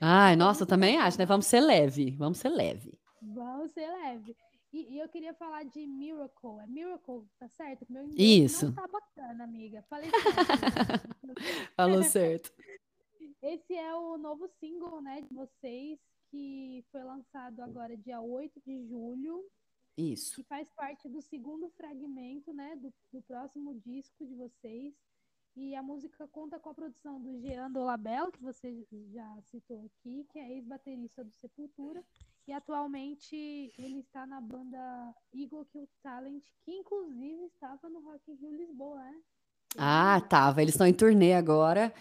Ai, 0.00 0.34
Então, 0.34 0.46
nossa, 0.46 0.64
eu 0.64 0.66
também 0.66 0.98
acho, 0.98 1.18
né? 1.18 1.26
Vamos 1.26 1.46
ser 1.46 1.60
leve, 1.60 2.10
vamos 2.16 2.38
ser 2.38 2.48
leve. 2.48 2.98
Vamos 3.22 3.70
ser 3.72 3.86
leve. 3.86 4.36
E, 4.72 4.94
e 4.94 4.98
eu 4.98 5.08
queria 5.08 5.34
falar 5.34 5.64
de 5.64 5.84
Miracle. 5.86 6.60
É 6.62 6.66
Miracle, 6.66 7.26
tá 7.38 7.48
certo? 7.48 7.84
Meu 7.88 8.04
inglês 8.04 8.52
Isso. 8.52 8.66
não 8.66 8.74
tá 8.74 8.86
bacana, 8.86 9.44
amiga. 9.44 9.84
Falei 9.88 10.10
certo. 10.10 11.16
né? 11.24 11.34
Falou 11.76 12.02
certo. 12.04 12.52
Esse 13.42 13.74
é 13.74 13.94
o 13.94 14.18
novo 14.18 14.46
single, 14.60 15.00
né, 15.00 15.22
de 15.22 15.34
vocês, 15.34 15.98
que 16.30 16.84
foi 16.92 17.02
lançado 17.02 17.60
agora 17.60 17.96
dia 17.96 18.20
8 18.20 18.60
de 18.60 18.86
julho, 18.86 19.44
Isso. 19.96 20.36
que 20.36 20.42
faz 20.42 20.68
parte 20.70 21.08
do 21.08 21.22
segundo 21.22 21.70
fragmento, 21.70 22.52
né, 22.52 22.76
do, 22.76 22.92
do 23.12 23.22
próximo 23.22 23.74
disco 23.80 24.26
de 24.26 24.34
vocês. 24.34 24.94
E 25.56 25.74
a 25.74 25.82
música 25.82 26.28
conta 26.28 26.60
com 26.60 26.70
a 26.70 26.74
produção 26.74 27.20
do 27.20 27.40
Jean 27.40 27.70
Dolabella, 27.70 28.30
que 28.30 28.42
você 28.42 28.86
já 29.12 29.42
citou 29.42 29.84
aqui, 29.84 30.24
que 30.30 30.38
é 30.38 30.52
ex-baterista 30.52 31.24
do 31.24 31.32
Sepultura. 31.32 32.04
E 32.46 32.52
atualmente 32.52 33.34
ele 33.76 33.98
está 34.00 34.26
na 34.26 34.40
banda 34.40 35.14
Eagle 35.34 35.66
Kill 35.66 35.88
Talent, 36.02 36.44
que 36.64 36.72
inclusive 36.72 37.46
estava 37.46 37.88
no 37.88 38.00
Rock 38.00 38.30
in 38.30 38.34
Rio 38.36 38.56
Lisboa, 38.56 39.02
né? 39.02 39.20
Ah, 39.76 40.20
tava. 40.20 40.62
Eles 40.62 40.74
estão 40.74 40.86
em 40.86 40.94
turnê 40.94 41.34
agora. 41.34 41.92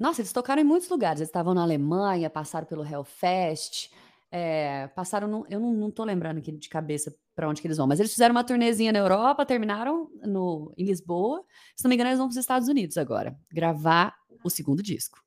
Nossa, 0.00 0.22
eles 0.22 0.32
tocaram 0.32 0.62
em 0.62 0.64
muitos 0.64 0.88
lugares. 0.88 1.20
Eles 1.20 1.28
estavam 1.28 1.52
na 1.52 1.62
Alemanha, 1.62 2.30
passaram 2.30 2.66
pelo 2.66 2.82
Hellfest, 2.84 3.90
é, 4.32 4.88
passaram. 4.88 5.28
no- 5.28 5.46
eu 5.50 5.60
não, 5.60 5.74
não 5.74 5.90
tô 5.90 6.02
lembrando 6.04 6.38
aqui 6.38 6.50
de 6.50 6.68
cabeça 6.70 7.14
para 7.34 7.46
onde 7.48 7.60
que 7.60 7.66
eles 7.66 7.76
vão, 7.76 7.86
mas 7.86 8.00
eles 8.00 8.10
fizeram 8.10 8.34
uma 8.34 8.42
turnezinha 8.42 8.92
na 8.92 8.98
Europa, 8.98 9.44
terminaram 9.44 10.10
no, 10.22 10.72
em 10.76 10.84
Lisboa. 10.84 11.44
Se 11.76 11.84
não 11.84 11.90
me 11.90 11.94
engano, 11.96 12.08
eles 12.08 12.18
vão 12.18 12.28
para 12.28 12.32
os 12.32 12.36
Estados 12.38 12.66
Unidos 12.68 12.96
agora, 12.96 13.38
gravar 13.52 14.16
o 14.42 14.48
segundo 14.48 14.82
disco. 14.82 15.22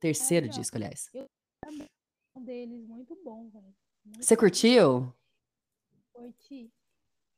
Terceiro 0.00 0.48
disco, 0.48 0.76
aliás. 0.76 1.10
Um 2.34 2.42
deles 2.42 2.86
muito 2.86 3.14
bom, 3.24 3.48
velho. 3.50 3.74
Você 4.20 4.36
curtiu? 4.36 5.12
Curti. 6.12 6.70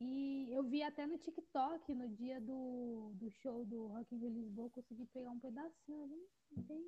E 0.01 0.49
eu 0.53 0.63
vi 0.65 0.83
até 0.83 1.07
no 1.07 1.17
TikTok, 1.17 1.95
no 1.95 2.09
dia 2.09 2.41
do, 2.41 3.13
do 3.15 3.31
show 3.31 3.65
do 3.65 3.87
Rock 3.87 4.15
in 4.15 4.19
Rio 4.19 4.31
Lisboa, 4.31 4.71
consegui 4.71 5.07
pegar 5.07 5.31
um 5.31 5.39
pedacinho, 5.39 6.07
bem. 6.53 6.83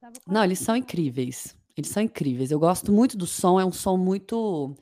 Tava 0.00 0.14
Não, 0.26 0.44
eles 0.44 0.60
são 0.60 0.74
incríveis. 0.74 1.56
Eles 1.76 1.90
são 1.90 2.02
incríveis. 2.02 2.50
Eu 2.50 2.58
gosto 2.58 2.90
muito 2.90 3.16
do 3.16 3.26
som, 3.26 3.60
é 3.60 3.64
um 3.64 3.72
som 3.72 3.96
muito 3.96 4.74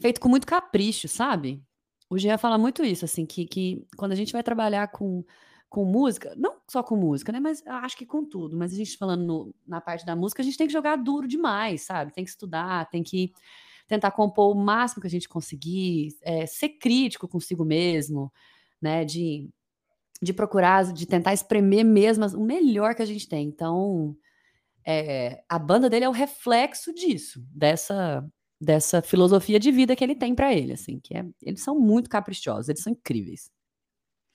feito 0.00 0.20
com 0.20 0.28
muito 0.28 0.46
capricho, 0.46 1.06
sabe? 1.06 1.62
O 2.10 2.18
Jean 2.18 2.36
fala 2.36 2.58
muito 2.58 2.84
isso, 2.84 3.04
assim, 3.04 3.24
que, 3.24 3.46
que 3.46 3.86
quando 3.96 4.12
a 4.12 4.16
gente 4.16 4.32
vai 4.32 4.42
trabalhar 4.42 4.88
com, 4.88 5.24
com 5.68 5.84
música, 5.84 6.34
não 6.36 6.60
só 6.68 6.82
com 6.82 6.96
música, 6.96 7.30
né? 7.32 7.38
Mas 7.40 7.64
eu 7.64 7.72
acho 7.72 7.96
que 7.96 8.04
com 8.04 8.24
tudo. 8.24 8.56
Mas 8.56 8.72
a 8.72 8.76
gente 8.76 8.98
falando 8.98 9.24
no- 9.24 9.54
na 9.66 9.80
parte 9.80 10.04
da 10.04 10.16
música, 10.16 10.42
a 10.42 10.44
gente 10.44 10.58
tem 10.58 10.66
que 10.66 10.72
jogar 10.72 10.96
duro 10.96 11.26
demais, 11.28 11.82
sabe? 11.82 12.12
Tem 12.12 12.24
que 12.24 12.30
estudar, 12.30 12.90
tem 12.90 13.02
que 13.02 13.32
tentar 13.92 14.10
compor 14.12 14.54
o 14.54 14.58
máximo 14.58 15.00
que 15.02 15.06
a 15.06 15.10
gente 15.10 15.28
conseguir, 15.28 16.16
é, 16.22 16.46
ser 16.46 16.70
crítico 16.70 17.28
consigo 17.28 17.64
mesmo, 17.64 18.32
né? 18.80 19.04
De, 19.04 19.48
de 20.22 20.32
procurar, 20.32 20.92
de 20.92 21.06
tentar 21.06 21.34
espremer 21.34 21.84
mesmo 21.84 22.24
o 22.36 22.44
melhor 22.44 22.94
que 22.94 23.02
a 23.02 23.06
gente 23.06 23.28
tem. 23.28 23.46
Então, 23.46 24.16
é, 24.86 25.44
a 25.48 25.58
banda 25.58 25.90
dele 25.90 26.06
é 26.06 26.08
o 26.08 26.12
reflexo 26.12 26.92
disso, 26.92 27.44
dessa 27.54 28.26
dessa 28.64 29.02
filosofia 29.02 29.58
de 29.58 29.72
vida 29.72 29.96
que 29.96 30.04
ele 30.04 30.14
tem 30.14 30.36
pra 30.36 30.54
ele, 30.54 30.72
assim, 30.72 31.00
que 31.00 31.16
é, 31.16 31.24
eles 31.42 31.64
são 31.64 31.80
muito 31.80 32.08
caprichosos, 32.08 32.68
eles 32.68 32.80
são 32.80 32.92
incríveis. 32.92 33.50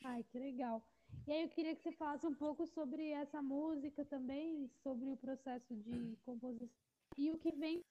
Ai, 0.04 0.22
que 0.30 0.38
legal. 0.38 0.84
E 1.26 1.32
aí 1.32 1.44
eu 1.44 1.50
queria 1.50 1.74
que 1.74 1.82
você 1.82 1.94
falasse 1.94 2.28
um 2.28 2.34
pouco 2.34 2.68
sobre 2.68 3.12
essa 3.12 3.42
música 3.42 4.04
também, 4.04 4.70
sobre 4.84 5.10
o 5.10 5.16
processo 5.16 5.74
de 5.74 6.18
composição 6.26 6.68
e 7.18 7.32
o 7.32 7.38
que 7.38 7.52
vem 7.54 7.82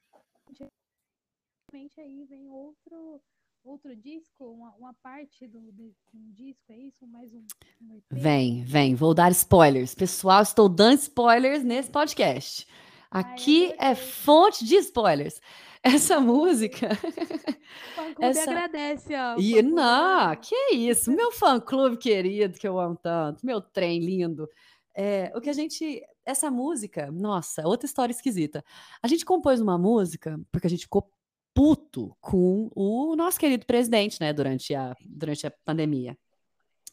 geralmente 1.70 2.00
aí 2.00 2.24
vem 2.24 2.48
outro 2.48 3.20
outro 3.64 3.96
disco, 3.96 4.44
uma, 4.44 4.72
uma 4.78 4.94
parte 5.02 5.48
do, 5.48 5.72
de 5.72 5.92
um 6.14 6.32
disco, 6.32 6.62
é 6.70 6.76
isso? 6.76 7.04
Mais 7.08 7.34
um, 7.34 7.44
um? 7.82 8.00
Vem, 8.12 8.62
vem, 8.62 8.94
vou 8.94 9.12
dar 9.12 9.32
spoilers. 9.32 9.92
Pessoal, 9.92 10.42
estou 10.42 10.68
dando 10.68 10.98
spoilers 10.98 11.64
nesse 11.64 11.90
podcast. 11.90 12.64
Ai, 13.10 13.22
Aqui 13.22 13.74
é 13.76 13.96
fonte 13.96 14.64
de 14.64 14.76
spoilers. 14.76 15.40
Essa 15.82 16.20
música. 16.20 16.90
O 16.90 17.94
fã-clube 17.94 18.24
essa- 18.26 18.50
agradece, 18.50 19.14
ó. 19.14 19.36
E 19.38 19.62
não, 19.62 20.34
que 20.36 20.54
isso, 20.72 21.10
meu 21.12 21.30
fã-clube 21.32 21.96
querido 21.96 22.58
que 22.58 22.66
eu 22.66 22.78
amo 22.78 22.96
tanto, 22.96 23.44
meu 23.46 23.60
trem 23.60 23.98
lindo. 24.00 24.48
É, 24.96 25.30
o 25.36 25.40
que 25.40 25.50
a 25.50 25.52
gente, 25.52 26.02
essa 26.24 26.50
música, 26.50 27.10
nossa, 27.12 27.66
outra 27.66 27.86
história 27.86 28.12
esquisita. 28.12 28.64
A 29.02 29.06
gente 29.06 29.24
compôs 29.24 29.60
uma 29.60 29.76
música 29.76 30.40
porque 30.50 30.66
a 30.66 30.70
gente 30.70 30.84
ficou 30.84 31.08
puto 31.56 32.14
com 32.20 32.70
o 32.74 33.16
nosso 33.16 33.40
querido 33.40 33.64
presidente, 33.64 34.20
né, 34.20 34.30
durante 34.30 34.74
a, 34.74 34.94
durante 35.00 35.46
a 35.46 35.50
pandemia. 35.64 36.14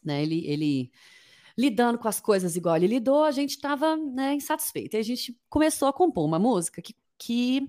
Né, 0.02 0.22
ele, 0.22 0.46
ele 0.46 0.90
lidando 1.56 1.98
com 1.98 2.08
as 2.08 2.18
coisas 2.18 2.56
igual 2.56 2.76
ele 2.76 2.86
lidou, 2.86 3.24
a 3.24 3.30
gente 3.30 3.50
estava 3.50 3.94
né, 3.94 4.32
insatisfeito. 4.32 4.96
E 4.96 5.00
a 5.00 5.02
gente 5.02 5.38
começou 5.50 5.86
a 5.86 5.92
compor 5.92 6.24
uma 6.24 6.38
música 6.38 6.80
que, 6.80 6.94
que 7.18 7.68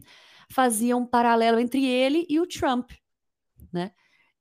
fazia 0.49 0.95
um 0.95 1.05
paralelo 1.05 1.59
entre 1.59 1.85
ele 1.85 2.25
e 2.29 2.39
o 2.39 2.47
Trump, 2.47 2.91
né? 3.73 3.91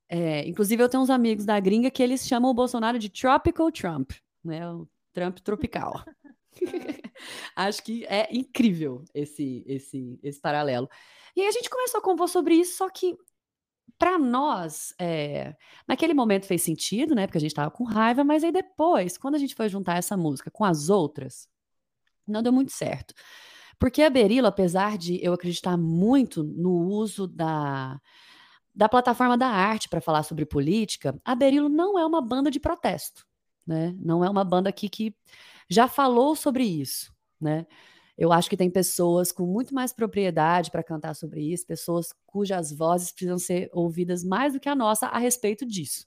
É, 0.07 0.47
inclusive, 0.47 0.81
eu 0.81 0.87
tenho 0.87 1.03
uns 1.03 1.09
amigos 1.09 1.45
da 1.45 1.59
gringa 1.59 1.91
que 1.91 2.01
eles 2.01 2.25
chamam 2.25 2.51
o 2.51 2.53
Bolsonaro 2.53 2.97
de 2.97 3.09
Tropical 3.09 3.69
Trump, 3.69 4.11
né? 4.43 4.65
O 4.71 4.87
Trump 5.11 5.39
tropical. 5.39 6.05
Acho 7.55 7.83
que 7.83 8.05
é 8.05 8.27
incrível 8.31 9.03
esse, 9.13 9.63
esse, 9.65 10.19
esse 10.21 10.39
paralelo. 10.39 10.89
E 11.35 11.41
aí 11.41 11.47
a 11.47 11.51
gente 11.51 11.69
começou 11.69 11.99
a 11.99 12.03
compor 12.03 12.29
sobre 12.29 12.55
isso, 12.55 12.77
só 12.77 12.89
que 12.89 13.17
para 13.97 14.17
nós, 14.17 14.93
é, 14.99 15.55
naquele 15.87 16.13
momento 16.13 16.45
fez 16.45 16.61
sentido, 16.61 17.15
né? 17.15 17.27
Porque 17.27 17.37
a 17.37 17.41
gente 17.41 17.51
estava 17.51 17.71
com 17.71 17.83
raiva, 17.83 18.23
mas 18.23 18.43
aí 18.43 18.51
depois, 18.51 19.17
quando 19.17 19.35
a 19.35 19.37
gente 19.37 19.55
foi 19.55 19.69
juntar 19.69 19.97
essa 19.97 20.17
música 20.17 20.51
com 20.51 20.65
as 20.65 20.89
outras, 20.89 21.47
não 22.27 22.43
deu 22.43 22.51
muito 22.51 22.71
certo. 22.71 23.13
Porque 23.79 24.01
a 24.01 24.09
Berilo, 24.09 24.47
apesar 24.47 24.97
de 24.97 25.23
eu 25.23 25.33
acreditar 25.33 25.77
muito 25.77 26.43
no 26.43 26.87
uso 26.87 27.27
da, 27.27 27.99
da 28.73 28.89
plataforma 28.89 29.37
da 29.37 29.47
arte 29.47 29.89
para 29.89 30.01
falar 30.01 30.23
sobre 30.23 30.45
política, 30.45 31.19
a 31.23 31.35
Berilo 31.35 31.69
não 31.69 31.97
é 31.97 32.05
uma 32.05 32.21
banda 32.21 32.49
de 32.51 32.59
protesto, 32.59 33.25
né? 33.65 33.95
Não 33.99 34.23
é 34.23 34.29
uma 34.29 34.43
banda 34.43 34.69
aqui 34.69 34.89
que 34.89 35.15
já 35.69 35.87
falou 35.87 36.35
sobre 36.35 36.63
isso, 36.63 37.13
né? 37.39 37.65
Eu 38.17 38.31
acho 38.31 38.49
que 38.49 38.55
tem 38.55 38.69
pessoas 38.69 39.31
com 39.31 39.45
muito 39.45 39.73
mais 39.73 39.91
propriedade 39.91 40.71
para 40.71 40.83
cantar 40.83 41.15
sobre 41.15 41.41
isso, 41.41 41.67
pessoas 41.67 42.13
cujas 42.25 42.71
vozes 42.71 43.11
precisam 43.11 43.37
ser 43.37 43.69
ouvidas 43.73 44.23
mais 44.23 44.53
do 44.53 44.59
que 44.59 44.69
a 44.69 44.75
nossa 44.75 45.07
a 45.07 45.17
respeito 45.17 45.65
disso. 45.65 46.05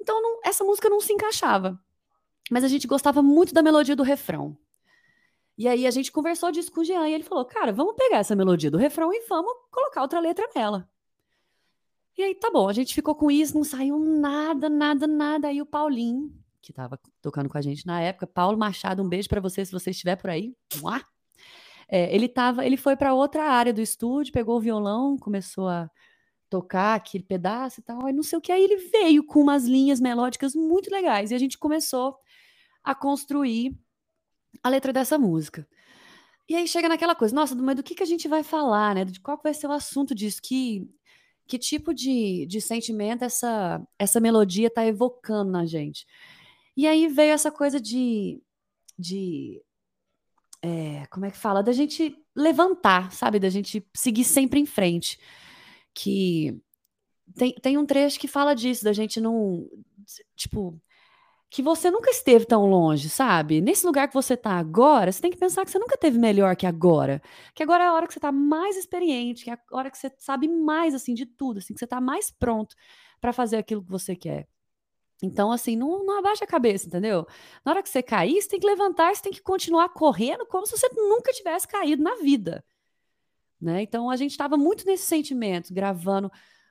Então, 0.00 0.22
não, 0.22 0.40
essa 0.44 0.62
música 0.62 0.88
não 0.88 1.00
se 1.00 1.12
encaixava. 1.12 1.78
Mas 2.50 2.64
a 2.64 2.68
gente 2.68 2.86
gostava 2.86 3.20
muito 3.20 3.52
da 3.52 3.62
melodia 3.62 3.96
do 3.96 4.02
refrão. 4.02 4.56
E 5.56 5.66
aí 5.66 5.86
a 5.86 5.90
gente 5.90 6.12
conversou 6.12 6.52
disso 6.52 6.70
com 6.70 6.80
o 6.80 6.84
Jean 6.84 7.08
e 7.08 7.14
ele 7.14 7.24
falou: 7.24 7.44
Cara, 7.44 7.72
vamos 7.72 7.96
pegar 7.96 8.18
essa 8.18 8.36
melodia 8.36 8.70
do 8.70 8.78
refrão 8.78 9.12
e 9.12 9.26
vamos 9.28 9.52
colocar 9.70 10.02
outra 10.02 10.20
letra 10.20 10.48
nela. 10.54 10.88
E 12.16 12.22
aí, 12.22 12.34
tá 12.34 12.50
bom, 12.50 12.68
a 12.68 12.72
gente 12.72 12.94
ficou 12.94 13.14
com 13.14 13.30
isso, 13.30 13.54
não 13.54 13.64
saiu 13.64 13.98
nada, 13.98 14.68
nada, 14.68 15.06
nada. 15.06 15.48
Aí 15.48 15.60
o 15.60 15.66
Paulinho, 15.66 16.32
que 16.68 16.72
estava 16.72 17.00
tocando 17.22 17.48
com 17.48 17.56
a 17.56 17.62
gente 17.62 17.86
na 17.86 17.98
época. 18.00 18.26
Paulo 18.26 18.58
Machado, 18.58 19.02
um 19.02 19.08
beijo 19.08 19.26
para 19.26 19.40
você 19.40 19.64
se 19.64 19.72
você 19.72 19.90
estiver 19.90 20.16
por 20.16 20.28
aí. 20.28 20.54
É, 21.88 22.14
ele 22.14 22.28
tava, 22.28 22.66
ele 22.66 22.76
foi 22.76 22.94
para 22.94 23.14
outra 23.14 23.44
área 23.44 23.72
do 23.72 23.80
estúdio, 23.80 24.34
pegou 24.34 24.58
o 24.58 24.60
violão, 24.60 25.16
começou 25.16 25.66
a 25.66 25.90
tocar 26.50 26.94
aquele 26.94 27.24
pedaço 27.24 27.80
e 27.80 27.82
tal, 27.82 28.06
e 28.08 28.12
não 28.12 28.22
sei 28.22 28.36
o 28.38 28.40
que. 28.40 28.52
Aí 28.52 28.62
ele 28.62 28.76
veio 28.90 29.24
com 29.24 29.40
umas 29.40 29.64
linhas 29.64 29.98
melódicas 29.98 30.54
muito 30.54 30.90
legais 30.90 31.30
e 31.30 31.34
a 31.34 31.38
gente 31.38 31.56
começou 31.56 32.18
a 32.84 32.94
construir 32.94 33.74
a 34.62 34.68
letra 34.68 34.92
dessa 34.92 35.18
música. 35.18 35.66
E 36.46 36.54
aí 36.54 36.68
chega 36.68 36.88
naquela 36.88 37.14
coisa, 37.14 37.34
nossa, 37.34 37.54
mas 37.54 37.76
do 37.76 37.82
que, 37.82 37.94
que 37.94 38.02
a 38.02 38.06
gente 38.06 38.28
vai 38.28 38.42
falar, 38.42 38.94
né? 38.94 39.04
De 39.06 39.20
qual 39.20 39.40
vai 39.42 39.54
ser 39.54 39.66
o 39.66 39.72
assunto 39.72 40.14
disso? 40.14 40.40
Que, 40.42 40.86
que 41.46 41.58
tipo 41.58 41.94
de, 41.94 42.46
de 42.46 42.60
sentimento 42.60 43.24
essa, 43.24 43.82
essa 43.98 44.20
melodia 44.20 44.68
está 44.68 44.86
evocando 44.86 45.50
na 45.50 45.64
gente? 45.64 46.06
E 46.78 46.86
aí 46.86 47.08
veio 47.08 47.32
essa 47.32 47.50
coisa 47.50 47.80
de. 47.80 48.40
de 48.96 49.60
é, 50.62 51.06
como 51.10 51.26
é 51.26 51.30
que 51.32 51.36
fala? 51.36 51.60
Da 51.60 51.72
gente 51.72 52.16
levantar, 52.36 53.10
sabe? 53.12 53.40
Da 53.40 53.48
gente 53.50 53.84
seguir 53.92 54.22
sempre 54.22 54.60
em 54.60 54.66
frente. 54.66 55.18
Que 55.92 56.56
tem, 57.36 57.52
tem 57.54 57.78
um 57.78 57.84
trecho 57.84 58.20
que 58.20 58.28
fala 58.28 58.54
disso, 58.54 58.84
da 58.84 58.92
gente 58.92 59.20
não. 59.20 59.68
Tipo, 60.36 60.80
que 61.50 61.62
você 61.62 61.90
nunca 61.90 62.10
esteve 62.10 62.44
tão 62.46 62.66
longe, 62.66 63.08
sabe? 63.08 63.60
Nesse 63.60 63.84
lugar 63.84 64.06
que 64.06 64.14
você 64.14 64.34
está 64.34 64.52
agora, 64.52 65.10
você 65.10 65.20
tem 65.20 65.32
que 65.32 65.38
pensar 65.38 65.64
que 65.64 65.72
você 65.72 65.80
nunca 65.80 65.98
teve 65.98 66.16
melhor 66.16 66.54
que 66.54 66.66
agora. 66.66 67.20
Que 67.56 67.64
agora 67.64 67.84
é 67.84 67.86
a 67.88 67.94
hora 67.94 68.06
que 68.06 68.12
você 68.12 68.20
está 68.20 68.30
mais 68.30 68.76
experiente, 68.76 69.42
que 69.44 69.50
é 69.50 69.54
a 69.54 69.60
hora 69.72 69.90
que 69.90 69.98
você 69.98 70.12
sabe 70.18 70.46
mais, 70.46 70.94
assim, 70.94 71.14
de 71.14 71.26
tudo, 71.26 71.58
assim, 71.58 71.74
que 71.74 71.80
você 71.80 71.86
está 71.86 72.00
mais 72.00 72.30
pronto 72.30 72.76
para 73.20 73.32
fazer 73.32 73.56
aquilo 73.56 73.82
que 73.82 73.90
você 73.90 74.14
quer. 74.14 74.46
Então, 75.22 75.50
assim, 75.50 75.76
não, 75.76 76.04
não 76.04 76.18
abaixa 76.18 76.44
a 76.44 76.48
cabeça, 76.48 76.86
entendeu? 76.86 77.26
Na 77.64 77.72
hora 77.72 77.82
que 77.82 77.88
você 77.88 78.02
cair, 78.02 78.40
você 78.40 78.48
tem 78.48 78.60
que 78.60 78.66
levantar, 78.66 79.14
você 79.14 79.22
tem 79.22 79.32
que 79.32 79.42
continuar 79.42 79.88
correndo 79.88 80.46
como 80.46 80.66
se 80.66 80.76
você 80.76 80.88
nunca 80.94 81.32
tivesse 81.32 81.66
caído 81.66 82.02
na 82.02 82.16
vida. 82.16 82.64
Né? 83.60 83.82
Então, 83.82 84.08
a 84.08 84.16
gente 84.16 84.30
estava 84.30 84.56
muito 84.56 84.86
nesse 84.86 85.06
sentimento, 85.06 85.74
gravando 85.74 86.30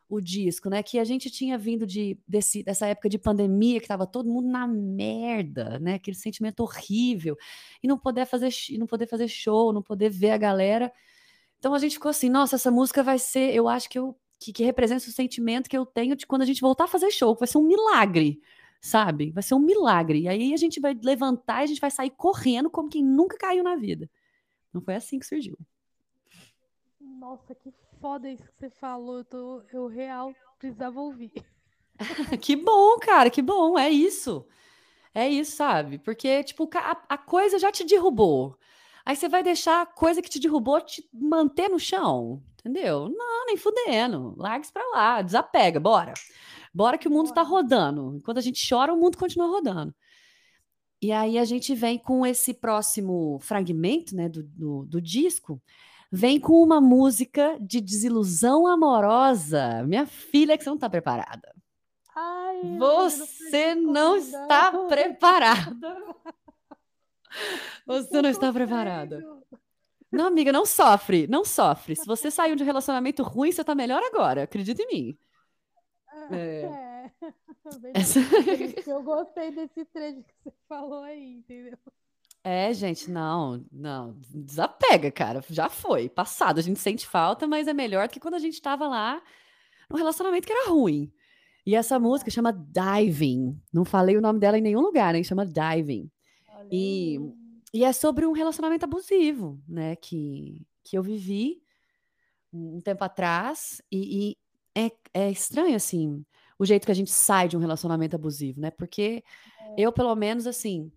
o 0.10 0.22
disco, 0.22 0.70
né? 0.70 0.82
Que 0.82 1.00
a 1.00 1.04
gente 1.04 1.30
tinha 1.30 1.58
vindo 1.58 1.86
de, 1.86 2.18
desse, 2.28 2.64
dessa 2.64 2.88
época 2.88 3.10
de 3.10 3.18
pandemia, 3.18 3.80
que 3.80 3.86
estava 3.86 4.08
todo 4.08 4.30
mundo 4.30 4.48
na 4.48 4.66
merda, 4.66 5.80
né? 5.80 5.96
Aquele 5.96 6.16
sentimento 6.16 6.62
horrível. 6.62 7.36
E 7.84 7.88
não 7.88 7.98
poder 7.98 8.26
fazer, 8.26 8.50
não 8.78 8.88
poder 8.88 9.08
fazer 9.08 9.28
show, 9.28 9.74
não 9.74 9.82
poder 9.82 10.10
ver 10.10 10.32
a 10.32 10.38
galera. 10.38 10.92
Então 11.60 11.74
a 11.74 11.80
gente 11.80 11.94
ficou 11.94 12.10
assim, 12.10 12.30
nossa, 12.30 12.56
essa 12.56 12.72
música 12.72 13.04
vai 13.04 13.20
ser, 13.20 13.54
eu 13.54 13.68
acho 13.68 13.90
que 13.90 14.00
eu 14.00 14.16
que, 14.40 14.54
que 14.54 14.64
representa 14.64 15.08
o 15.08 15.12
sentimento 15.12 15.70
que 15.70 15.78
eu 15.78 15.86
tenho 15.86 16.16
de 16.16 16.26
quando 16.26 16.44
a 16.44 16.46
gente 16.46 16.62
voltar 16.62 16.86
a 16.86 16.88
fazer 16.88 17.12
show, 17.12 17.36
vai 17.36 17.48
ser 17.48 17.58
um 17.58 17.68
milagre, 17.68 18.42
sabe? 18.80 19.32
Vai 19.32 19.44
ser 19.44 19.56
um 19.56 19.60
milagre. 19.60 20.22
E 20.22 20.28
aí 20.28 20.54
a 20.54 20.58
gente 20.58 20.80
vai 20.80 20.98
levantar 21.02 21.62
e 21.62 21.64
a 21.64 21.68
gente 21.68 21.82
vai 21.82 21.92
sair 21.92 22.12
correndo 22.12 22.70
como 22.70 22.90
quem 22.90 23.04
nunca 23.04 23.38
caiu 23.38 23.64
na 23.64 23.76
vida. 23.76 24.10
Não 24.74 24.82
foi 24.82 24.96
assim 24.96 25.20
que 25.20 25.26
surgiu. 25.26 25.58
Nossa, 27.00 27.56
que 27.56 27.74
foda 28.00 28.30
isso 28.30 28.44
que 28.44 28.60
você 28.60 28.70
falou. 28.70 29.20
Eu, 29.20 29.26
tô, 29.26 29.64
eu 29.74 29.88
real 29.88 30.34
precisava 30.60 31.00
ouvir. 31.00 31.32
que 32.42 32.56
bom, 32.56 32.98
cara, 33.00 33.30
que 33.30 33.42
bom. 33.42 33.78
É 33.78 33.90
isso. 33.90 34.46
É 35.14 35.28
isso, 35.28 35.56
sabe? 35.56 35.98
Porque, 35.98 36.44
tipo, 36.44 36.70
a, 36.76 37.04
a 37.10 37.18
coisa 37.18 37.58
já 37.58 37.72
te 37.72 37.84
derrubou. 37.84 38.56
Aí 39.08 39.16
você 39.16 39.30
vai 39.30 39.42
deixar 39.42 39.84
a 39.84 39.86
coisa 39.86 40.22
que 40.22 40.30
te 40.30 40.38
derrubou 40.38 40.82
te 40.82 41.02
manter 41.14 41.70
no 41.70 41.80
chão, 41.80 42.44
entendeu? 42.60 43.08
Não, 43.08 43.46
nem 43.46 43.56
fudendo. 43.56 44.36
Larga 44.36 44.68
pra 44.74 44.86
lá, 44.90 45.22
desapega, 45.22 45.80
bora. 45.80 46.14
Bora 46.74 46.98
que 46.98 47.08
o 47.08 47.12
mundo 47.12 47.28
está 47.28 47.42
rodando. 47.42 48.18
Enquanto 48.18 48.40
a 48.40 48.42
gente 48.42 48.68
chora, 48.68 48.94
o 48.94 48.98
mundo 48.98 49.18
continua 49.18 49.48
rodando. 49.48 49.96
E 51.02 51.14
aí 51.14 51.40
a 51.40 51.46
gente 51.46 51.74
vem 51.74 51.98
com 51.98 52.26
esse 52.26 52.54
próximo 52.54 53.40
fragmento 53.40 54.14
né, 54.14 54.28
do, 54.28 54.44
do, 54.44 54.86
do 54.86 55.02
disco, 55.02 55.62
vem 56.12 56.38
com 56.38 56.62
uma 56.62 56.82
música 56.82 57.58
de 57.62 57.80
desilusão 57.80 58.68
amorosa. 58.68 59.84
Minha 59.84 60.06
filha, 60.06 60.58
que 60.58 60.66
você 60.66 60.70
não 60.70 60.76
está 60.76 60.90
preparada. 60.90 61.56
Ai, 62.14 62.78
você 62.78 63.74
não 63.74 64.18
está 64.18 64.70
preparada. 64.86 65.96
Você 67.86 68.22
não 68.22 68.30
está 68.30 68.52
preparada. 68.52 69.24
Não, 70.12 70.28
amiga, 70.28 70.52
não 70.52 70.66
sofre, 70.66 71.28
não 71.28 71.44
sofre. 71.44 71.96
Se 71.96 72.06
você 72.06 72.32
saiu 72.32 72.56
de 72.56 72.64
um 72.64 72.66
relacionamento 72.66 73.24
ruim, 73.24 73.52
você 73.52 73.62
está 73.62 73.76
melhor 73.76 74.02
agora, 74.04 74.44
acredita 74.44 74.82
em 74.82 74.88
mim. 74.88 75.18
É. 76.32 76.36
é. 76.36 77.12
Essa... 77.94 78.20
Eu 78.88 79.04
gostei 79.04 79.52
desse 79.52 79.84
trecho 79.86 80.24
que 80.24 80.34
você 80.44 80.54
falou 80.68 81.04
aí, 81.04 81.34
entendeu? 81.34 81.78
É, 82.44 82.74
gente, 82.74 83.12
não, 83.12 83.66
não, 83.70 84.16
desapega, 84.34 85.12
cara. 85.12 85.44
Já 85.50 85.68
foi, 85.68 86.08
passado. 86.08 86.60
A 86.60 86.62
gente 86.62 86.80
sente 86.80 87.06
falta, 87.06 87.46
mas 87.46 87.68
é 87.68 87.74
melhor 87.74 88.08
do 88.08 88.12
que 88.12 88.20
quando 88.22 88.36
a 88.36 88.40
gente 88.40 88.54
estava 88.54 88.88
lá 88.88 89.22
num 89.90 89.98
relacionamento 89.98 90.48
que 90.48 90.54
era 90.54 90.70
ruim. 90.70 91.12
E 91.66 91.76
essa 91.76 92.00
música 92.00 92.32
chama 92.32 92.54
Diving. 92.54 93.62
Não 93.74 93.84
falei 93.84 94.16
o 94.16 94.22
nome 94.22 94.40
dela 94.40 94.58
em 94.58 94.62
nenhum 94.62 94.80
lugar, 94.80 95.14
né? 95.14 95.22
Chama 95.24 95.46
Diving. 95.46 96.10
E, 96.72 97.20
e 97.74 97.84
é 97.84 97.94
sobre 97.94 98.26
um 98.26 98.32
relacionamento 98.32 98.86
abusivo, 98.86 99.62
né? 99.68 99.96
Que, 99.96 100.66
que 100.84 100.98
eu 100.98 101.04
vivi 101.04 101.62
um 102.52 102.82
tempo 102.82 103.04
atrás. 103.04 103.82
E, 103.92 104.30
e 104.30 104.38
é, 104.76 104.92
é 105.14 105.32
estranho, 105.32 105.76
assim, 105.76 106.26
o 106.60 106.66
jeito 106.66 106.86
que 106.86 106.92
a 106.92 106.96
gente 106.96 107.12
sai 107.12 107.48
de 107.48 107.58
um 107.58 107.60
relacionamento 107.60 108.16
abusivo, 108.16 108.60
né? 108.60 108.72
Porque 108.72 109.24
é. 109.60 109.76
eu, 109.78 109.92
pelo 109.92 110.16
menos, 110.16 110.48
assim, 110.48 110.92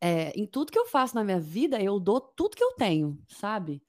é, 0.00 0.30
em 0.30 0.46
tudo 0.46 0.72
que 0.72 0.78
eu 0.78 0.86
faço 0.86 1.14
na 1.14 1.24
minha 1.24 1.40
vida, 1.40 1.80
eu 1.80 2.00
dou 2.00 2.20
tudo 2.20 2.56
que 2.56 2.64
eu 2.64 2.72
tenho, 2.72 3.18
sabe? 3.28 3.82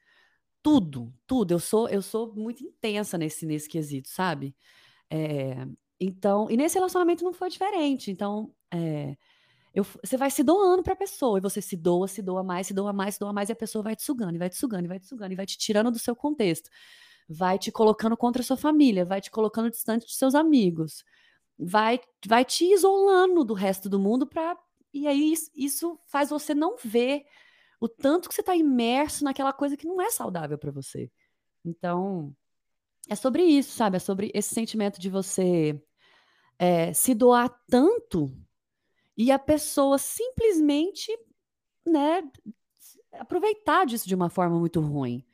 Tudo, 0.62 1.14
tudo. 1.26 1.54
Eu 1.54 1.60
sou, 1.60 1.88
eu 1.90 2.02
sou 2.02 2.34
muito 2.36 2.64
intensa 2.64 3.18
nesse, 3.18 3.46
nesse 3.46 3.70
quesito, 3.70 4.10
sabe? 4.10 4.56
É, 5.10 5.66
então, 6.00 6.50
e 6.50 6.58
nesse 6.58 6.76
relacionamento 6.76 7.24
não 7.24 7.34
foi 7.34 7.50
diferente. 7.50 8.12
Então, 8.12 8.54
é, 8.74 9.16
eu, 9.74 9.84
você 9.84 10.18
vai 10.18 10.30
se 10.30 10.44
doando 10.44 10.84
para 10.84 10.94
a 10.94 10.96
pessoa, 10.96 11.38
e 11.38 11.42
você 11.42 11.62
se 11.62 11.78
doa, 11.78 12.08
se 12.08 12.22
doa 12.22 12.44
mais, 12.44 12.68
se 12.68 12.74
doa 12.74 12.92
mais, 12.92 13.16
se 13.16 13.20
doa 13.20 13.34
mais, 13.34 13.50
e 13.50 13.52
a 13.54 13.56
pessoa 13.56 13.84
vai 13.84 13.96
te 13.96 14.04
sugando, 14.04 14.36
e 14.36 14.38
vai 14.38 14.50
te 14.50 14.58
sugando, 14.58 14.86
e 14.86 14.88
vai 14.88 15.00
te 15.00 15.08
sugando, 15.08 15.32
e 15.32 15.36
vai 15.36 15.46
te 15.46 15.58
tirando 15.58 15.92
do 15.92 16.00
seu 16.00 16.16
contexto, 16.16 16.70
vai 17.28 17.58
te 17.58 17.72
colocando 17.72 18.18
contra 18.18 18.42
a 18.42 18.46
sua 18.46 18.58
família, 18.58 19.06
vai 19.06 19.22
te 19.22 19.32
colocando 19.32 19.70
distante 19.70 20.06
dos 20.06 20.18
seus 20.18 20.36
amigos, 20.36 21.04
vai, 21.58 22.00
vai 22.26 22.44
te 22.44 22.66
isolando 22.66 23.46
do 23.46 23.54
resto 23.54 23.90
do 23.90 24.00
mundo 24.00 24.28
para 24.28 24.58
e 24.94 25.08
aí 25.08 25.34
isso 25.56 25.98
faz 26.06 26.30
você 26.30 26.54
não 26.54 26.76
ver 26.76 27.24
o 27.80 27.88
tanto 27.88 28.28
que 28.28 28.36
você 28.36 28.42
está 28.42 28.56
imerso 28.56 29.24
naquela 29.24 29.54
coisa 29.54 29.78
que 29.78 29.88
não 29.88 30.02
é 30.02 30.10
saudável 30.12 30.58
para 30.58 30.72
você. 30.72 31.10
Então, 31.64 32.36
é 33.10 33.16
sobre 33.16 33.44
isso, 33.44 33.72
sabe? 33.72 33.98
É 33.98 34.00
sobre 34.00 34.32
esse 34.34 34.54
sentimento 34.54 35.00
de 35.00 35.10
você 35.10 35.82
é, 36.60 36.94
se 36.94 37.16
doar 37.16 37.50
tanto 37.70 38.36
e 39.18 39.32
a 39.32 39.40
pessoa 39.40 39.98
simplesmente, 39.98 41.12
né, 41.86 42.24
aproveitar 43.14 43.86
disso 43.86 44.08
de 44.08 44.16
uma 44.16 44.30
forma 44.30 44.60
muito 44.60 44.80
ruim. 44.80 45.26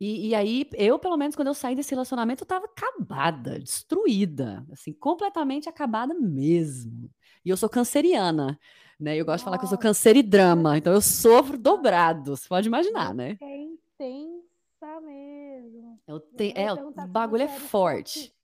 E, 0.00 0.28
e 0.28 0.34
aí, 0.34 0.66
eu, 0.74 0.98
pelo 0.98 1.16
menos, 1.16 1.36
quando 1.36 1.48
eu 1.48 1.54
saí 1.54 1.76
desse 1.76 1.90
relacionamento, 1.90 2.42
eu 2.42 2.46
tava 2.48 2.64
acabada, 2.64 3.58
destruída, 3.58 4.64
assim, 4.72 4.94
completamente 4.94 5.68
acabada 5.68 6.14
mesmo. 6.14 7.10
E 7.44 7.50
eu 7.50 7.56
sou 7.56 7.68
canceriana, 7.68 8.58
né? 8.98 9.16
Eu 9.16 9.26
gosto 9.26 9.38
de 9.40 9.44
falar 9.44 9.58
que 9.58 9.64
eu 9.64 9.68
sou 9.68 9.76
Nossa, 9.76 9.88
canceridrama, 9.88 10.78
então 10.78 10.92
eu 10.92 11.02
sofro 11.02 11.58
dobrado, 11.58 12.34
você 12.34 12.48
pode 12.48 12.66
imaginar, 12.66 13.14
né? 13.14 13.36
é 13.42 13.56
intensa 13.58 15.00
mesmo. 15.02 16.00
Eu 16.08 16.16
Eu 16.16 16.20
tenho, 16.20 16.56
ia 16.56 16.68
é, 16.68 16.72
o 16.72 16.92
bagulho 16.92 17.42
é 17.42 17.48
forte. 17.48 18.34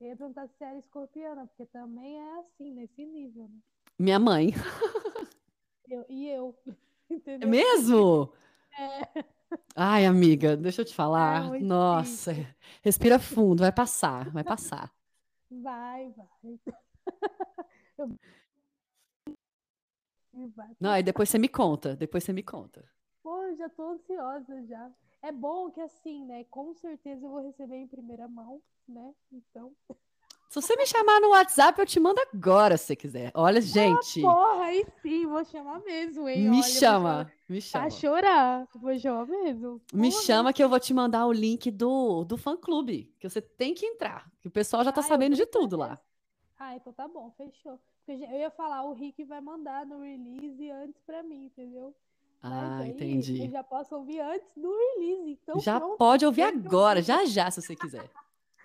Eu 0.00 0.08
ia 0.08 0.16
perguntar 0.16 0.48
se 0.48 0.64
era 0.64 0.76
escorpiana, 0.78 1.46
porque 1.46 1.64
também 1.66 2.18
é 2.20 2.38
assim, 2.40 2.72
nesse 2.72 3.06
nível, 3.06 3.48
né? 3.48 3.60
Minha 3.98 4.18
mãe. 4.18 4.54
Eu... 5.88 6.04
E 6.08 6.28
eu, 6.28 6.54
É 7.40 7.46
entendeu? 7.48 7.54
mesmo? 7.54 8.32
É, 8.76 9.24
Ai, 9.76 10.04
amiga, 10.06 10.56
deixa 10.56 10.82
eu 10.82 10.84
te 10.84 10.94
é 11.16 11.34
falar. 11.34 11.40
muito 11.40 11.68
Nossa, 11.68 12.32
difícil. 12.32 12.46
respira 12.82 13.18
fundo, 13.18 13.60
vai 13.62 13.72
passar, 13.72 14.30
vai 14.30 14.44
passar. 14.44 14.92
Vai, 15.50 16.10
vai. 16.16 16.58
Eu... 17.98 18.18
E 20.34 20.48
Não, 20.80 20.94
passar. 20.96 21.02
depois 21.02 21.28
você 21.28 21.36
me 21.38 21.48
conta, 21.48 21.96
depois 21.96 22.22
você 22.24 22.32
me 22.32 22.42
conta. 22.42 22.84
Pô, 23.24 23.52
já 23.56 23.68
tô 23.70 23.82
ansiosa 23.90 24.62
já. 24.66 24.92
É 25.22 25.32
bom 25.32 25.68
que 25.70 25.80
assim, 25.80 26.24
né? 26.26 26.44
Com 26.44 26.72
certeza 26.74 27.26
eu 27.26 27.30
vou 27.30 27.40
receber 27.42 27.76
em 27.76 27.88
primeira 27.88 28.28
mão, 28.28 28.62
né? 28.86 29.14
Então. 29.32 29.74
Se 30.54 30.62
você 30.62 30.76
me 30.76 30.86
chamar 30.86 31.20
no 31.20 31.30
WhatsApp, 31.30 31.80
eu 31.80 31.84
te 31.84 31.98
mando 31.98 32.20
agora, 32.32 32.76
se 32.76 32.84
você 32.86 32.94
quiser. 32.96 33.32
Olha, 33.34 33.60
gente, 33.60 34.20
Porra, 34.20 34.64
aí 34.66 34.84
sim, 35.02 35.26
vou 35.26 35.44
chamar 35.44 35.80
mesmo, 35.80 36.28
hein? 36.28 36.48
me 36.48 36.62
Olha, 36.62 36.80
chama, 36.80 37.32
me 37.48 37.60
pra 37.70 37.90
chama. 37.90 37.90
chorar. 37.90 38.68
Vou 38.74 38.98
chamar 38.98 39.26
mesmo. 39.26 39.80
Me 39.92 40.10
Porra. 40.10 40.12
chama 40.12 40.52
que 40.52 40.62
eu 40.62 40.68
vou 40.68 40.78
te 40.80 40.92
mandar 40.92 41.26
o 41.26 41.32
link 41.32 41.70
do, 41.70 42.24
do 42.24 42.36
fã-clube, 42.36 43.14
que 43.18 43.28
você 43.28 43.40
tem 43.40 43.72
que 43.74 43.86
entrar, 43.86 44.30
que 44.40 44.48
o 44.48 44.50
pessoal 44.50 44.84
já 44.84 44.92
tá 44.92 45.00
Ah, 45.00 45.10
eu 45.12 45.18
sabendo 45.18 45.36
de 45.36 45.46
tudo 45.46 45.76
lá. 45.76 45.98
Ah, 46.58 46.74
então 46.76 46.92
tá 46.92 47.06
bom, 47.08 47.30
fechou. 47.32 47.78
Porque 48.04 48.24
eu 48.24 48.38
ia 48.38 48.50
falar, 48.50 48.82
o 48.84 48.92
Rick 48.92 49.24
vai 49.24 49.40
mandar 49.40 49.86
no 49.86 50.00
release 50.00 50.70
antes 50.70 51.00
pra 51.02 51.22
mim, 51.22 51.46
entendeu? 51.46 51.94
Ah, 52.42 52.82
aí 52.82 53.26
eu 53.38 53.48
entendi. 53.48 53.50
já 53.50 53.62
posso 53.64 53.96
ouvir 53.96 54.20
antes 54.20 54.52
do 54.56 54.70
release. 54.76 55.38
Então 55.42 55.64
Já 55.64 55.80
pronto, 55.80 56.02
pode 56.06 56.26
ouvir 56.26 56.42
eu 56.42 56.44
agora, 56.44 57.00
já 57.02 57.24
já, 57.24 57.50
se 57.50 57.62
você 57.62 57.74
quiser. 57.76 58.10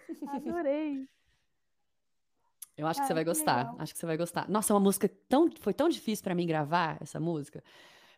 Adorei. 0.28 1.08
Eu 2.80 2.88
acho 2.88 3.02
que 3.02 3.08
você 3.08 3.12
Ai, 3.12 3.16
vai 3.16 3.26
gostar. 3.26 3.58
legal. 3.58 3.76
Acho 3.78 3.94
que 3.94 4.00
você 4.00 4.06
vai 4.06 4.16
gostar. 4.16 4.50
Nossa, 4.50 4.72
é 4.72 4.74
uma 4.74 4.80
música 4.80 5.10
tão, 5.28 5.50
foi 5.60 5.74
tão 5.74 5.90
difícil 5.90 6.24
pra 6.24 6.34
mim 6.34 6.48
gravar 6.48 6.98
essa 7.02 7.20
música, 7.20 7.62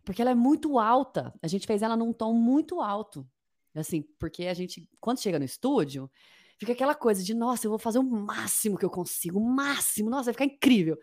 porque 0.06 0.22
ela 0.22 0.30
é 0.30 0.36
muito 0.36 0.78
alta. 0.78 1.34
A 1.42 1.48
gente 1.48 1.66
fez 1.66 1.82
ela 1.82 1.98
num 1.98 2.14
tom 2.14 2.32
muito 2.32 2.80
alto. 2.80 3.28
Assim, 3.74 4.04
porque 4.20 4.46
a 4.46 4.54
gente, 4.54 4.88
quando 5.00 5.20
chega 5.20 5.40
no 5.40 5.46
estúdio, 5.46 6.12
fica 6.60 6.74
aquela 6.74 6.94
coisa 6.94 7.24
de, 7.24 7.34
nossa, 7.34 7.66
eu 7.66 7.72
vou 7.72 7.80
fazer 7.80 7.98
o 7.98 8.04
máximo 8.04 8.78
que 8.78 8.86
eu 8.86 8.90
consigo, 8.90 9.40
o 9.40 9.44
máximo, 9.44 10.12
nossa, 10.12 10.26
vai 10.26 10.34
ficar 10.34 10.46
incrível. 10.46 10.96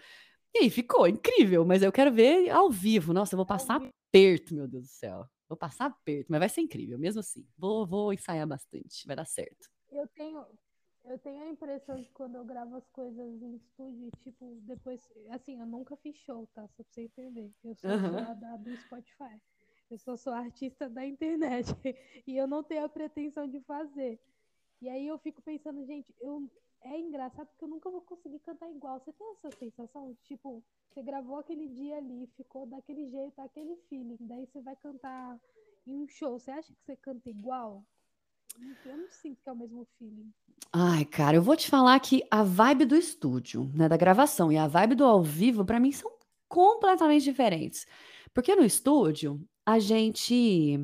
E 0.55 0.61
aí 0.61 0.71
ficou 0.71 1.09
incrível, 1.09 1.65
mas 1.65 1.83
eu 1.83 1.91
quero 1.91 2.13
ver 2.13 2.51
ao 2.51 2.71
vivo. 2.71 3.13
Nossa, 3.13 3.35
eu 3.35 3.39
vou 3.39 3.47
passar 3.47 3.81
vivo. 3.81 3.93
aperto, 4.09 4.55
meu 4.55 4.69
Deus 4.69 4.85
do 4.85 4.91
céu. 4.91 5.27
Vou 5.49 5.59
passar 5.59 5.87
aperto, 5.87 6.27
mas 6.31 6.39
vai 6.39 6.49
ser 6.49 6.61
incrível, 6.61 6.97
mesmo 6.97 7.19
assim. 7.19 7.45
Vou, 7.57 7.85
vou 7.85 8.13
ensaiar 8.13 8.47
bastante, 8.47 9.05
vai 9.05 9.17
dar 9.17 9.25
certo. 9.25 9.69
Eu 9.91 10.07
tenho, 10.15 10.45
eu 11.11 11.19
tenho 11.19 11.43
a 11.43 11.49
impressão 11.49 11.97
que 12.03 12.11
quando 12.13 12.37
eu 12.37 12.45
gravo 12.45 12.77
as 12.77 12.89
coisas 12.89 13.43
em 13.43 13.57
estúdio, 13.57 14.11
tipo, 14.23 14.59
depois, 14.63 15.01
assim, 15.31 15.59
eu 15.59 15.67
nunca 15.67 15.97
fiz 15.97 16.17
show, 16.17 16.47
tá? 16.55 16.67
Só 16.69 16.83
pra 16.83 16.93
você 16.93 17.03
entender. 17.03 17.53
Eu 17.65 17.75
sou 17.75 17.91
só 17.91 18.35
da, 18.35 18.57
do 18.57 18.77
Spotify. 18.77 19.41
Eu 19.91 19.99
só 19.99 20.17
sou 20.17 20.33
artista 20.33 20.89
da 20.89 21.07
internet. 21.07 21.69
E 22.27 22.37
eu 22.37 22.47
não 22.47 22.63
tenho 22.63 22.85
a 22.85 22.89
pretensão 22.89 23.49
de 23.49 23.61
fazer. 23.61 24.21
E 24.81 24.89
aí 24.89 25.07
eu 25.07 25.19
fico 25.19 25.41
pensando, 25.43 25.85
gente, 25.87 26.15
eu, 26.21 26.49
é 26.83 26.99
engraçado 26.99 27.49
porque 27.49 27.65
eu 27.65 27.69
nunca 27.69 27.91
vou 27.91 28.03
conseguir 28.03 28.39
cantar 28.41 28.71
igual. 28.71 29.01
Você 29.01 29.13
tem 29.13 29.31
essa 29.33 29.51
sensação? 29.57 30.15
Tipo, 30.25 30.63
você 30.91 31.03
gravou 31.03 31.39
aquele 31.39 31.69
dia 31.69 31.97
ali, 31.97 32.27
ficou 32.37 32.67
daquele 32.67 33.09
jeito, 33.11 33.41
aquele 33.41 33.77
feeling. 33.89 34.19
Daí 34.21 34.47
você 34.47 34.61
vai 34.61 34.77
cantar 34.77 35.41
em 35.87 35.97
um 35.97 36.07
show. 36.07 36.39
Você 36.39 36.51
acha 36.51 36.73
que 36.73 36.83
você 36.85 36.97
canta 36.97 37.29
igual? 37.31 37.85
Eu 38.85 38.97
não 38.97 39.09
sinto 39.11 39.43
que 39.43 39.49
é 39.49 39.53
o 39.53 39.57
mesmo 39.57 39.87
feeling. 39.99 40.33
Ai, 40.73 41.05
cara, 41.05 41.37
eu 41.37 41.43
vou 41.43 41.57
te 41.57 41.69
falar 41.69 41.99
que 42.01 42.23
a 42.31 42.43
vibe 42.43 42.85
do 42.85 42.95
estúdio, 42.97 43.71
né, 43.75 43.89
da 43.89 43.97
gravação 43.97 44.53
e 44.53 44.57
a 44.57 44.67
vibe 44.67 44.95
do 44.97 45.05
ao 45.05 45.23
vivo, 45.23 45.65
pra 45.65 45.81
mim, 45.81 45.93
são 45.93 46.11
completamente 46.49 47.25
diferentes. 47.25 47.87
Porque 48.35 48.55
no 48.55 48.65
estúdio, 48.65 49.41
a 49.65 49.79
gente 49.79 50.79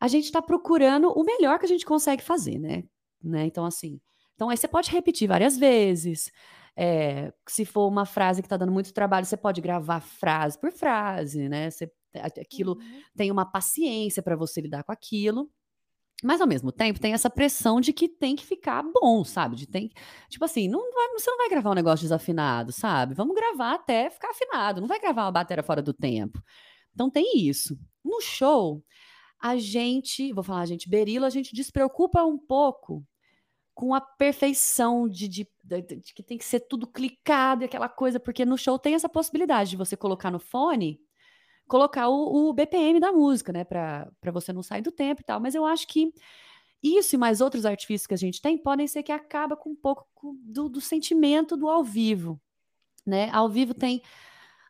a 0.00 0.08
gente 0.08 0.30
tá 0.32 0.42
procurando 0.42 1.10
o 1.10 1.24
melhor 1.24 1.58
que 1.58 1.64
a 1.66 1.68
gente 1.68 1.86
consegue 1.86 2.22
fazer, 2.22 2.58
né? 2.58 2.84
né? 3.22 3.46
Então, 3.46 3.64
assim, 3.64 4.00
então 4.34 4.50
aí 4.50 4.56
você 4.56 4.68
pode 4.68 4.90
repetir 4.90 5.28
várias 5.28 5.56
vezes. 5.58 6.30
É, 6.76 7.32
se 7.48 7.64
for 7.64 7.88
uma 7.88 8.04
frase 8.06 8.42
que 8.42 8.48
tá 8.48 8.56
dando 8.56 8.72
muito 8.72 8.92
trabalho, 8.92 9.24
você 9.26 9.36
pode 9.36 9.60
gravar 9.62 10.00
frase 10.00 10.58
por 10.60 10.70
frase, 10.72 11.48
né? 11.48 11.70
Você, 11.70 11.90
aquilo 12.40 12.76
Uhum. 12.78 13.02
tem 13.16 13.30
uma 13.30 13.46
paciência 13.50 14.22
pra 14.22 14.36
você 14.36 14.60
lidar 14.60 14.84
com 14.84 14.92
aquilo. 14.92 15.50
Mas 16.24 16.40
ao 16.40 16.46
mesmo 16.46 16.72
tempo 16.72 16.98
tem 16.98 17.12
essa 17.12 17.28
pressão 17.28 17.80
de 17.80 17.92
que 17.92 18.08
tem 18.08 18.34
que 18.34 18.46
ficar 18.46 18.82
bom, 18.82 19.22
sabe? 19.22 19.54
De 19.54 19.66
tem, 19.66 19.90
tipo 20.30 20.44
assim, 20.44 20.66
não 20.66 20.80
vai, 20.92 21.08
você 21.10 21.30
não 21.30 21.36
vai 21.36 21.48
gravar 21.48 21.70
um 21.70 21.74
negócio 21.74 22.04
desafinado, 22.04 22.72
sabe? 22.72 23.14
Vamos 23.14 23.36
gravar 23.36 23.74
até 23.74 24.08
ficar 24.08 24.30
afinado, 24.30 24.80
não 24.80 24.88
vai 24.88 24.98
gravar 24.98 25.24
uma 25.24 25.32
bateria 25.32 25.62
fora 25.62 25.82
do 25.82 25.92
tempo. 25.92 26.42
Então 26.94 27.10
tem 27.10 27.46
isso. 27.46 27.78
No 28.02 28.20
show, 28.22 28.82
a 29.38 29.56
gente, 29.58 30.32
vou 30.32 30.42
falar 30.42 30.62
a 30.62 30.66
gente, 30.66 30.88
Berilo, 30.88 31.26
a 31.26 31.30
gente 31.30 31.54
despreocupa 31.54 32.24
um 32.24 32.38
pouco 32.38 33.04
com 33.74 33.92
a 33.94 34.00
perfeição 34.00 35.06
de, 35.06 35.28
de, 35.28 35.46
de, 35.62 35.82
de 35.82 36.14
que 36.14 36.22
tem 36.22 36.38
que 36.38 36.44
ser 36.46 36.60
tudo 36.60 36.86
clicado 36.86 37.62
e 37.62 37.66
aquela 37.66 37.90
coisa, 37.90 38.18
porque 38.18 38.46
no 38.46 38.56
show 38.56 38.78
tem 38.78 38.94
essa 38.94 39.08
possibilidade 39.08 39.68
de 39.70 39.76
você 39.76 39.94
colocar 39.94 40.30
no 40.30 40.38
fone 40.38 40.98
colocar 41.68 42.08
o, 42.08 42.48
o 42.48 42.52
BPM 42.52 43.00
da 43.00 43.12
música, 43.12 43.52
né? 43.52 43.64
Pra 43.64 44.10
você 44.32 44.52
não 44.52 44.62
sair 44.62 44.82
do 44.82 44.92
tempo 44.92 45.20
e 45.20 45.24
tal. 45.24 45.40
Mas 45.40 45.54
eu 45.54 45.64
acho 45.64 45.86
que 45.86 46.12
isso 46.82 47.14
e 47.16 47.18
mais 47.18 47.40
outros 47.40 47.66
artifícios 47.66 48.06
que 48.06 48.14
a 48.14 48.18
gente 48.18 48.40
tem 48.40 48.56
podem 48.56 48.86
ser 48.86 49.02
que 49.02 49.12
acaba 49.12 49.56
com 49.56 49.70
um 49.70 49.76
pouco 49.76 50.36
do, 50.42 50.68
do 50.68 50.80
sentimento 50.80 51.56
do 51.56 51.68
ao 51.68 51.82
vivo, 51.82 52.40
né? 53.06 53.30
Ao 53.32 53.48
vivo 53.48 53.74
tem. 53.74 54.02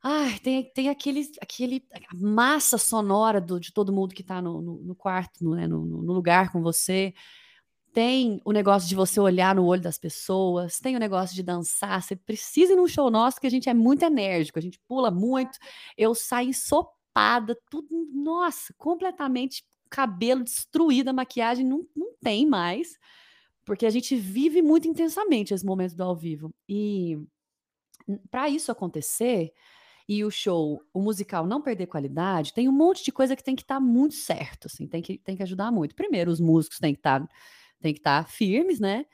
Ai, 0.02 0.38
tem, 0.38 0.72
tem 0.72 0.88
aquele, 0.88 1.28
aquele 1.40 1.84
massa 2.14 2.78
sonora 2.78 3.40
do, 3.40 3.58
de 3.58 3.72
todo 3.72 3.92
mundo 3.92 4.14
que 4.14 4.22
tá 4.22 4.40
no, 4.40 4.62
no, 4.62 4.74
no 4.82 4.94
quarto, 4.94 5.42
no, 5.44 5.56
né, 5.56 5.66
no, 5.66 5.84
no 5.84 6.12
lugar 6.12 6.52
com 6.52 6.62
você. 6.62 7.12
Tem 7.96 8.42
o 8.44 8.52
negócio 8.52 8.86
de 8.86 8.94
você 8.94 9.18
olhar 9.18 9.54
no 9.54 9.64
olho 9.64 9.80
das 9.80 9.96
pessoas, 9.96 10.78
tem 10.78 10.94
o 10.94 10.98
negócio 10.98 11.34
de 11.34 11.42
dançar. 11.42 12.02
Você 12.02 12.14
precisa 12.14 12.74
ir 12.74 12.76
num 12.76 12.86
show 12.86 13.10
nosso, 13.10 13.40
que 13.40 13.46
a 13.46 13.50
gente 13.50 13.70
é 13.70 13.72
muito 13.72 14.04
enérgico, 14.04 14.58
a 14.58 14.62
gente 14.62 14.78
pula 14.86 15.10
muito. 15.10 15.58
Eu 15.96 16.14
saio 16.14 16.50
ensopada, 16.50 17.58
tudo, 17.70 17.88
nossa, 18.12 18.74
completamente 18.76 19.64
cabelo 19.88 20.44
destruído, 20.44 21.08
a 21.08 21.12
maquiagem 21.14 21.64
não, 21.64 21.86
não 21.96 22.12
tem 22.22 22.44
mais, 22.44 22.98
porque 23.64 23.86
a 23.86 23.90
gente 23.90 24.14
vive 24.14 24.60
muito 24.60 24.86
intensamente 24.86 25.54
esse 25.54 25.64
momento 25.64 25.96
do 25.96 26.02
ao 26.02 26.14
vivo. 26.14 26.54
E 26.68 27.18
para 28.30 28.50
isso 28.50 28.70
acontecer 28.70 29.54
e 30.06 30.22
o 30.22 30.30
show, 30.30 30.82
o 30.92 31.00
musical 31.00 31.46
não 31.46 31.62
perder 31.62 31.86
qualidade, 31.86 32.52
tem 32.52 32.68
um 32.68 32.72
monte 32.72 33.02
de 33.02 33.10
coisa 33.10 33.34
que 33.34 33.42
tem 33.42 33.56
que 33.56 33.62
estar 33.62 33.76
tá 33.76 33.80
muito 33.80 34.16
certo, 34.16 34.66
assim, 34.66 34.86
tem 34.86 35.00
que, 35.00 35.16
tem 35.16 35.34
que 35.34 35.42
ajudar 35.42 35.72
muito. 35.72 35.94
Primeiro, 35.94 36.30
os 36.30 36.40
músicos 36.40 36.78
têm 36.78 36.92
que 36.92 37.00
estar 37.00 37.20
tá, 37.20 37.28
tem 37.80 37.92
que 37.92 38.00
estar 38.00 38.24
tá 38.24 38.28
firmes, 38.28 38.80
né? 38.80 39.04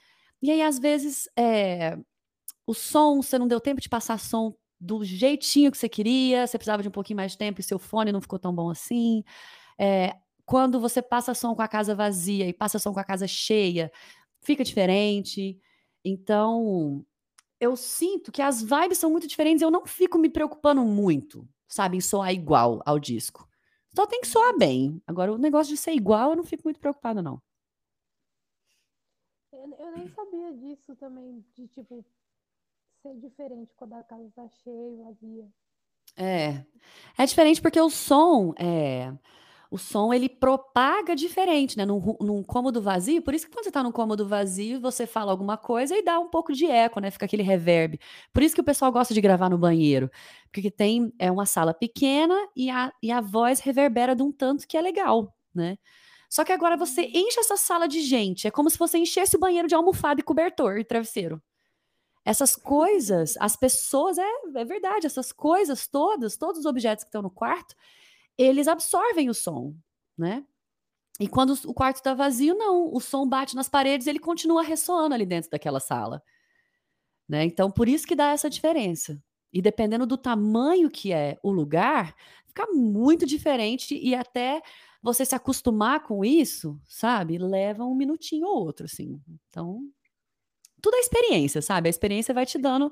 E 0.41 0.51
aí, 0.51 0.63
às 0.63 0.79
vezes, 0.79 1.29
é, 1.37 1.97
o 2.67 2.75
som, 2.75 3.23
você 3.23 3.39
não 3.39 3.49
deu 3.49 3.61
tempo 3.61 3.81
de 3.81 3.89
passar 3.89 4.19
som 4.19 4.55
do 4.81 5.05
jeitinho 5.05 5.71
que 5.71 5.79
você 5.79 5.89
queria, 5.89 6.47
você 6.47 6.59
precisava 6.59 6.83
de 6.83 6.89
um 6.89 6.93
pouquinho 6.93 7.19
mais 7.19 7.33
de 7.33 7.39
tempo 7.39 7.61
e 7.61 7.65
seu 7.65 7.79
fone 7.79 8.11
não 8.13 8.21
ficou 8.21 8.39
tão 8.39 8.53
bom 8.55 8.71
assim. 8.71 9.23
É, 9.79 10.17
quando 10.45 10.81
você 10.81 11.01
passa 11.01 11.35
som 11.35 11.55
com 11.55 11.63
a 11.63 11.69
casa 11.69 11.95
vazia 11.95 12.49
e 12.49 12.53
passa 12.53 12.79
som 12.79 12.93
com 12.93 13.01
a 13.01 13.05
casa 13.05 13.27
cheia, 13.29 13.93
fica 14.43 14.65
diferente. 14.65 15.59
Então, 16.05 17.05
eu 17.61 17.77
sinto 17.77 18.33
que 18.33 18.43
as 18.43 18.61
vibes 18.61 18.99
são 18.99 19.11
muito 19.11 19.29
diferentes 19.29 19.63
eu 19.63 19.71
não 19.71 19.87
fico 19.87 20.19
me 20.19 20.29
preocupando 20.29 20.83
muito, 20.85 21.49
sabe, 21.69 21.97
em 21.97 22.01
soar 22.01 22.33
igual 22.33 22.83
ao 22.85 22.99
disco. 22.99 23.49
Só 23.95 24.07
tem 24.07 24.21
que 24.21 24.27
soar 24.27 24.57
bem. 24.59 25.01
Agora, 25.07 25.33
o 25.33 25.39
negócio 25.39 25.73
de 25.73 25.81
ser 25.81 25.93
igual, 25.93 26.31
eu 26.31 26.37
não 26.37 26.45
fico 26.45 26.63
muito 26.65 26.81
preocupada, 26.81 27.23
não. 27.23 27.41
Eu, 29.79 29.97
nem 29.97 30.09
sabia 30.09 30.53
disso 30.53 30.97
também, 30.97 31.45
de 31.55 31.69
tipo, 31.69 32.05
ser 33.01 33.17
diferente 33.17 33.73
quando 33.77 33.95
a 33.95 34.03
casa 34.03 34.29
tá 34.35 34.49
cheia, 34.49 35.05
vazia. 35.05 35.49
É. 36.17 36.65
É 37.17 37.25
diferente 37.25 37.63
porque 37.63 37.81
o 37.81 37.89
som 37.89 38.53
é. 38.59 39.13
O 39.71 39.79
som 39.79 40.13
ele 40.13 40.29
propaga 40.29 41.17
diferente, 41.17 41.79
né? 41.79 41.87
Num, 41.87 42.15
num 42.21 42.43
cômodo 42.43 42.83
vazio, 42.83 43.23
por 43.23 43.33
isso 43.33 43.47
que 43.47 43.53
quando 43.53 43.65
você 43.65 43.71
tá 43.71 43.83
num 43.83 43.93
cômodo 43.93 44.29
vazio, 44.29 44.79
você 44.79 45.07
fala 45.07 45.31
alguma 45.31 45.57
coisa 45.57 45.97
e 45.97 46.03
dá 46.03 46.19
um 46.21 46.29
pouco 46.29 46.53
de 46.53 46.67
eco, 46.67 47.01
né? 47.01 47.11
Fica 47.11 47.25
aquele 47.25 47.43
reverb. 47.43 47.99
Por 48.35 48.43
isso 48.43 48.55
que 48.55 48.61
o 48.61 48.65
pessoal 48.65 48.93
gosta 48.93 49.15
de 49.15 49.21
gravar 49.23 49.49
no 49.49 49.57
banheiro. 49.57 50.11
Porque 50.53 50.71
tem 50.71 51.11
é 51.19 51.31
uma 51.31 51.47
sala 51.47 51.73
pequena 51.73 52.37
e 52.55 52.69
a, 52.69 52.93
e 53.03 53.11
a 53.11 53.23
voz 53.23 53.61
reverbera 53.61 54.15
de 54.15 54.23
um 54.23 54.31
tanto 54.31 54.69
que 54.69 54.77
é 54.77 54.81
legal, 54.83 55.35
né? 55.55 55.79
Só 56.33 56.45
que 56.45 56.53
agora 56.53 56.79
você 56.79 57.03
enche 57.13 57.39
essa 57.41 57.59
sala 57.59 57.87
de 57.87 58.01
gente. 58.01 58.49
É 58.49 58.51
como 58.51 58.71
se 58.71 58.79
você 58.79 58.97
enchesse 58.97 59.37
o 59.37 59.39
banheiro 59.39 59.69
de 59.69 59.75
almofada 59.75 60.19
e 60.19 60.25
cobertor 60.25 60.79
e 60.79 60.85
travesseiro. 60.85 61.43
Essas 62.25 62.57
coisas, 62.57 63.37
as 63.39 63.55
pessoas, 63.55 64.17
é, 64.17 64.31
é 64.55 64.65
verdade, 64.65 65.05
essas 65.05 65.31
coisas 65.31 65.87
todas, 65.87 66.39
todos 66.39 66.61
os 66.61 66.65
objetos 66.65 67.05
que 67.05 67.09
estão 67.09 67.21
no 67.21 67.31
quarto, 67.31 67.75
eles 68.39 68.67
absorvem 68.67 69.29
o 69.29 69.35
som, 69.35 69.75
né? 70.17 70.43
E 71.21 71.29
quando 71.29 71.53
o 71.67 71.75
quarto 71.75 71.97
está 71.97 72.15
vazio, 72.15 72.55
não. 72.55 72.91
O 72.91 72.99
som 72.99 73.29
bate 73.29 73.55
nas 73.55 73.69
paredes, 73.69 74.07
ele 74.07 74.19
continua 74.19 74.63
ressoando 74.63 75.15
ali 75.15 75.27
dentro 75.27 75.51
daquela 75.51 75.81
sala. 75.81 76.23
Né? 77.29 77.45
Então, 77.45 77.71
por 77.71 77.91
isso 77.91 78.07
que 78.07 78.17
dá 78.17 78.31
essa 78.31 78.49
diferença. 78.49 79.23
E 79.53 79.61
dependendo 79.61 80.07
do 80.07 80.17
tamanho 80.17 80.89
que 80.89 81.13
é 81.13 81.39
o 81.43 81.53
lugar, 81.53 82.17
fica 82.47 82.67
muito 82.73 83.27
diferente 83.27 83.95
e 83.95 84.15
até 84.15 84.63
você 85.03 85.25
se 85.25 85.35
acostumar 85.35 86.05
com 86.05 86.25
isso, 86.25 86.81
sabe? 86.87 87.37
Leva 87.37 87.85
um 87.85 87.95
minutinho 87.95 88.47
ou 88.47 88.65
outro, 88.65 88.87
assim. 88.87 89.21
Então, 89.49 89.91
tudo 90.81 90.97
é 90.97 91.01
experiência, 91.01 91.61
sabe? 91.61 91.89
A 91.89 91.91
experiência 91.91 92.33
vai 92.33 92.47
te 92.47 92.57
dando. 92.57 92.91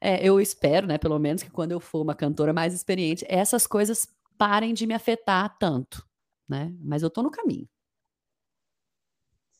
É, 0.00 0.24
eu 0.26 0.40
espero, 0.40 0.86
né, 0.86 0.98
pelo 0.98 1.18
menos, 1.18 1.42
que 1.42 1.50
quando 1.50 1.72
eu 1.72 1.80
for 1.80 2.00
uma 2.02 2.14
cantora 2.14 2.52
mais 2.52 2.72
experiente, 2.72 3.24
essas 3.28 3.66
coisas 3.66 4.06
parem 4.36 4.72
de 4.72 4.86
me 4.86 4.94
afetar 4.94 5.58
tanto, 5.58 6.06
né? 6.48 6.72
Mas 6.80 7.02
eu 7.02 7.10
tô 7.10 7.22
no 7.22 7.30
caminho. 7.30 7.68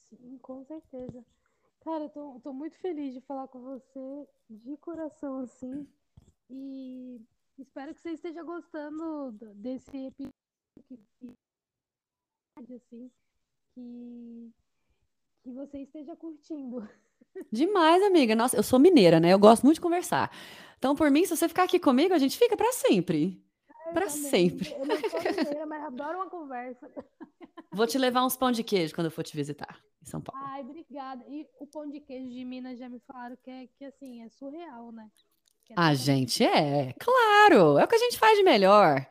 Sim, 0.09 0.39
com 0.39 0.65
certeza. 0.65 1.25
Cara, 1.81 2.05
eu 2.05 2.11
tô, 2.11 2.41
tô 2.41 2.53
muito 2.53 2.77
feliz 2.79 3.13
de 3.13 3.21
falar 3.23 3.49
com 3.49 3.61
você 3.61 4.29
de 4.49 4.77
coração, 4.77 5.41
assim. 5.41 5.87
E 6.49 7.21
espero 7.59 7.93
que 7.93 8.01
você 8.01 8.13
esteja 8.13 8.43
gostando 8.43 9.33
desse 9.57 9.97
episódio 9.97 11.39
assim, 12.65 13.11
que, 13.75 14.51
que 15.43 15.53
você 15.53 15.79
esteja 15.83 16.17
curtindo. 16.17 16.89
Demais, 17.53 18.03
amiga. 18.03 18.35
Nossa, 18.35 18.57
eu 18.57 18.63
sou 18.63 18.79
mineira, 18.79 19.21
né? 19.21 19.33
Eu 19.33 19.39
gosto 19.39 19.65
muito 19.65 19.77
de 19.77 19.81
conversar. 19.81 20.31
Então, 20.79 20.95
por 20.95 21.11
mim, 21.11 21.25
se 21.25 21.37
você 21.37 21.49
ficar 21.49 21.65
aqui 21.65 21.79
comigo, 21.79 22.15
a 22.15 22.19
gente 22.19 22.39
fica 22.39 22.57
para 22.57 22.73
sempre. 22.73 23.43
Para 23.93 24.09
sempre. 24.09 24.73
Eu 24.73 24.87
não 24.87 24.97
sou 25.11 25.21
mineira, 25.23 25.67
mas 25.67 25.85
adoro 25.85 26.19
uma 26.19 26.31
conversa. 26.31 26.91
Vou 27.73 27.87
te 27.87 27.99
levar 27.99 28.25
uns 28.25 28.37
pão 28.37 28.51
de 28.53 28.63
queijo 28.63 28.95
quando 28.95 29.07
eu 29.07 29.11
for 29.11 29.23
te 29.23 29.37
visitar 29.37 29.81
em 30.03 30.07
São 30.07 30.21
Paulo. 30.21 30.41
Ai, 30.47 30.63
obrigada. 30.63 31.25
E 31.29 31.47
o 31.61 31.67
pão 31.67 31.89
de 31.89 32.01
queijo 32.01 32.29
de 32.29 32.45
Minas 32.45 32.79
já 32.79 32.89
me 32.89 33.01
falaram 33.01 33.37
que 33.43 33.51
é 33.51 33.69
que 33.79 33.85
assim, 33.85 34.23
é 34.23 34.29
surreal, 34.29 34.93
né? 34.93 35.11
É 35.71 35.75
a 35.77 35.95
gente 35.95 36.45
é, 36.45 36.95
claro. 36.99 37.79
É 37.79 37.85
o 37.85 37.89
que 37.89 37.95
a 37.95 37.99
gente 37.99 38.19
faz 38.19 38.37
de 38.39 38.43
melhor. 38.43 39.07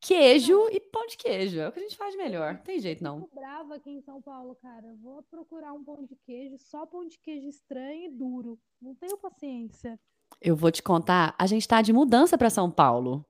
Queijo 0.00 0.54
não. 0.54 0.70
e 0.70 0.80
pão 0.80 1.06
de 1.06 1.16
queijo. 1.16 1.60
É 1.60 1.68
o 1.68 1.72
que 1.72 1.78
a 1.78 1.82
gente 1.82 1.96
faz 1.96 2.16
melhor. 2.16 2.54
Não 2.54 2.62
tem 2.62 2.78
jeito, 2.78 3.04
não. 3.04 3.18
Eu 3.18 3.28
tô 3.28 3.34
brava 3.34 3.74
aqui 3.74 3.90
em 3.90 4.00
São 4.00 4.20
Paulo, 4.22 4.56
cara. 4.56 4.94
Vou 5.02 5.22
procurar 5.24 5.72
um 5.72 5.84
pão 5.84 6.04
de 6.04 6.16
queijo, 6.24 6.56
só 6.58 6.86
pão 6.86 7.06
de 7.06 7.18
queijo 7.18 7.46
estranho 7.48 8.04
e 8.04 8.08
duro. 8.08 8.58
Não 8.80 8.94
tenho 8.94 9.18
paciência. 9.18 10.00
Eu 10.40 10.56
vou 10.56 10.70
te 10.70 10.82
contar, 10.82 11.34
a 11.38 11.46
gente 11.46 11.68
tá 11.68 11.82
de 11.82 11.92
mudança 11.92 12.38
para 12.38 12.48
São 12.48 12.70
Paulo. 12.70 13.24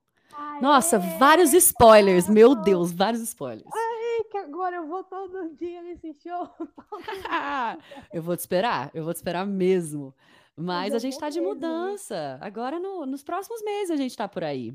Nossa, 0.61 0.99
vários 0.99 1.53
spoilers, 1.53 2.29
meu 2.29 2.55
Deus, 2.55 2.91
vários 2.91 3.21
spoilers. 3.21 3.67
Ai, 3.73 4.23
que 4.29 4.37
agora 4.37 4.77
eu 4.77 4.87
vou 4.87 5.03
todo 5.03 5.53
dia 5.55 5.81
nesse 5.81 6.13
show. 6.13 6.47
eu 8.13 8.21
vou 8.21 8.37
te 8.37 8.41
esperar, 8.41 8.91
eu 8.93 9.03
vou 9.03 9.13
te 9.13 9.17
esperar 9.17 9.45
mesmo. 9.45 10.15
Mas 10.55 10.93
a 10.93 10.99
gente 10.99 11.17
tá 11.17 11.29
de 11.29 11.41
mudança. 11.41 12.37
Agora, 12.39 12.79
no, 12.79 13.05
nos 13.05 13.23
próximos 13.23 13.63
meses, 13.63 13.89
a 13.89 13.95
gente 13.95 14.15
tá 14.15 14.27
por 14.27 14.43
aí. 14.43 14.73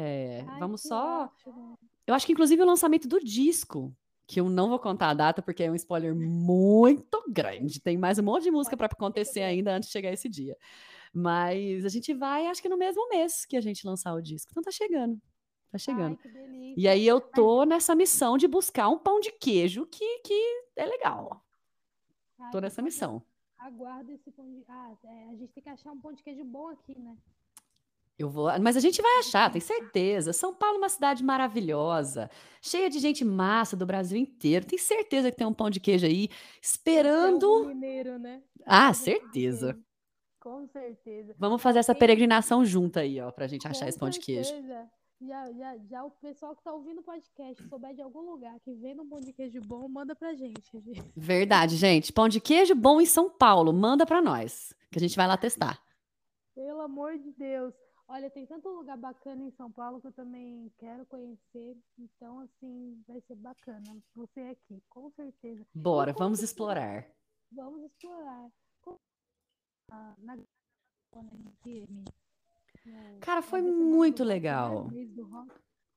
É, 0.00 0.44
Ai, 0.46 0.60
vamos 0.60 0.82
só. 0.82 1.24
Ótimo. 1.24 1.76
Eu 2.06 2.14
acho 2.14 2.24
que, 2.24 2.32
inclusive, 2.32 2.62
o 2.62 2.66
lançamento 2.66 3.08
do 3.08 3.18
disco, 3.18 3.92
que 4.28 4.40
eu 4.40 4.48
não 4.48 4.68
vou 4.68 4.78
contar 4.78 5.10
a 5.10 5.14
data, 5.14 5.42
porque 5.42 5.64
é 5.64 5.70
um 5.70 5.74
spoiler 5.74 6.14
muito 6.14 7.24
grande. 7.28 7.80
Tem 7.80 7.98
mais 7.98 8.16
um 8.16 8.22
monte 8.22 8.44
de 8.44 8.50
música 8.52 8.76
para 8.76 8.86
acontecer 8.86 9.42
ainda 9.42 9.74
antes 9.74 9.88
de 9.88 9.92
chegar 9.92 10.12
esse 10.12 10.28
dia. 10.28 10.56
Mas 11.12 11.84
a 11.84 11.88
gente 11.88 12.14
vai, 12.14 12.46
acho 12.46 12.62
que 12.62 12.68
no 12.68 12.78
mesmo 12.78 13.08
mês 13.08 13.44
que 13.44 13.56
a 13.56 13.60
gente 13.60 13.84
lançar 13.84 14.14
o 14.14 14.22
disco. 14.22 14.52
Então 14.52 14.62
tá 14.62 14.70
chegando. 14.70 15.20
Tá 15.72 15.78
chegando. 15.78 16.16
Ai, 16.24 16.74
e 16.76 16.86
aí 16.86 17.04
eu 17.04 17.20
tô 17.20 17.64
nessa 17.64 17.94
missão 17.96 18.38
de 18.38 18.46
buscar 18.46 18.88
um 18.88 18.98
pão 18.98 19.18
de 19.18 19.32
queijo 19.32 19.84
que, 19.84 20.20
que 20.20 20.62
é 20.76 20.86
legal. 20.86 21.44
Ai, 22.38 22.52
tô 22.52 22.60
nessa 22.60 22.80
missão. 22.80 23.20
Aguardo 23.58 24.12
esse 24.12 24.30
pão 24.30 24.48
de. 24.48 24.64
Ah, 24.68 24.94
é, 25.04 25.30
a 25.30 25.34
gente 25.34 25.52
tem 25.52 25.62
que 25.62 25.68
achar 25.68 25.90
um 25.90 26.00
pão 26.00 26.12
de 26.12 26.22
queijo 26.22 26.44
bom 26.44 26.68
aqui, 26.68 26.96
né? 26.96 27.16
Eu 28.18 28.28
vou, 28.28 28.46
mas 28.60 28.76
a 28.76 28.80
gente 28.80 29.00
vai 29.00 29.18
achar, 29.18 29.48
tem 29.48 29.60
certeza. 29.60 30.32
São 30.32 30.52
Paulo 30.52 30.74
é 30.74 30.78
uma 30.78 30.88
cidade 30.88 31.22
maravilhosa, 31.22 32.28
cheia 32.60 32.90
de 32.90 32.98
gente 32.98 33.24
massa 33.24 33.76
do 33.76 33.86
Brasil 33.86 34.18
inteiro. 34.18 34.66
Tem 34.66 34.76
certeza 34.76 35.30
que 35.30 35.36
tem 35.36 35.46
um 35.46 35.54
pão 35.54 35.70
de 35.70 35.78
queijo 35.78 36.04
aí 36.04 36.28
esperando. 36.60 37.62
É 37.62 37.66
mineiro, 37.68 38.18
né? 38.18 38.42
Ah, 38.66 38.92
certeza. 38.92 39.78
Com 40.40 40.66
certeza. 40.66 41.32
Vamos 41.38 41.62
fazer 41.62 41.78
essa 41.78 41.94
peregrinação 41.94 42.64
junto 42.64 42.98
aí, 42.98 43.20
ó, 43.20 43.30
pra 43.30 43.46
gente 43.46 43.68
achar 43.68 43.88
esse 43.88 43.98
pão 43.98 44.10
de 44.10 44.18
queijo. 44.18 44.52
Já, 45.20 45.52
já, 45.52 45.76
já 45.78 46.04
o 46.04 46.10
pessoal 46.10 46.54
que 46.56 46.62
tá 46.62 46.72
ouvindo 46.72 47.00
o 47.00 47.04
podcast, 47.04 47.68
souber 47.68 47.94
de 47.94 48.02
algum 48.02 48.20
lugar 48.20 48.58
que 48.60 48.72
vende 48.74 49.00
um 49.00 49.08
pão 49.08 49.20
de 49.20 49.32
queijo 49.32 49.60
bom, 49.60 49.88
manda 49.88 50.14
pra 50.14 50.32
gente. 50.34 50.70
Verdade, 51.16 51.76
gente. 51.76 52.12
Pão 52.12 52.28
de 52.28 52.40
queijo 52.40 52.74
bom 52.74 53.00
em 53.00 53.06
São 53.06 53.28
Paulo, 53.30 53.72
manda 53.72 54.06
pra 54.06 54.22
nós, 54.22 54.72
que 54.90 54.98
a 54.98 55.00
gente 55.00 55.16
vai 55.16 55.26
lá 55.26 55.36
testar. 55.36 55.80
Pelo 56.54 56.80
amor 56.80 57.18
de 57.18 57.32
Deus. 57.32 57.74
Olha, 58.10 58.30
tem 58.30 58.46
tanto 58.46 58.70
lugar 58.70 58.96
bacana 58.96 59.44
em 59.44 59.50
São 59.52 59.70
Paulo 59.70 60.00
que 60.00 60.06
eu 60.06 60.12
também 60.12 60.72
quero 60.78 61.04
conhecer. 61.06 61.76
Então, 61.98 62.40
assim, 62.40 63.02
vai 63.06 63.20
ser 63.20 63.36
bacana. 63.36 64.02
Você 64.14 64.40
aqui, 64.40 64.82
com 64.88 65.10
certeza. 65.10 65.66
Bora, 65.74 66.14
vamos 66.14 66.42
explorar. 66.42 67.06
Vamos 67.52 67.82
explorar. 67.84 68.50
Ah, 69.90 70.14
na 70.18 70.38
Cara, 73.20 73.42
foi 73.42 73.60
muito 73.60 74.24
legal. 74.24 74.88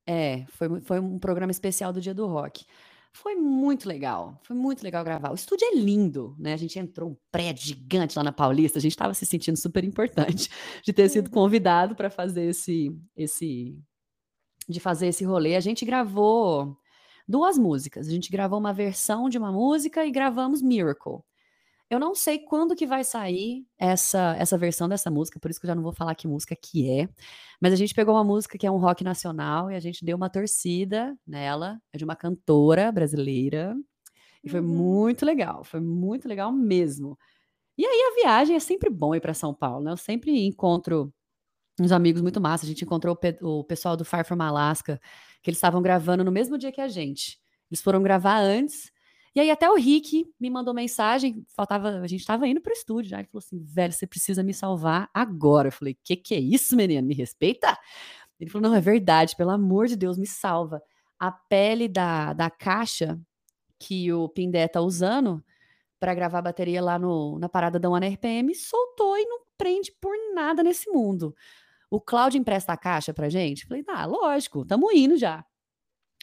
É, 0.06 0.46
foi, 0.48 0.82
foi 0.82 1.00
um 1.00 1.20
programa 1.20 1.52
especial 1.52 1.94
do 1.94 2.02
Dia 2.02 2.14
do 2.14 2.26
Rock. 2.28 2.66
Foi 3.14 3.36
muito 3.36 3.88
legal, 3.88 4.40
foi 4.44 4.56
muito 4.56 4.84
legal 4.84 5.04
gravar. 5.04 5.32
O 5.32 5.36
estúdio 5.36 5.68
é 5.68 5.76
lindo, 5.76 6.36
né? 6.40 6.54
A 6.54 6.58
gente 6.58 6.80
entrou 6.80 7.12
um 7.12 7.18
prédio 7.30 7.66
gigante 7.66 8.18
lá 8.18 8.24
na 8.24 8.32
Paulista, 8.32 8.80
a 8.80 8.82
gente 8.82 8.94
estava 8.94 9.14
se 9.14 9.26
sentindo 9.26 9.58
super 9.58 9.84
importante 9.84 10.50
de 10.84 10.94
ter 10.94 11.10
sido 11.10 11.30
convidado 11.30 11.96
para 11.96 12.10
fazer 12.10 12.44
esse, 12.44 12.98
esse, 13.16 13.78
de 14.68 14.80
fazer 14.80 15.08
esse 15.08 15.26
rolê. 15.26 15.56
A 15.56 15.60
gente 15.60 15.84
gravou 15.84 16.78
duas 17.28 17.58
músicas. 17.58 18.08
A 18.08 18.12
gente 18.12 18.32
gravou 18.32 18.60
uma 18.60 18.74
versão 18.74 19.30
de 19.30 19.38
uma 19.38 19.52
música 19.52 20.06
e 20.06 20.12
gravamos 20.12 20.62
Miracle. 20.62 21.24
Eu 21.92 22.00
não 22.00 22.16
sei 22.16 22.40
quando 22.40 22.74
que 22.74 22.88
vai 22.88 23.04
sair 23.04 23.68
essa, 23.78 24.34
essa 24.40 24.58
versão 24.58 24.88
dessa 24.88 25.12
música, 25.12 25.38
por 25.42 25.52
isso 25.52 25.60
que 25.60 25.66
eu 25.66 25.68
já 25.68 25.76
não 25.76 25.84
vou 25.84 25.92
falar 25.92 26.16
que 26.16 26.26
música 26.26 26.56
que 26.56 26.90
é. 26.90 27.10
Mas 27.60 27.74
a 27.74 27.76
gente 27.76 27.94
pegou 27.94 28.16
uma 28.16 28.24
música 28.24 28.58
que 28.58 28.66
é 28.66 28.72
um 28.72 28.78
rock 28.78 29.04
nacional 29.04 29.70
e 29.70 29.76
a 29.76 29.80
gente 29.82 30.06
deu 30.06 30.16
uma 30.16 30.30
torcida 30.30 31.14
nela, 31.28 31.82
é 31.92 31.98
de 31.98 32.06
uma 32.06 32.16
cantora 32.16 32.94
brasileira. 32.94 33.76
E 34.42 34.50
foi 34.50 34.62
uhum. 34.62 34.68
muito 34.68 35.26
legal, 35.26 35.66
foi 35.66 35.82
muito 35.82 36.30
legal 36.30 36.50
mesmo. 36.50 37.20
E 37.78 37.86
aí 37.86 38.14
a 38.14 38.22
viagem 38.22 38.56
é 38.56 38.60
sempre 38.62 38.90
bom 38.90 39.14
ir 39.14 39.20
para 39.20 39.34
São 39.34 39.54
Paulo, 39.54 39.84
né? 39.84 39.92
Eu 39.92 39.98
sempre 39.98 40.46
encontro 40.46 41.14
uns 41.78 41.92
amigos 41.92 42.22
muito 42.22 42.40
massa. 42.40 42.66
A 42.66 42.70
gente 42.70 42.86
encontrou 42.86 43.16
o, 43.16 43.18
pe 43.18 43.38
o 43.42 43.66
pessoal 43.66 43.98
do 43.98 44.06
Far 44.06 44.26
From 44.26 44.42
Alaska, 44.42 44.98
que 45.44 45.50
eles 45.50 45.58
estavam 45.58 45.82
gravando 45.82 46.24
no 46.24 46.32
mesmo 46.32 46.58
dia 46.58 46.72
que 46.72 46.80
a 46.80 46.88
gente. 46.88 47.38
Eles 47.70 47.82
foram 47.82 48.02
gravar 48.02 48.40
antes 48.40 48.91
e 49.34 49.40
aí 49.40 49.50
até 49.50 49.70
o 49.70 49.76
Rick 49.76 50.26
me 50.40 50.50
mandou 50.50 50.74
mensagem, 50.74 51.46
faltava, 51.56 51.90
a 52.00 52.08
gente 52.08 52.20
estava 52.20 52.48
indo 52.48 52.60
pro 52.60 52.74
estúdio 52.74 53.12
já, 53.12 53.20
ele 53.20 53.28
falou 53.28 53.40
assim, 53.40 53.60
velho, 53.64 53.94
você 53.94 54.06
precisa 54.06 54.44
me 54.44 54.54
salvar 54.54 55.10
agora. 55.14 55.70
Eu 55.70 55.72
falei, 55.72 55.98
que 56.04 56.16
que 56.16 56.36
é 56.36 56.40
isso, 56.40 56.76
menino? 56.76 57.08
Me 57.08 57.16
respeita? 57.16 57.78
Ele 58.40 58.50
falou, 58.50 58.70
não, 58.70 58.76
é 58.76 58.82
verdade, 58.82 59.36
pelo 59.36 59.52
amor 59.52 59.88
de 59.88 59.96
Deus, 59.96 60.18
me 60.18 60.28
salva. 60.28 60.82
A 61.18 61.32
pele 61.32 61.88
da, 61.88 62.34
da 62.34 62.50
caixa 62.50 63.20
que 63.80 64.12
o 64.12 64.28
Pindé 64.28 64.68
tá 64.68 64.82
usando 64.82 65.44
para 66.00 66.14
gravar 66.14 66.40
a 66.40 66.44
bateria 66.44 66.82
lá 66.82 67.00
no, 67.00 67.38
na 67.40 67.48
parada 67.48 67.80
da 67.80 67.90
One 67.90 68.08
RPM 68.08 68.54
soltou 68.56 69.18
e 69.18 69.26
não 69.26 69.42
prende 69.58 69.92
por 70.02 70.14
nada 70.34 70.64
nesse 70.64 70.90
mundo. 70.90 71.36
O 71.90 72.02
Cláudio 72.02 72.40
empresta 72.40 72.74
a 72.74 72.78
caixa 72.78 73.14
pra 73.14 73.30
gente? 73.30 73.68
Falei, 73.68 73.84
tá, 73.84 74.06
lógico, 74.06 74.66
tamo 74.66 74.92
indo 74.92 75.16
já. 75.16 75.46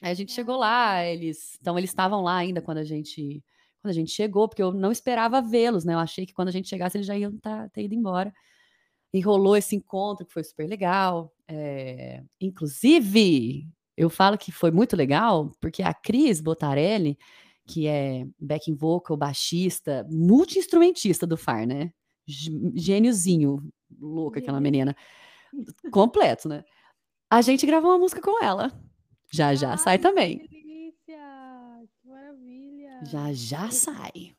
Aí 0.03 0.13
a 0.13 0.15
gente 0.15 0.33
chegou 0.33 0.57
lá, 0.57 1.05
eles, 1.05 1.57
então 1.61 1.77
eles 1.77 1.91
estavam 1.91 2.23
lá 2.23 2.37
ainda 2.37 2.63
quando 2.63 2.79
a 2.79 2.85
gente, 2.85 3.43
quando 3.83 3.91
a 3.91 3.95
gente 3.95 4.13
chegou, 4.13 4.49
porque 4.49 4.63
eu 4.63 4.73
não 4.73 4.93
esperava 4.93 5.43
vê-los, 5.43 5.85
né? 5.85 5.95
Eu 5.95 5.99
achei 5.99 6.25
que 6.25 6.33
quando 6.33 6.49
a 6.49 6.53
gente 6.53 6.69
chegasse 6.69 6.97
eles 6.97 7.07
já 7.07 7.17
iam 7.17 7.37
tá, 7.39 7.69
ter 7.71 7.83
ido 7.83 7.95
embora. 7.95 8.33
E 9.13 9.21
rolou 9.21 9.57
esse 9.57 9.75
encontro 9.75 10.27
que 10.27 10.33
foi 10.33 10.45
super 10.45 10.69
legal. 10.69 11.33
É, 11.49 12.23
inclusive, 12.41 13.67
eu 13.97 14.09
falo 14.11 14.39
que 14.39 14.53
foi 14.53 14.71
muito 14.71 14.95
legal 14.97 15.51
porque 15.61 15.83
a 15.83 15.93
Cris 15.95 16.41
Botarelli, 16.41 17.19
que 17.67 17.87
é 17.87 18.27
backing 18.39 18.77
vocal, 18.77 19.17
baixista, 19.17 20.07
multi-instrumentista 20.11 21.27
do 21.27 21.37
FAR, 21.37 21.67
né? 21.67 21.93
Gêniozinho, 22.27 23.59
louca 23.99 24.39
aquela 24.41 24.61
menina. 24.61 24.95
Completo, 25.91 26.49
né? 26.49 26.63
A 27.31 27.43
gente 27.43 27.67
gravou 27.67 27.91
uma 27.91 27.99
música 27.99 28.21
com 28.21 28.43
ela. 28.43 28.73
Já 29.31 29.55
já 29.55 29.77
sai 29.77 29.99
também. 29.99 30.39
Que 30.39 30.49
delícia! 30.49 31.87
Que 32.03 32.09
maravilha! 32.09 33.05
Já 33.05 33.33
já 33.33 33.71
sai. 33.71 34.35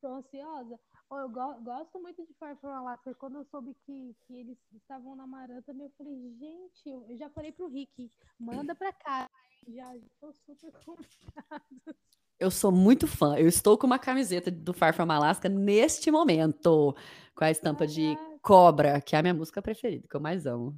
Tô 0.00 0.08
ansiosa. 0.14 0.78
Ó, 1.10 1.20
Eu 1.20 1.28
go- 1.28 1.60
gosto 1.62 1.98
muito 2.00 2.24
de 2.24 2.32
Far 2.34 2.56
From 2.56 2.70
Alaska. 2.70 3.14
Quando 3.16 3.36
eu 3.38 3.44
soube 3.44 3.74
que, 3.84 4.14
que 4.26 4.34
eles 4.36 4.56
estavam 4.72 5.14
na 5.16 5.26
Maranta, 5.26 5.62
também 5.62 5.86
eu 5.86 5.92
falei, 5.98 6.14
gente, 6.38 6.88
eu, 6.88 7.16
já 7.16 7.28
falei 7.30 7.50
pro 7.52 7.68
Rick, 7.68 8.10
manda 8.38 8.74
pra 8.74 8.92
cá. 8.92 9.28
Já, 9.68 9.92
tô 10.20 10.32
super. 10.32 10.72
Eu 12.38 12.50
sou 12.50 12.72
muito 12.72 13.06
fã. 13.06 13.36
Eu 13.36 13.46
estou 13.46 13.76
com 13.76 13.86
uma 13.86 13.98
camiseta 13.98 14.50
do 14.50 14.72
Far 14.72 14.94
From 14.94 15.10
Alaska 15.12 15.46
neste 15.46 16.10
momento, 16.10 16.96
com 17.34 17.44
a 17.44 17.50
estampa 17.50 17.86
de 17.86 18.16
cobra, 18.40 18.98
que 19.02 19.14
é 19.14 19.18
a 19.18 19.22
minha 19.22 19.34
música 19.34 19.60
preferida, 19.60 20.08
que 20.08 20.16
eu 20.16 20.20
mais 20.20 20.46
amo. 20.46 20.74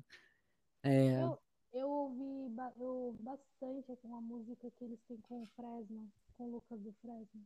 É. 0.83 1.23
Eu, 1.23 1.39
eu 2.79 2.87
ouvi 2.87 3.23
ba- 3.23 3.39
eu 3.61 3.69
ouvi 3.69 3.81
bastante 3.81 4.07
uma 4.07 4.21
música 4.21 4.71
que 4.79 4.85
eles 4.85 4.99
têm 5.09 5.19
com 5.29 5.43
o 5.43 5.47
Fresno, 5.57 6.09
com 6.37 6.45
o 6.45 6.51
Lucas 6.53 6.81
do 6.81 6.93
Fresno. 7.01 7.41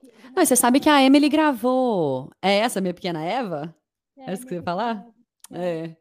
Que- 0.00 0.12
Não, 0.24 0.32
não 0.32 0.42
e 0.42 0.46
você 0.46 0.52
é 0.54 0.56
sabe 0.56 0.80
que 0.80 0.88
a 0.88 1.02
Emily 1.02 1.28
gravou. 1.28 2.30
É 2.40 2.58
essa, 2.58 2.80
minha 2.80 2.94
pequena 2.94 3.22
Eva? 3.24 3.74
é, 4.16 4.30
É 4.30 4.34
isso 4.34 4.42
que 4.42 4.48
você 4.50 4.54
ia 4.56 4.62
falar? 4.62 5.06
É, 5.50 5.84
É. 5.86 5.96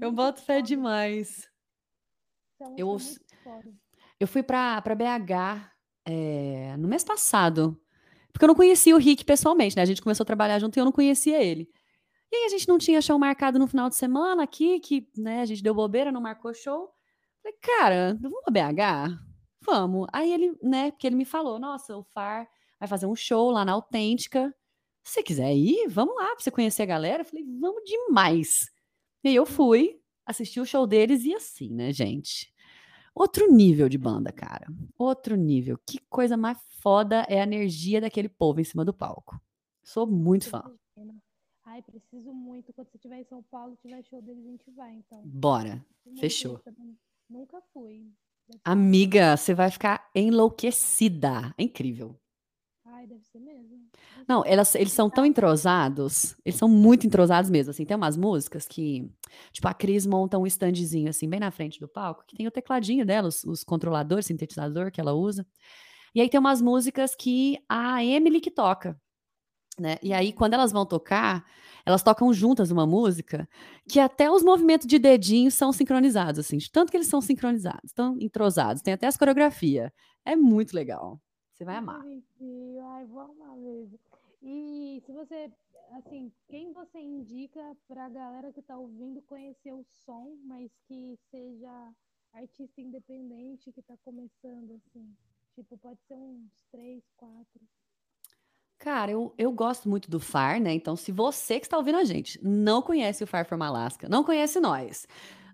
Eu 0.00 0.12
boto 0.12 0.42
fé 0.42 0.60
demais. 0.60 1.48
Essa 2.60 2.74
Eu, 2.76 2.96
é 3.46 3.62
eu 4.20 4.28
fui 4.28 4.42
pra, 4.42 4.80
pra 4.82 4.94
BH 4.94 5.70
é, 6.06 6.76
no 6.76 6.88
mês 6.88 7.02
passado. 7.04 7.80
Porque 8.32 8.44
eu 8.44 8.48
não 8.48 8.54
conhecia 8.54 8.94
o 8.94 8.98
Rick 8.98 9.24
pessoalmente, 9.24 9.76
né? 9.76 9.82
A 9.82 9.86
gente 9.86 10.02
começou 10.02 10.24
a 10.24 10.26
trabalhar 10.26 10.58
junto 10.58 10.76
e 10.76 10.80
eu 10.80 10.84
não 10.84 10.92
conhecia 10.92 11.42
ele. 11.42 11.68
E 12.30 12.36
aí 12.36 12.44
a 12.46 12.48
gente 12.48 12.66
não 12.66 12.78
tinha 12.78 13.00
show 13.02 13.18
marcado 13.18 13.58
no 13.58 13.66
final 13.66 13.88
de 13.90 13.96
semana 13.96 14.42
aqui, 14.42 14.80
que 14.80 15.06
né, 15.16 15.40
a 15.42 15.44
gente 15.44 15.62
deu 15.62 15.74
bobeira, 15.74 16.10
não 16.10 16.20
marcou 16.20 16.52
show. 16.54 16.90
Falei, 17.42 17.58
cara, 17.60 18.18
vamos 18.20 18.40
pra 18.44 18.52
BH? 18.52 19.18
Vamos. 19.64 20.06
Aí 20.12 20.32
ele, 20.32 20.56
né, 20.62 20.90
porque 20.90 21.06
ele 21.06 21.16
me 21.16 21.24
falou, 21.24 21.58
nossa, 21.58 21.96
o 21.96 22.04
Far 22.04 22.48
vai 22.78 22.88
fazer 22.88 23.06
um 23.06 23.16
show 23.16 23.50
lá 23.50 23.64
na 23.64 23.72
Autêntica. 23.72 24.54
Se 25.04 25.14
você 25.14 25.22
quiser 25.22 25.54
ir, 25.54 25.88
vamos 25.88 26.14
lá 26.14 26.26
pra 26.34 26.38
você 26.38 26.50
conhecer 26.50 26.82
a 26.82 26.86
galera. 26.86 27.22
Eu 27.22 27.26
falei, 27.26 27.44
vamos 27.44 27.82
demais. 27.84 28.70
E 29.24 29.28
aí 29.28 29.34
eu 29.34 29.46
fui, 29.46 30.00
assisti 30.24 30.60
o 30.60 30.66
show 30.66 30.86
deles 30.86 31.24
e 31.24 31.34
assim, 31.34 31.70
né, 31.70 31.92
gente? 31.92 32.52
Outro 33.14 33.50
nível 33.52 33.88
de 33.88 33.98
banda, 33.98 34.32
cara. 34.32 34.66
Outro 34.96 35.36
nível. 35.36 35.78
Que 35.86 35.98
coisa 36.08 36.36
mais 36.36 36.58
foda 36.80 37.26
é 37.28 37.40
a 37.40 37.42
energia 37.42 38.00
daquele 38.00 38.28
povo 38.28 38.60
em 38.60 38.64
cima 38.64 38.84
do 38.84 38.94
palco. 38.94 39.40
Sou 39.82 40.06
muito 40.06 40.48
fã. 40.48 40.62
Ai, 41.64 41.82
preciso 41.82 42.32
muito. 42.32 42.72
Quando 42.72 42.88
você 42.88 42.96
estiver 42.96 43.20
em 43.20 43.24
São 43.24 43.42
Paulo, 43.44 43.76
tiver 43.80 44.02
show 44.04 44.20
deles, 44.20 44.44
a 44.44 44.50
gente 44.50 44.70
vai, 44.72 44.92
então. 44.94 45.22
Bora. 45.24 45.84
Fechou. 46.18 46.60
Nunca 47.32 47.62
fui. 47.72 48.12
Amiga, 48.62 49.34
você 49.36 49.54
vai 49.54 49.70
ficar 49.70 50.06
enlouquecida. 50.14 51.54
É 51.56 51.62
incrível. 51.62 52.20
Ai, 52.84 53.06
deve 53.06 53.24
ser 53.24 53.40
mesmo. 53.40 53.80
Não, 54.28 54.44
elas, 54.44 54.74
eles 54.74 54.92
são 54.92 55.08
tão 55.08 55.24
entrosados, 55.24 56.36
eles 56.44 56.58
são 56.58 56.68
muito 56.68 57.06
entrosados 57.06 57.50
mesmo, 57.50 57.70
assim, 57.70 57.84
tem 57.84 57.96
umas 57.96 58.16
músicas 58.16 58.66
que, 58.66 59.10
tipo, 59.50 59.66
a 59.66 59.74
Cris 59.74 60.06
monta 60.06 60.38
um 60.38 60.46
standzinho, 60.46 61.08
assim, 61.08 61.28
bem 61.28 61.40
na 61.40 61.50
frente 61.50 61.80
do 61.80 61.88
palco, 61.88 62.24
que 62.26 62.36
tem 62.36 62.46
o 62.46 62.50
tecladinho 62.50 63.04
dela, 63.06 63.28
os, 63.28 63.42
os 63.44 63.64
controladores, 63.64 64.26
sintetizador 64.26 64.92
que 64.92 65.00
ela 65.00 65.12
usa, 65.12 65.46
e 66.14 66.20
aí 66.20 66.28
tem 66.28 66.38
umas 66.38 66.60
músicas 66.60 67.14
que 67.14 67.58
a 67.68 68.04
Emily 68.04 68.40
que 68.40 68.50
toca, 68.50 69.00
né, 69.78 69.96
e 70.02 70.12
aí 70.12 70.32
quando 70.32 70.54
elas 70.54 70.72
vão 70.72 70.86
tocar, 70.86 71.44
elas 71.84 72.02
tocam 72.02 72.32
juntas 72.32 72.70
uma 72.70 72.86
música, 72.86 73.48
que 73.88 73.98
até 73.98 74.30
os 74.30 74.42
movimentos 74.42 74.86
de 74.86 74.98
dedinho 74.98 75.50
são 75.50 75.72
sincronizados, 75.72 76.40
assim, 76.40 76.58
de 76.58 76.70
tanto 76.70 76.90
que 76.90 76.96
eles 76.96 77.08
são 77.08 77.20
sincronizados, 77.20 77.92
tão 77.92 78.16
entrosados, 78.20 78.82
tem 78.82 78.94
até 78.94 79.06
as 79.06 79.16
coreografia, 79.16 79.92
é 80.24 80.36
muito 80.36 80.74
legal, 80.74 81.20
você 81.52 81.64
vai 81.64 81.76
amar. 81.76 82.00
Ai, 82.00 83.04
vou 83.06 83.20
amar 83.20 83.56
mesmo. 83.56 83.98
E 84.42 85.00
se 85.06 85.12
você, 85.12 85.52
assim, 85.92 86.32
quem 86.48 86.72
você 86.72 86.98
indica 86.98 87.76
pra 87.86 88.08
galera 88.08 88.52
que 88.52 88.60
tá 88.60 88.76
ouvindo 88.76 89.22
conhecer 89.22 89.72
o 89.72 89.84
som, 90.04 90.36
mas 90.44 90.70
que 90.88 91.16
seja 91.30 91.92
artista 92.32 92.80
independente 92.80 93.70
que 93.70 93.82
tá 93.82 93.96
começando, 94.04 94.72
assim? 94.72 95.14
Tipo, 95.54 95.76
pode 95.78 96.00
ser 96.08 96.16
uns 96.16 96.50
três, 96.72 97.04
quatro. 97.16 97.60
Cara, 98.82 99.12
eu, 99.12 99.32
eu 99.38 99.52
gosto 99.52 99.88
muito 99.88 100.10
do 100.10 100.18
Far, 100.18 100.60
né? 100.60 100.74
Então, 100.74 100.96
se 100.96 101.12
você 101.12 101.60
que 101.60 101.66
está 101.66 101.78
ouvindo 101.78 101.98
a 101.98 102.04
gente 102.04 102.36
não 102.42 102.82
conhece 102.82 103.22
o 103.22 103.26
Far 103.28 103.46
From 103.46 103.62
Alaska, 103.62 104.08
não 104.08 104.24
conhece 104.24 104.58
nós, 104.58 105.06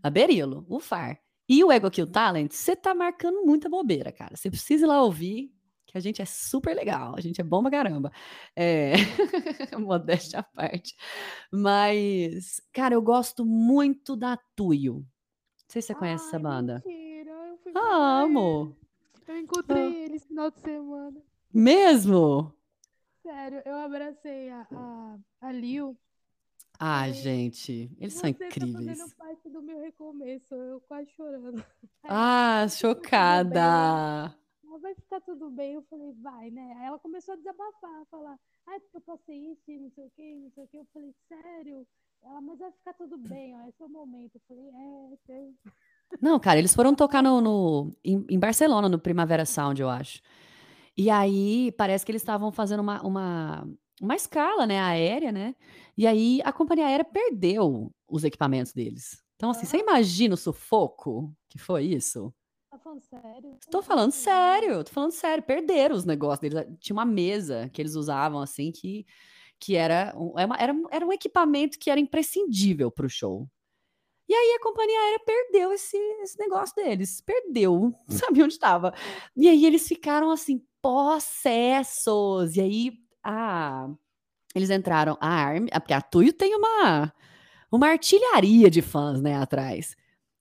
a 0.02 0.08
Berilo, 0.08 0.64
o 0.66 0.80
Far 0.80 1.20
e 1.46 1.62
o 1.62 1.70
Ego 1.70 1.90
Kill 1.90 2.06
Talent, 2.06 2.52
você 2.52 2.74
tá 2.74 2.94
marcando 2.94 3.44
muita 3.44 3.68
bobeira, 3.68 4.10
cara. 4.10 4.34
Você 4.34 4.48
precisa 4.48 4.86
ir 4.86 4.88
lá 4.88 5.02
ouvir, 5.02 5.52
que 5.86 5.98
a 5.98 6.00
gente 6.00 6.22
é 6.22 6.24
super 6.24 6.74
legal, 6.74 7.14
a 7.18 7.20
gente 7.20 7.38
é 7.38 7.44
bom 7.44 7.60
pra 7.60 7.70
caramba. 7.70 8.10
É... 8.56 8.94
Modéstia 9.78 10.38
à 10.38 10.42
parte. 10.42 10.96
Mas, 11.52 12.62
cara, 12.72 12.94
eu 12.94 13.02
gosto 13.02 13.44
muito 13.44 14.16
da 14.16 14.38
Tuyo. 14.56 14.94
Não 14.94 15.04
sei 15.68 15.82
se 15.82 15.88
você 15.88 15.94
conhece 15.94 16.26
essa 16.28 16.36
Ai, 16.38 16.42
banda. 16.42 16.82
mentira, 16.86 17.30
eu 17.30 17.58
fui 17.58 17.72
Ah, 17.74 18.20
ver. 18.20 18.24
amo! 18.24 18.74
Eu 19.26 19.36
encontrei 19.36 20.04
ele 20.04 20.16
esse 20.16 20.28
final 20.28 20.50
de 20.50 20.60
semana. 20.60 21.20
Mesmo? 21.52 22.54
Sério, 23.28 23.62
eu 23.66 23.76
abracei 23.76 24.48
a, 24.48 24.66
a, 24.72 25.18
a 25.42 25.52
Lil. 25.52 25.94
Ah, 26.80 27.00
Falei, 27.00 27.12
gente, 27.12 27.90
eles 28.00 28.14
são 28.14 28.22
você 28.30 28.38
tá 28.38 28.46
incríveis. 28.46 28.86
fazendo 28.98 29.10
parte 29.16 29.50
do 29.50 29.60
meu 29.60 29.78
recomeço. 29.80 30.54
Eu 30.54 30.80
quase 30.88 31.10
chorando. 31.10 31.62
Ah, 32.04 32.66
chocada. 32.70 34.34
Ela 34.64 34.78
vai 34.80 34.94
ficar 34.94 35.20
tudo 35.20 35.50
bem. 35.50 35.74
Eu 35.74 35.82
falei, 35.90 36.10
vai, 36.22 36.50
né? 36.50 36.74
Aí 36.78 36.86
ela 36.86 36.98
começou 36.98 37.34
a 37.34 37.36
desabafar, 37.36 38.00
a 38.00 38.06
falar, 38.06 38.38
ai, 38.66 38.80
porque 38.80 38.96
eu 38.96 39.00
passei 39.02 39.36
isso 39.52 39.70
e 39.70 39.78
não 39.78 39.90
sei 39.90 40.04
o 40.06 40.10
que, 40.16 40.34
não 40.36 40.50
sei 40.52 40.64
o 40.64 40.68
que. 40.68 40.76
Eu 40.78 40.86
falei, 40.94 41.14
sério? 41.28 41.86
Ela, 42.22 42.40
mas 42.40 42.58
vai 42.58 42.72
ficar 42.72 42.94
tudo 42.94 43.18
bem, 43.18 43.54
ó, 43.56 43.68
esse 43.68 43.82
é 43.82 43.84
o 43.86 43.88
momento. 43.90 44.36
Eu 44.36 44.40
falei, 44.48 44.68
é, 44.68 45.16
tem. 45.26 45.54
Não, 46.22 46.40
cara, 46.40 46.58
eles 46.58 46.74
foram 46.74 46.94
tocar 46.94 47.22
no, 47.22 47.40
no- 47.42 47.92
em, 48.02 48.24
em 48.30 48.38
Barcelona, 48.38 48.88
no 48.88 48.98
Primavera 48.98 49.44
Sound, 49.44 49.82
eu 49.82 49.90
acho. 49.90 50.22
E 50.98 51.10
aí, 51.10 51.70
parece 51.78 52.04
que 52.04 52.10
eles 52.10 52.22
estavam 52.22 52.50
fazendo 52.50 52.80
uma, 52.80 53.00
uma, 53.02 53.68
uma 54.02 54.16
escala, 54.16 54.66
né, 54.66 54.80
aérea, 54.80 55.30
né? 55.30 55.54
E 55.96 56.08
aí, 56.08 56.40
a 56.44 56.52
companhia 56.52 56.86
aérea 56.86 57.04
perdeu 57.04 57.92
os 58.10 58.24
equipamentos 58.24 58.72
deles. 58.72 59.22
Então, 59.36 59.50
assim, 59.50 59.64
você 59.64 59.78
imagina 59.78 60.34
o 60.34 60.36
sufoco 60.36 61.32
que 61.48 61.56
foi 61.56 61.84
isso? 61.84 62.34
Tá 62.68 62.78
falando 62.78 63.00
sério? 63.00 63.58
Eu 63.72 63.82
falando 63.82 64.10
sabia. 64.10 64.24
sério, 64.24 64.84
tô 64.84 64.90
falando 64.90 65.12
sério. 65.12 65.44
Perderam 65.44 65.94
os 65.94 66.04
negócios 66.04 66.40
deles. 66.40 66.66
Tinha 66.80 66.94
uma 66.94 67.04
mesa 67.04 67.70
que 67.72 67.80
eles 67.80 67.94
usavam, 67.94 68.40
assim, 68.40 68.72
que, 68.72 69.06
que 69.60 69.76
era, 69.76 70.12
um, 70.16 70.36
é 70.36 70.48
era, 70.58 70.74
era 70.90 71.06
um 71.06 71.12
equipamento 71.12 71.78
que 71.78 71.90
era 71.90 72.00
imprescindível 72.00 72.90
pro 72.90 73.08
show. 73.08 73.48
E 74.28 74.34
aí 74.34 74.56
a 74.56 74.62
companhia 74.62 75.00
aérea 75.00 75.20
perdeu 75.20 75.72
esse, 75.72 75.96
esse 75.96 76.38
negócio 76.38 76.74
deles. 76.74 77.20
Perdeu, 77.20 77.94
não 78.06 78.16
sabia 78.16 78.44
onde 78.44 78.54
estava. 78.54 78.92
E 79.36 79.48
aí 79.48 79.64
eles 79.64 79.86
ficaram 79.88 80.30
assim, 80.30 80.60
possessos. 80.82 82.56
E 82.56 82.60
aí 82.60 82.92
a, 83.22 83.88
eles 84.54 84.70
entraram, 84.70 85.16
a 85.20 85.28
Army, 85.28 85.70
porque 85.70 85.92
a 85.92 86.00
Tuyo 86.02 86.32
tem 86.32 86.54
uma, 86.54 87.12
uma 87.70 87.88
artilharia 87.88 88.70
de 88.70 88.82
fãs, 88.82 89.20
né, 89.20 89.36
atrás. 89.36 89.96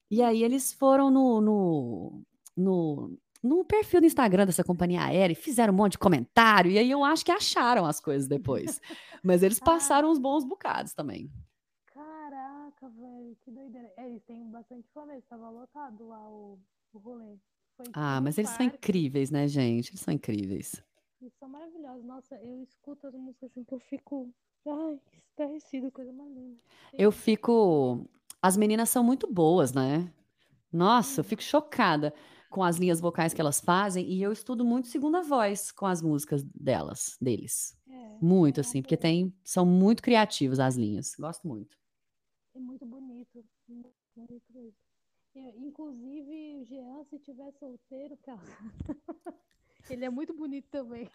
E 0.10 0.22
aí 0.24 0.44
eles 0.44 0.72
foram 0.74 1.12
no, 1.12 1.42
no, 1.42 2.24
no, 2.56 3.18
no 3.44 3.66
perfil 3.66 4.00
do 4.02 4.08
Instagram 4.08 4.46
dessa 4.46 4.64
companhia 4.64 5.04
aérea 5.04 5.34
e 5.34 5.36
fizeram 5.36 5.74
um 5.74 5.78
monte 5.78 5.94
de 5.94 5.98
comentário. 6.00 6.72
E 6.72 6.78
aí 6.80 6.90
eu 6.90 7.04
acho 7.04 7.26
que 7.26 7.32
acharam 7.32 7.86
as 7.86 8.00
coisas 8.00 8.28
depois. 8.28 8.80
Mas 9.24 9.44
eles 9.44 9.60
Ah, 9.62 9.66
passaram 9.66 10.10
uns 10.10 10.20
bons 10.20 10.46
bocados 10.46 10.94
também. 10.94 11.30
caraca, 11.94 12.90
velho, 12.90 13.36
que 13.44 13.52
doideira. 13.52 13.92
É, 13.98 14.08
eles 14.08 14.24
têm 14.24 14.50
bastante 14.52 14.88
fã 14.94 15.06
mesmo. 15.06 15.24
Tava 15.30 15.50
lotado 15.50 16.08
lá 16.08 16.30
o, 16.30 16.60
o 16.94 16.98
rolê. 17.00 17.38
Foi 17.78 17.86
Ah, 17.94 18.20
mas 18.20 18.38
eles 18.38 18.50
são 18.50 18.66
incríveis, 18.66 19.30
né, 19.30 19.48
gente? 19.48 19.92
Eles 19.92 20.02
são 20.02 20.14
incríveis. 20.14 20.84
Eles 21.22 21.34
são 21.36 21.48
maravilhosos. 21.48 22.04
Nossa, 22.04 22.36
eu 22.36 22.64
escuto 22.64 23.06
as 23.08 23.14
músicas 23.14 23.52
assim 23.52 23.64
que 23.64 23.74
eu 23.74 23.80
fico. 23.80 24.34
Ai, 24.66 25.00
estarrecido, 25.30 25.92
coisa 25.92 26.12
mais 26.12 26.32
linda. 26.34 26.60
Eu 26.94 27.12
fico. 27.12 28.10
As 28.42 28.58
meninas 28.58 28.90
são 28.90 29.04
muito 29.04 29.32
boas, 29.32 29.74
né? 29.74 30.12
Nossa, 30.74 31.22
eu 31.22 31.24
fico 31.24 31.42
chocada 31.42 32.14
com 32.50 32.64
as 32.64 32.78
linhas 32.78 33.00
vocais 33.00 33.34
que 33.34 33.42
elas 33.42 33.60
fazem 33.60 34.10
e 34.10 34.22
eu 34.22 34.32
estudo 34.32 34.66
muito 34.66 34.88
segunda 34.88 35.22
voz 35.22 35.72
com 35.72 35.86
as 35.86 36.02
músicas 36.02 36.44
delas, 36.44 37.18
deles. 37.22 37.78
é, 37.90 38.18
Muito 38.22 38.60
é 38.60 38.62
assim, 38.62 38.82
porque 38.82 38.98
tem, 38.98 39.34
são 39.44 39.66
muito 39.66 40.02
criativos 40.02 40.60
as 40.60 40.76
linhas. 40.76 41.16
Gosto 41.18 41.48
muito. 41.48 41.78
É 42.56 42.60
muito 42.60 42.86
bonito. 42.86 43.46
Muito 43.68 43.94
bonito 44.16 44.46
mesmo. 44.54 44.87
Inclusive, 45.58 46.56
o 46.56 46.66
Jean, 46.66 47.04
se 47.10 47.20
tiver 47.20 47.52
solteiro, 47.60 48.18
cara. 48.18 48.40
Ele 49.90 50.04
é 50.06 50.10
muito 50.10 50.34
bonito 50.34 50.68
também. 50.70 51.10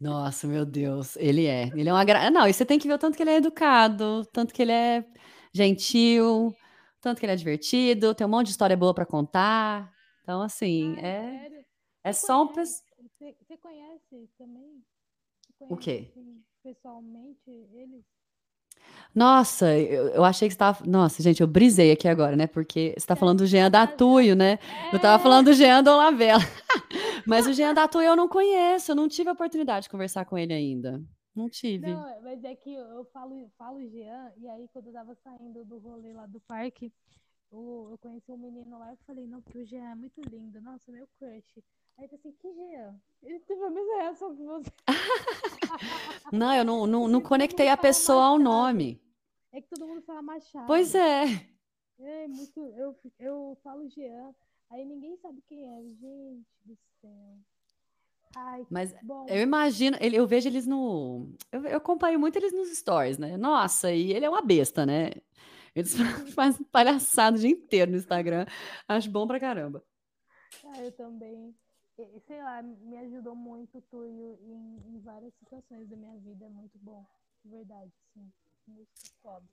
Nossa, 0.00 0.46
meu 0.46 0.64
Deus, 0.66 1.16
ele 1.16 1.46
é. 1.46 1.68
Ele 1.74 1.88
é 1.88 1.92
uma 1.92 2.04
gra... 2.04 2.30
Não, 2.30 2.46
e 2.46 2.52
você 2.52 2.64
tem 2.64 2.78
que 2.78 2.86
ver 2.86 2.94
o 2.94 2.98
tanto 2.98 3.16
que 3.16 3.22
ele 3.22 3.30
é 3.30 3.36
educado, 3.36 4.24
tanto 4.32 4.52
que 4.52 4.60
ele 4.62 4.72
é 4.72 5.04
gentil, 5.52 6.54
tanto 7.00 7.18
que 7.20 7.26
ele 7.26 7.32
é 7.32 7.36
divertido, 7.36 8.14
tem 8.14 8.26
um 8.26 8.30
monte 8.30 8.46
de 8.46 8.52
história 8.52 8.76
boa 8.76 8.92
pra 8.94 9.06
contar. 9.06 9.92
Então, 10.22 10.42
assim, 10.42 10.94
Ai, 10.96 11.04
é, 11.04 11.38
sério. 11.40 11.64
é 12.04 12.12
Você 12.12 12.26
só 12.26 12.42
um 12.42 12.46
conhece? 12.48 12.82
pes- 12.82 12.82
Você 13.18 13.36
Você 13.46 13.56
conhece 13.56 14.28
também? 14.36 14.84
Conhece, 15.58 15.74
o 15.74 15.76
quê? 15.76 16.08
Assim, 16.10 16.44
pessoalmente, 16.62 17.50
eles? 17.72 18.04
Nossa, 19.14 19.76
eu, 19.78 20.08
eu 20.08 20.24
achei 20.24 20.48
que 20.48 20.54
você 20.54 20.56
estava. 20.56 20.84
Nossa, 20.84 21.22
gente, 21.22 21.40
eu 21.40 21.46
brisei 21.46 21.92
aqui 21.92 22.08
agora, 22.08 22.36
né? 22.36 22.46
Porque 22.46 22.90
você 22.90 22.98
está 22.98 23.14
falando 23.14 23.38
do 23.38 23.46
Jean 23.46 23.70
Datuio, 23.70 24.34
né? 24.34 24.58
Eu 24.92 24.96
estava 24.96 25.22
falando 25.22 25.46
do 25.46 25.52
Jean 25.52 25.82
Dolabella. 25.82 26.42
Mas 27.26 27.46
o 27.46 27.52
Jean 27.52 27.72
Datuio 27.72 28.08
eu 28.08 28.16
não 28.16 28.28
conheço, 28.28 28.90
eu 28.90 28.96
não 28.96 29.08
tive 29.08 29.30
a 29.30 29.32
oportunidade 29.32 29.84
de 29.84 29.90
conversar 29.90 30.24
com 30.24 30.36
ele 30.36 30.52
ainda. 30.52 31.00
Não 31.34 31.48
tive. 31.48 31.90
Não, 31.90 32.22
mas 32.22 32.44
é 32.44 32.54
que 32.54 32.72
eu 32.72 33.04
falo, 33.12 33.50
falo 33.58 33.80
Jean, 33.88 34.30
e 34.36 34.48
aí 34.48 34.68
quando 34.72 34.86
eu 34.86 34.92
tava 34.92 35.16
saindo 35.16 35.64
do 35.64 35.78
rolê 35.78 36.12
lá 36.12 36.26
do 36.26 36.38
parque, 36.40 36.92
eu, 37.50 37.88
eu 37.90 37.98
conheci 37.98 38.30
um 38.30 38.36
menino 38.36 38.78
lá 38.78 38.92
e 38.92 38.96
falei, 39.04 39.26
não, 39.26 39.42
porque 39.42 39.58
o 39.58 39.66
Jean 39.66 39.90
é 39.90 39.94
muito 39.96 40.20
lindo, 40.30 40.60
nossa, 40.60 40.92
meu 40.92 41.08
crush. 41.18 41.62
Aí 41.96 42.04
ele 42.04 42.14
assim, 42.14 42.32
que 42.32 42.52
Jean? 42.52 43.00
Ele 43.22 43.40
teve 43.40 43.62
a 43.62 43.70
mesma 43.70 43.96
reação 43.96 44.34
que 44.34 44.42
você. 44.42 44.70
não, 46.32 46.54
eu 46.54 46.64
não, 46.64 46.86
não, 46.86 47.08
não 47.08 47.20
conectei 47.20 47.68
a 47.68 47.76
pessoa 47.76 48.24
ao 48.24 48.38
nome. 48.38 49.00
É 49.52 49.60
que 49.60 49.68
todo 49.68 49.86
mundo 49.86 50.02
fala 50.02 50.20
Machado. 50.20 50.66
Pois 50.66 50.94
é. 50.94 51.24
É, 51.98 52.26
muito. 52.26 52.60
Eu, 52.76 52.96
eu 53.20 53.58
falo 53.62 53.88
Jean, 53.88 54.34
aí 54.70 54.84
ninguém 54.84 55.16
sabe 55.18 55.40
quem 55.46 55.64
é. 55.64 55.82
Gente 55.82 56.44
do 56.64 56.76
céu. 57.00 57.38
Ai, 58.36 58.66
Mas 58.68 58.92
bom. 59.00 59.26
eu 59.28 59.40
imagino, 59.40 59.96
eu 60.00 60.26
vejo 60.26 60.48
eles 60.48 60.66
no. 60.66 61.28
Eu, 61.52 61.64
eu 61.66 61.76
acompanho 61.76 62.18
muito 62.18 62.36
eles 62.36 62.52
nos 62.52 62.68
stories, 62.76 63.16
né? 63.16 63.36
Nossa, 63.36 63.92
e 63.92 64.12
ele 64.12 64.24
é 64.24 64.28
uma 64.28 64.42
besta, 64.42 64.84
né? 64.84 65.12
Eles 65.74 65.94
fazem 66.34 66.64
palhaçada 66.66 67.36
o 67.36 67.40
dia 67.40 67.50
inteiro 67.50 67.92
no 67.92 67.96
Instagram. 67.96 68.44
Acho 68.88 69.10
bom 69.10 69.26
pra 69.26 69.38
caramba. 69.38 69.84
Ah, 70.64 70.80
eu 70.82 70.90
também. 70.92 71.54
Sei 72.26 72.42
lá, 72.42 72.62
me 72.62 72.96
ajudou 72.98 73.36
muito 73.36 73.78
o 73.78 73.82
Túlio 73.82 74.38
em, 74.42 74.96
em 74.96 75.00
várias 75.00 75.32
situações 75.34 75.88
da 75.88 75.96
minha 75.96 76.18
vida. 76.18 76.44
É 76.44 76.48
muito 76.48 76.78
bom. 76.78 77.06
De 77.44 77.50
verdade, 77.50 77.92
sim. 78.12 78.32
Muito 78.66 78.90
foda. 79.22 79.46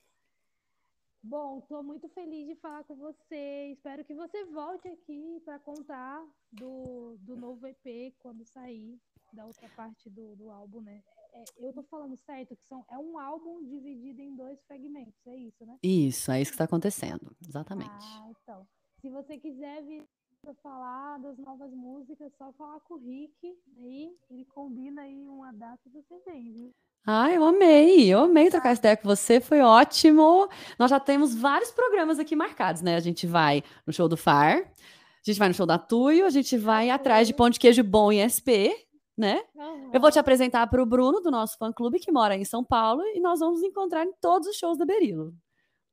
Bom, 1.23 1.59
estou 1.59 1.83
muito 1.83 2.09
feliz 2.09 2.47
de 2.47 2.55
falar 2.55 2.83
com 2.83 2.95
você. 2.95 3.71
Espero 3.73 4.03
que 4.03 4.13
você 4.13 4.43
volte 4.45 4.87
aqui 4.87 5.39
para 5.45 5.59
contar 5.59 6.25
do, 6.51 7.15
do 7.19 7.35
novo 7.35 7.67
EP 7.67 8.15
quando 8.19 8.43
sair, 8.43 8.99
da 9.31 9.45
outra 9.45 9.69
parte 9.69 10.09
do, 10.09 10.35
do 10.35 10.49
álbum, 10.49 10.81
né? 10.81 11.03
É, 11.33 11.43
eu 11.59 11.69
estou 11.69 11.83
falando 11.83 12.17
certo 12.17 12.55
que 12.55 12.65
são, 12.65 12.83
é 12.89 12.97
um 12.97 13.19
álbum 13.19 13.63
dividido 13.63 14.19
em 14.21 14.35
dois 14.35 14.59
fragmentos, 14.63 15.25
é 15.27 15.35
isso, 15.35 15.65
né? 15.65 15.77
Isso, 15.81 16.31
é 16.31 16.41
isso 16.41 16.51
que 16.51 16.55
está 16.55 16.65
acontecendo, 16.65 17.33
exatamente. 17.47 17.89
Ah, 17.89 18.27
então. 18.29 18.67
Se 18.99 19.09
você 19.09 19.37
quiser 19.37 19.83
vir 19.83 20.03
para 20.41 20.53
falar 20.55 21.19
das 21.19 21.37
novas 21.37 21.71
músicas, 21.71 22.31
só 22.37 22.51
falar 22.53 22.79
com 22.81 22.95
o 22.95 22.97
Rick, 22.97 23.55
aí 23.79 24.11
ele 24.29 24.45
combina 24.45 25.03
aí 25.03 25.27
uma 25.27 25.53
data 25.53 25.79
e 25.85 25.89
você 25.89 26.19
vem, 26.25 26.51
viu? 26.51 26.71
Ah, 27.05 27.31
eu 27.31 27.43
amei, 27.43 28.11
eu 28.11 28.19
amei 28.21 28.49
trocar 28.49 28.71
essa 28.71 28.81
ideia 28.81 28.97
com 28.97 29.07
você, 29.07 29.39
foi 29.39 29.61
ótimo. 29.61 30.47
Nós 30.77 30.89
já 30.89 30.99
temos 30.99 31.33
vários 31.33 31.71
programas 31.71 32.19
aqui 32.19 32.35
marcados, 32.35 32.81
né? 32.81 32.95
A 32.95 32.99
gente 32.99 33.25
vai 33.25 33.63
no 33.85 33.93
show 33.93 34.07
do 34.07 34.17
Far, 34.17 34.57
a 34.57 35.23
gente 35.23 35.37
vai 35.37 35.47
no 35.47 35.53
show 35.53 35.65
da 35.65 35.79
Tuyo, 35.79 36.25
a 36.25 36.29
gente 36.29 36.57
vai 36.57 36.89
atrás 36.89 37.27
de 37.27 37.33
pão 37.33 37.49
de 37.49 37.59
queijo 37.59 37.83
bom 37.83 38.11
em 38.11 38.21
SP, 38.25 38.69
né? 39.17 39.43
Uhum. 39.55 39.91
Eu 39.93 39.99
vou 39.99 40.11
te 40.11 40.19
apresentar 40.19 40.65
para 40.67 40.81
o 40.81 40.85
Bruno, 40.85 41.21
do 41.21 41.31
nosso 41.31 41.57
fã-clube, 41.57 41.99
que 41.99 42.11
mora 42.11 42.35
em 42.35 42.45
São 42.45 42.63
Paulo, 42.63 43.03
e 43.15 43.19
nós 43.19 43.39
vamos 43.39 43.61
nos 43.61 43.69
encontrar 43.69 44.05
em 44.05 44.13
todos 44.19 44.47
os 44.47 44.57
shows 44.57 44.77
da 44.77 44.85
Berilo. 44.85 45.33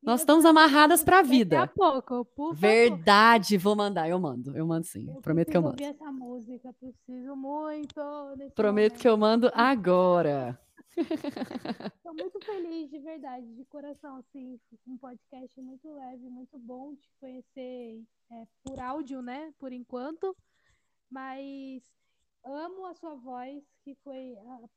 Nós 0.01 0.21
estamos 0.21 0.45
amarradas 0.45 1.03
para 1.03 1.19
a 1.19 1.21
vida. 1.21 1.57
Daqui 1.57 1.73
a 1.73 1.91
pouco, 1.91 2.25
por 2.25 2.55
Verdade, 2.55 3.57
vou 3.57 3.75
mandar, 3.75 4.09
eu 4.09 4.19
mando, 4.19 4.55
eu 4.55 4.65
mando 4.65 4.85
sim. 4.85 5.09
Eu 5.09 5.21
Prometo 5.21 5.51
que 5.51 5.57
eu 5.57 5.61
mando. 5.61 5.83
essa 5.83 6.11
música, 6.11 6.73
preciso 6.73 7.35
muito. 7.35 8.01
Prometo 8.55 8.91
momento. 8.93 8.99
que 9.01 9.07
eu 9.07 9.17
mando 9.17 9.51
agora. 9.53 10.59
Estou 11.95 12.13
muito 12.13 12.39
feliz, 12.45 12.89
de 12.89 12.99
verdade, 12.99 13.45
de 13.55 13.65
coração, 13.65 14.17
assim, 14.17 14.59
um 14.87 14.97
podcast 14.97 15.61
muito 15.61 15.93
leve, 15.93 16.29
muito 16.29 16.57
bom 16.57 16.93
de 16.93 17.09
conhecer 17.19 18.01
é, 18.31 18.47
por 18.63 18.79
áudio, 18.79 19.21
né, 19.21 19.53
por 19.59 19.71
enquanto, 19.71 20.35
mas 21.09 21.83
amo 22.43 22.85
a 22.85 22.93
sua 22.95 23.15
voz, 23.15 23.63
que 23.83 23.95
foi 24.03 24.35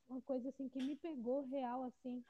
uma 0.08 0.20
coisa, 0.22 0.48
assim, 0.48 0.68
que 0.68 0.78
me 0.78 0.96
pegou 0.96 1.44
real, 1.46 1.84
assim, 1.84 2.22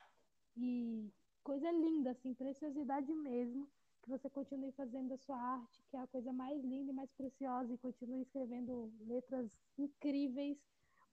e 0.56 1.10
coisa 1.42 1.70
linda, 1.70 2.10
assim, 2.10 2.34
preciosidade 2.34 3.12
mesmo, 3.14 3.68
que 4.02 4.10
você 4.10 4.28
continue 4.28 4.72
fazendo 4.72 5.14
a 5.14 5.18
sua 5.18 5.36
arte, 5.36 5.82
que 5.90 5.96
é 5.96 6.00
a 6.00 6.06
coisa 6.06 6.32
mais 6.32 6.60
linda 6.62 6.90
e 6.90 6.94
mais 6.94 7.10
preciosa, 7.12 7.72
e 7.72 7.78
continue 7.78 8.22
escrevendo 8.22 8.92
letras 9.06 9.50
incríveis, 9.78 10.58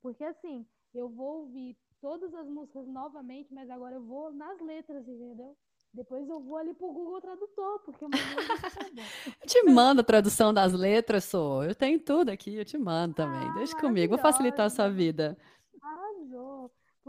porque, 0.02 0.24
assim, 0.24 0.66
eu 0.94 1.10
vou 1.10 1.42
ouvir 1.42 1.78
todas 2.02 2.34
as 2.34 2.48
músicas 2.48 2.88
novamente, 2.88 3.54
mas 3.54 3.70
agora 3.70 3.96
eu 3.96 4.04
vou 4.04 4.32
nas 4.32 4.60
letras, 4.62 5.08
entendeu? 5.08 5.56
Depois 5.92 6.28
eu 6.30 6.40
vou 6.40 6.58
ali 6.58 6.74
pro 6.74 6.92
Google 6.92 7.20
Tradutor, 7.20 7.80
porque 7.80 8.06
Eu 8.06 9.48
te 9.48 9.64
mando 9.64 10.02
a 10.02 10.04
tradução 10.04 10.54
das 10.54 10.72
letras, 10.72 11.24
sou. 11.24 11.64
Eu 11.64 11.74
tenho 11.74 12.00
tudo 12.00 12.30
aqui, 12.30 12.56
eu 12.56 12.66
te 12.66 12.78
mando 12.78 13.16
também. 13.16 13.50
Ah, 13.50 13.54
Deixa 13.54 13.76
comigo, 13.76 14.16
vou 14.16 14.20
facilitar 14.22 14.68
a 14.68 14.70
sua 14.70 14.88
vida. 14.88 15.36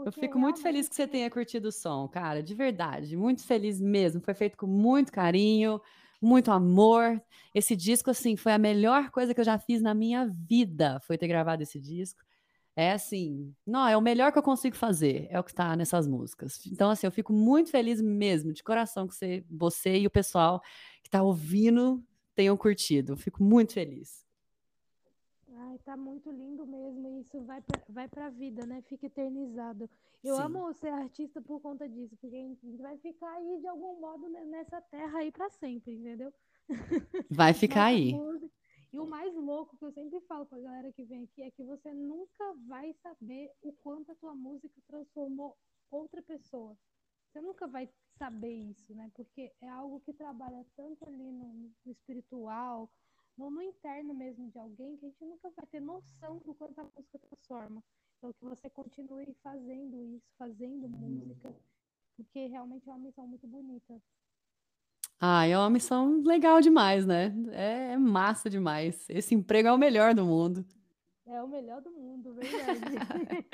Eu 0.05 0.11
fico 0.11 0.39
muito 0.39 0.61
feliz 0.61 0.87
que 0.87 0.95
você 0.95 1.07
tenha 1.07 1.29
curtido 1.29 1.69
o 1.69 1.71
som, 1.71 2.07
cara, 2.07 2.41
de 2.41 2.53
verdade. 2.53 3.15
Muito 3.15 3.43
feliz 3.43 3.79
mesmo. 3.79 4.21
Foi 4.21 4.33
feito 4.33 4.57
com 4.57 4.67
muito 4.67 5.11
carinho, 5.11 5.81
muito 6.21 6.51
amor. 6.51 7.21
Esse 7.53 7.75
disco, 7.75 8.09
assim, 8.09 8.35
foi 8.35 8.53
a 8.53 8.57
melhor 8.57 9.09
coisa 9.11 9.33
que 9.33 9.39
eu 9.39 9.45
já 9.45 9.57
fiz 9.57 9.81
na 9.81 9.93
minha 9.93 10.27
vida. 10.27 10.99
Foi 11.01 11.17
ter 11.17 11.27
gravado 11.27 11.63
esse 11.63 11.79
disco 11.79 12.21
é 12.75 12.93
assim, 12.93 13.53
não, 13.65 13.87
é 13.87 13.97
o 13.97 14.01
melhor 14.01 14.31
que 14.31 14.39
eu 14.39 14.43
consigo 14.43 14.75
fazer, 14.75 15.27
é 15.29 15.39
o 15.39 15.43
que 15.43 15.51
está 15.51 15.75
nessas 15.75 16.07
músicas. 16.07 16.65
Então, 16.67 16.89
assim, 16.89 17.05
eu 17.05 17.11
fico 17.11 17.33
muito 17.33 17.69
feliz 17.69 18.01
mesmo, 18.01 18.53
de 18.53 18.63
coração, 18.63 19.07
que 19.07 19.15
você, 19.15 19.45
você 19.49 19.99
e 19.99 20.07
o 20.07 20.11
pessoal 20.11 20.61
que 21.03 21.09
está 21.09 21.21
ouvindo 21.21 22.03
tenham 22.33 22.55
curtido. 22.55 23.17
Fico 23.17 23.43
muito 23.43 23.73
feliz. 23.73 24.20
Ai, 25.63 25.77
tá 25.79 25.95
muito 25.95 26.31
lindo 26.31 26.65
mesmo, 26.65 27.07
e 27.07 27.21
isso 27.21 27.39
vai 27.41 27.61
pra, 27.61 27.79
vai 27.89 28.07
pra 28.07 28.29
vida, 28.29 28.65
né? 28.65 28.81
Fica 28.83 29.05
eternizado. 29.05 29.87
Eu 30.23 30.35
Sim. 30.35 30.41
amo 30.41 30.73
ser 30.73 30.89
artista 30.89 31.39
por 31.41 31.61
conta 31.61 31.87
disso, 31.87 32.17
porque 32.17 32.35
a 32.35 32.39
gente 32.39 32.77
vai 32.77 32.97
ficar 32.97 33.31
aí 33.33 33.59
de 33.59 33.67
algum 33.67 33.99
modo 33.99 34.27
nessa 34.29 34.81
terra 34.81 35.19
aí 35.19 35.31
para 35.31 35.49
sempre, 35.49 35.93
entendeu? 35.93 36.33
Vai 37.29 37.53
ficar 37.53 37.85
aí. 37.85 38.13
E 38.93 38.99
o 38.99 39.05
mais 39.05 39.33
louco 39.35 39.77
que 39.77 39.85
eu 39.85 39.91
sempre 39.91 40.19
falo 40.21 40.45
pra 40.45 40.59
galera 40.59 40.91
que 40.91 41.03
vem 41.03 41.23
aqui 41.23 41.41
é 41.41 41.51
que 41.51 41.63
você 41.63 41.93
nunca 41.93 42.53
vai 42.67 42.93
saber 43.01 43.51
o 43.61 43.71
quanto 43.71 44.11
a 44.11 44.15
tua 44.15 44.35
música 44.35 44.75
transformou 44.87 45.57
outra 45.89 46.21
pessoa. 46.21 46.77
Você 47.27 47.41
nunca 47.41 47.67
vai 47.67 47.89
saber 48.17 48.53
isso, 48.53 48.93
né? 48.93 49.09
Porque 49.15 49.51
é 49.61 49.69
algo 49.69 50.01
que 50.01 50.13
trabalha 50.13 50.65
tanto 50.75 51.07
ali 51.07 51.31
no, 51.31 51.53
no 51.85 51.91
espiritual, 51.91 52.91
no, 53.37 53.49
no, 53.49 53.61
interno 53.61 54.13
mesmo 54.13 54.49
de 54.49 54.59
alguém, 54.59 54.97
que 54.97 55.05
a 55.05 55.09
gente 55.09 55.25
nunca 55.25 55.49
vai 55.55 55.65
ter 55.67 55.79
noção 55.79 56.37
do 56.45 56.53
quanto 56.53 56.79
a 56.79 56.83
música 56.83 57.19
transforma. 57.19 57.83
Então, 58.17 58.33
que 58.33 58.45
você 58.45 58.69
continue 58.69 59.35
fazendo 59.41 60.03
isso, 60.03 60.25
fazendo 60.37 60.87
música, 60.87 61.55
porque 62.15 62.47
realmente 62.47 62.87
é 62.87 62.91
uma 62.91 62.99
missão 62.99 63.27
muito 63.27 63.47
bonita. 63.47 64.01
Ah, 65.19 65.45
é 65.45 65.57
uma 65.57 65.69
missão 65.69 66.21
legal 66.23 66.61
demais, 66.61 67.05
né? 67.05 67.31
É 67.51 67.97
massa 67.97 68.49
demais. 68.49 69.05
Esse 69.07 69.35
emprego 69.35 69.67
é 69.67 69.71
o 69.71 69.77
melhor 69.77 70.15
do 70.15 70.25
mundo. 70.25 70.65
É 71.27 71.41
o 71.41 71.47
melhor 71.47 71.81
do 71.81 71.91
mundo, 71.91 72.33
verdade. 72.33 72.81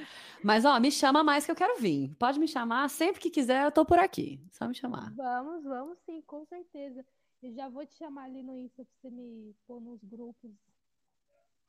Mas, 0.43 0.63
ó, 0.65 0.79
me 0.79 0.89
chama 0.89 1.23
mais 1.23 1.45
que 1.45 1.51
eu 1.51 1.55
quero 1.55 1.79
vir. 1.79 2.15
Pode 2.15 2.39
me 2.39 2.47
chamar 2.47 2.89
sempre 2.89 3.21
que 3.21 3.29
quiser, 3.29 3.65
eu 3.65 3.71
tô 3.71 3.85
por 3.85 3.99
aqui. 3.99 4.41
Só 4.51 4.67
me 4.67 4.73
chamar. 4.73 5.13
Vamos, 5.13 5.63
vamos 5.63 5.97
sim, 6.05 6.21
com 6.21 6.45
certeza. 6.45 7.05
Eu 7.41 7.53
já 7.53 7.69
vou 7.69 7.85
te 7.85 7.95
chamar 7.95 8.23
ali 8.23 8.41
no 8.41 8.57
Insta 8.57 8.83
pra 8.83 8.93
você 8.95 9.09
me 9.09 9.55
pôr 9.67 9.79
nos 9.79 10.03
grupos. 10.03 10.51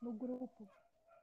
No 0.01 0.13
grupo. 0.13 0.67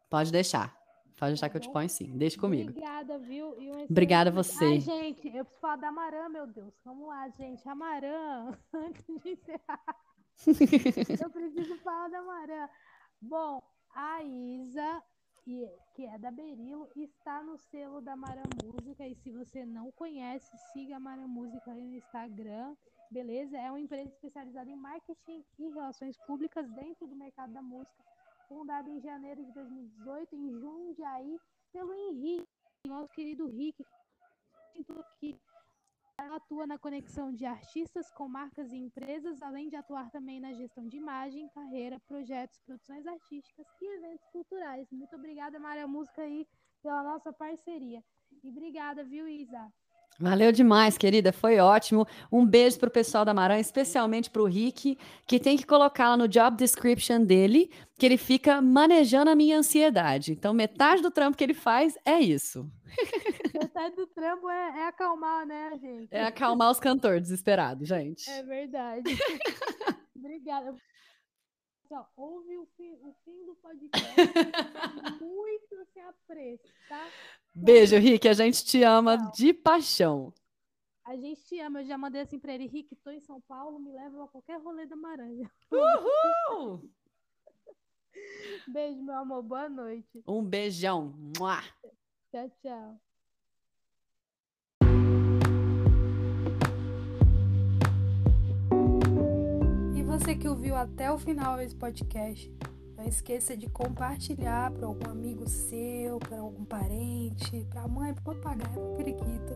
Pode 0.08 0.30
deixar. 0.30 0.76
Pode 1.18 1.32
deixar 1.32 1.48
que 1.48 1.56
eu 1.56 1.60
te 1.60 1.70
ponho 1.70 1.88
sim. 1.88 2.16
Deixa 2.16 2.38
comigo. 2.38 2.70
Obrigada, 2.70 3.18
viu? 3.18 3.56
Um 3.58 3.84
Obrigada 3.84 4.30
a 4.30 4.32
você. 4.32 4.64
Ai, 4.64 4.80
gente, 4.80 5.26
eu 5.28 5.44
preciso 5.44 5.60
falar 5.60 5.76
da 5.76 5.88
Amarã, 5.88 6.28
meu 6.28 6.46
Deus. 6.46 6.74
Vamos 6.84 7.08
lá, 7.08 7.28
gente. 7.30 7.66
Amarã, 7.68 8.52
antes 8.72 9.22
de 9.22 9.30
encerrar. 9.30 9.96
eu 11.24 11.30
preciso 11.30 11.76
falar 11.78 12.08
da 12.08 12.18
Amarã. 12.18 12.68
Bom, 13.20 13.62
a 13.94 14.22
Isa, 14.22 15.02
que 15.94 16.04
é 16.04 16.18
da 16.18 16.30
Berilo, 16.30 16.86
está 16.94 17.42
no 17.42 17.56
selo 17.56 18.02
da 18.02 18.14
Mara 18.14 18.42
Música. 18.62 19.06
E 19.06 19.14
se 19.14 19.32
você 19.32 19.64
não 19.64 19.90
conhece, 19.92 20.50
siga 20.72 20.96
a 20.96 21.00
Mara 21.00 21.26
Música 21.26 21.72
aí 21.72 21.82
no 21.82 21.94
Instagram. 21.94 22.76
Beleza? 23.10 23.56
É 23.56 23.70
uma 23.70 23.80
empresa 23.80 24.08
especializada 24.10 24.70
em 24.70 24.76
marketing 24.76 25.44
e 25.58 25.68
relações 25.68 26.16
públicas 26.26 26.68
dentro 26.72 27.06
do 27.06 27.16
mercado 27.16 27.52
da 27.52 27.62
música 27.62 28.04
fundada 28.48 28.88
em 28.88 29.00
janeiro 29.00 29.44
de 29.44 29.52
2018 29.52 30.34
em 30.36 30.50
Jundiaí 30.52 31.38
pelo 31.72 31.92
Henrique, 31.92 32.48
nosso 32.86 33.12
querido 33.12 33.46
Rick, 33.48 33.84
que 35.18 35.38
Ela 36.18 36.36
atua 36.36 36.66
na 36.66 36.78
conexão 36.78 37.30
de 37.32 37.44
artistas 37.44 38.10
com 38.12 38.26
marcas 38.26 38.72
e 38.72 38.76
empresas, 38.76 39.42
além 39.42 39.68
de 39.68 39.76
atuar 39.76 40.10
também 40.10 40.40
na 40.40 40.52
gestão 40.54 40.86
de 40.88 40.96
imagem, 40.96 41.48
carreira, 41.50 42.00
projetos, 42.08 42.58
produções 42.60 43.06
artísticas 43.06 43.66
e 43.82 43.96
eventos 43.96 44.26
culturais. 44.28 44.90
Muito 44.90 45.14
obrigada, 45.14 45.58
Maria 45.58 45.86
Música, 45.86 46.22
aí, 46.22 46.46
pela 46.82 47.02
nossa 47.02 47.32
parceria. 47.32 48.02
E 48.42 48.48
obrigada, 48.48 49.04
viu, 49.04 49.28
Isa? 49.28 49.70
Valeu 50.18 50.50
demais, 50.50 50.96
querida. 50.96 51.32
Foi 51.32 51.58
ótimo. 51.58 52.06
Um 52.32 52.46
beijo 52.46 52.78
para 52.78 52.88
o 52.88 52.92
pessoal 52.92 53.24
da 53.24 53.34
Maran, 53.34 53.58
especialmente 53.58 54.30
para 54.30 54.42
o 54.42 54.46
Rick, 54.46 54.98
que 55.26 55.38
tem 55.38 55.56
que 55.56 55.66
colocar 55.66 56.10
lá 56.10 56.16
no 56.16 56.26
job 56.28 56.56
description 56.56 57.22
dele 57.22 57.70
que 57.98 58.04
ele 58.04 58.16
fica 58.16 58.60
manejando 58.60 59.30
a 59.30 59.34
minha 59.34 59.58
ansiedade. 59.58 60.32
Então, 60.32 60.52
metade 60.52 61.02
do 61.02 61.10
trampo 61.10 61.36
que 61.36 61.44
ele 61.44 61.54
faz 61.54 61.96
é 62.04 62.20
isso. 62.20 62.70
Metade 63.54 63.96
do 63.96 64.06
trampo 64.06 64.48
é, 64.48 64.80
é 64.80 64.88
acalmar, 64.88 65.46
né, 65.46 65.78
gente? 65.80 66.08
É 66.10 66.24
acalmar 66.24 66.70
os 66.70 66.80
cantores 66.80 67.22
desesperados, 67.22 67.88
gente. 67.88 68.28
É 68.28 68.42
verdade. 68.42 69.02
Obrigada. 70.16 70.74
Só, 71.88 72.06
ouve 72.16 72.56
o 72.56 72.66
fim, 72.76 72.94
o 73.00 73.14
fim 73.24 73.46
do 73.46 73.54
podcast. 73.56 74.14
muito 75.22 75.84
se 75.92 76.00
apreço, 76.00 76.64
tá? 76.88 77.06
Beijo, 77.56 77.96
Rick. 77.96 78.28
A 78.28 78.34
gente 78.34 78.64
te 78.64 78.82
ama 78.82 79.16
Tchau. 79.16 79.32
de 79.32 79.54
paixão. 79.54 80.32
A 81.04 81.16
gente 81.16 81.42
te 81.44 81.58
ama. 81.60 81.80
Eu 81.80 81.86
já 81.86 81.96
mandei 81.96 82.20
assim 82.20 82.38
pra 82.38 82.52
ele, 82.52 82.66
Rick, 82.66 82.94
tô 82.96 83.10
em 83.10 83.20
São 83.20 83.40
Paulo, 83.40 83.78
me 83.78 83.92
leva 83.92 84.24
a 84.24 84.28
qualquer 84.28 84.60
rolê 84.60 84.86
da 84.86 84.96
Maranha. 84.96 85.50
Uhul! 85.70 86.82
Beijo, 88.68 89.02
meu 89.02 89.14
amor. 89.14 89.42
Boa 89.42 89.68
noite. 89.68 90.22
Um 90.26 90.42
beijão. 90.44 91.14
Mua. 91.38 91.62
Tchau, 92.30 92.50
tchau. 92.60 93.00
E 99.94 100.02
você 100.02 100.34
que 100.34 100.48
ouviu 100.48 100.74
até 100.76 101.10
o 101.10 101.18
final 101.18 101.60
esse 101.60 101.74
podcast, 101.74 102.52
esqueça 103.08 103.56
de 103.56 103.68
compartilhar 103.68 104.70
para 104.72 104.86
algum 104.86 105.10
amigo 105.10 105.48
seu, 105.48 106.18
para 106.18 106.40
algum 106.40 106.64
parente, 106.64 107.66
para 107.70 107.86
mãe, 107.86 108.12
para 108.14 108.34
papagaio, 108.34 108.72
para 108.72 108.96
periquito. 108.96 109.54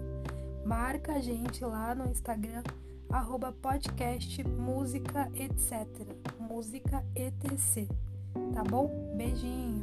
Marca 0.64 1.14
a 1.14 1.20
gente 1.20 1.64
lá 1.64 1.94
no 1.94 2.08
Instagram, 2.10 2.62
arroba 3.08 3.52
podcast 3.52 4.42
música 4.44 5.30
etc. 5.34 5.86
Música 6.38 7.04
etc. 7.14 7.88
Tá 8.54 8.62
bom? 8.62 9.14
Beijinho! 9.16 9.82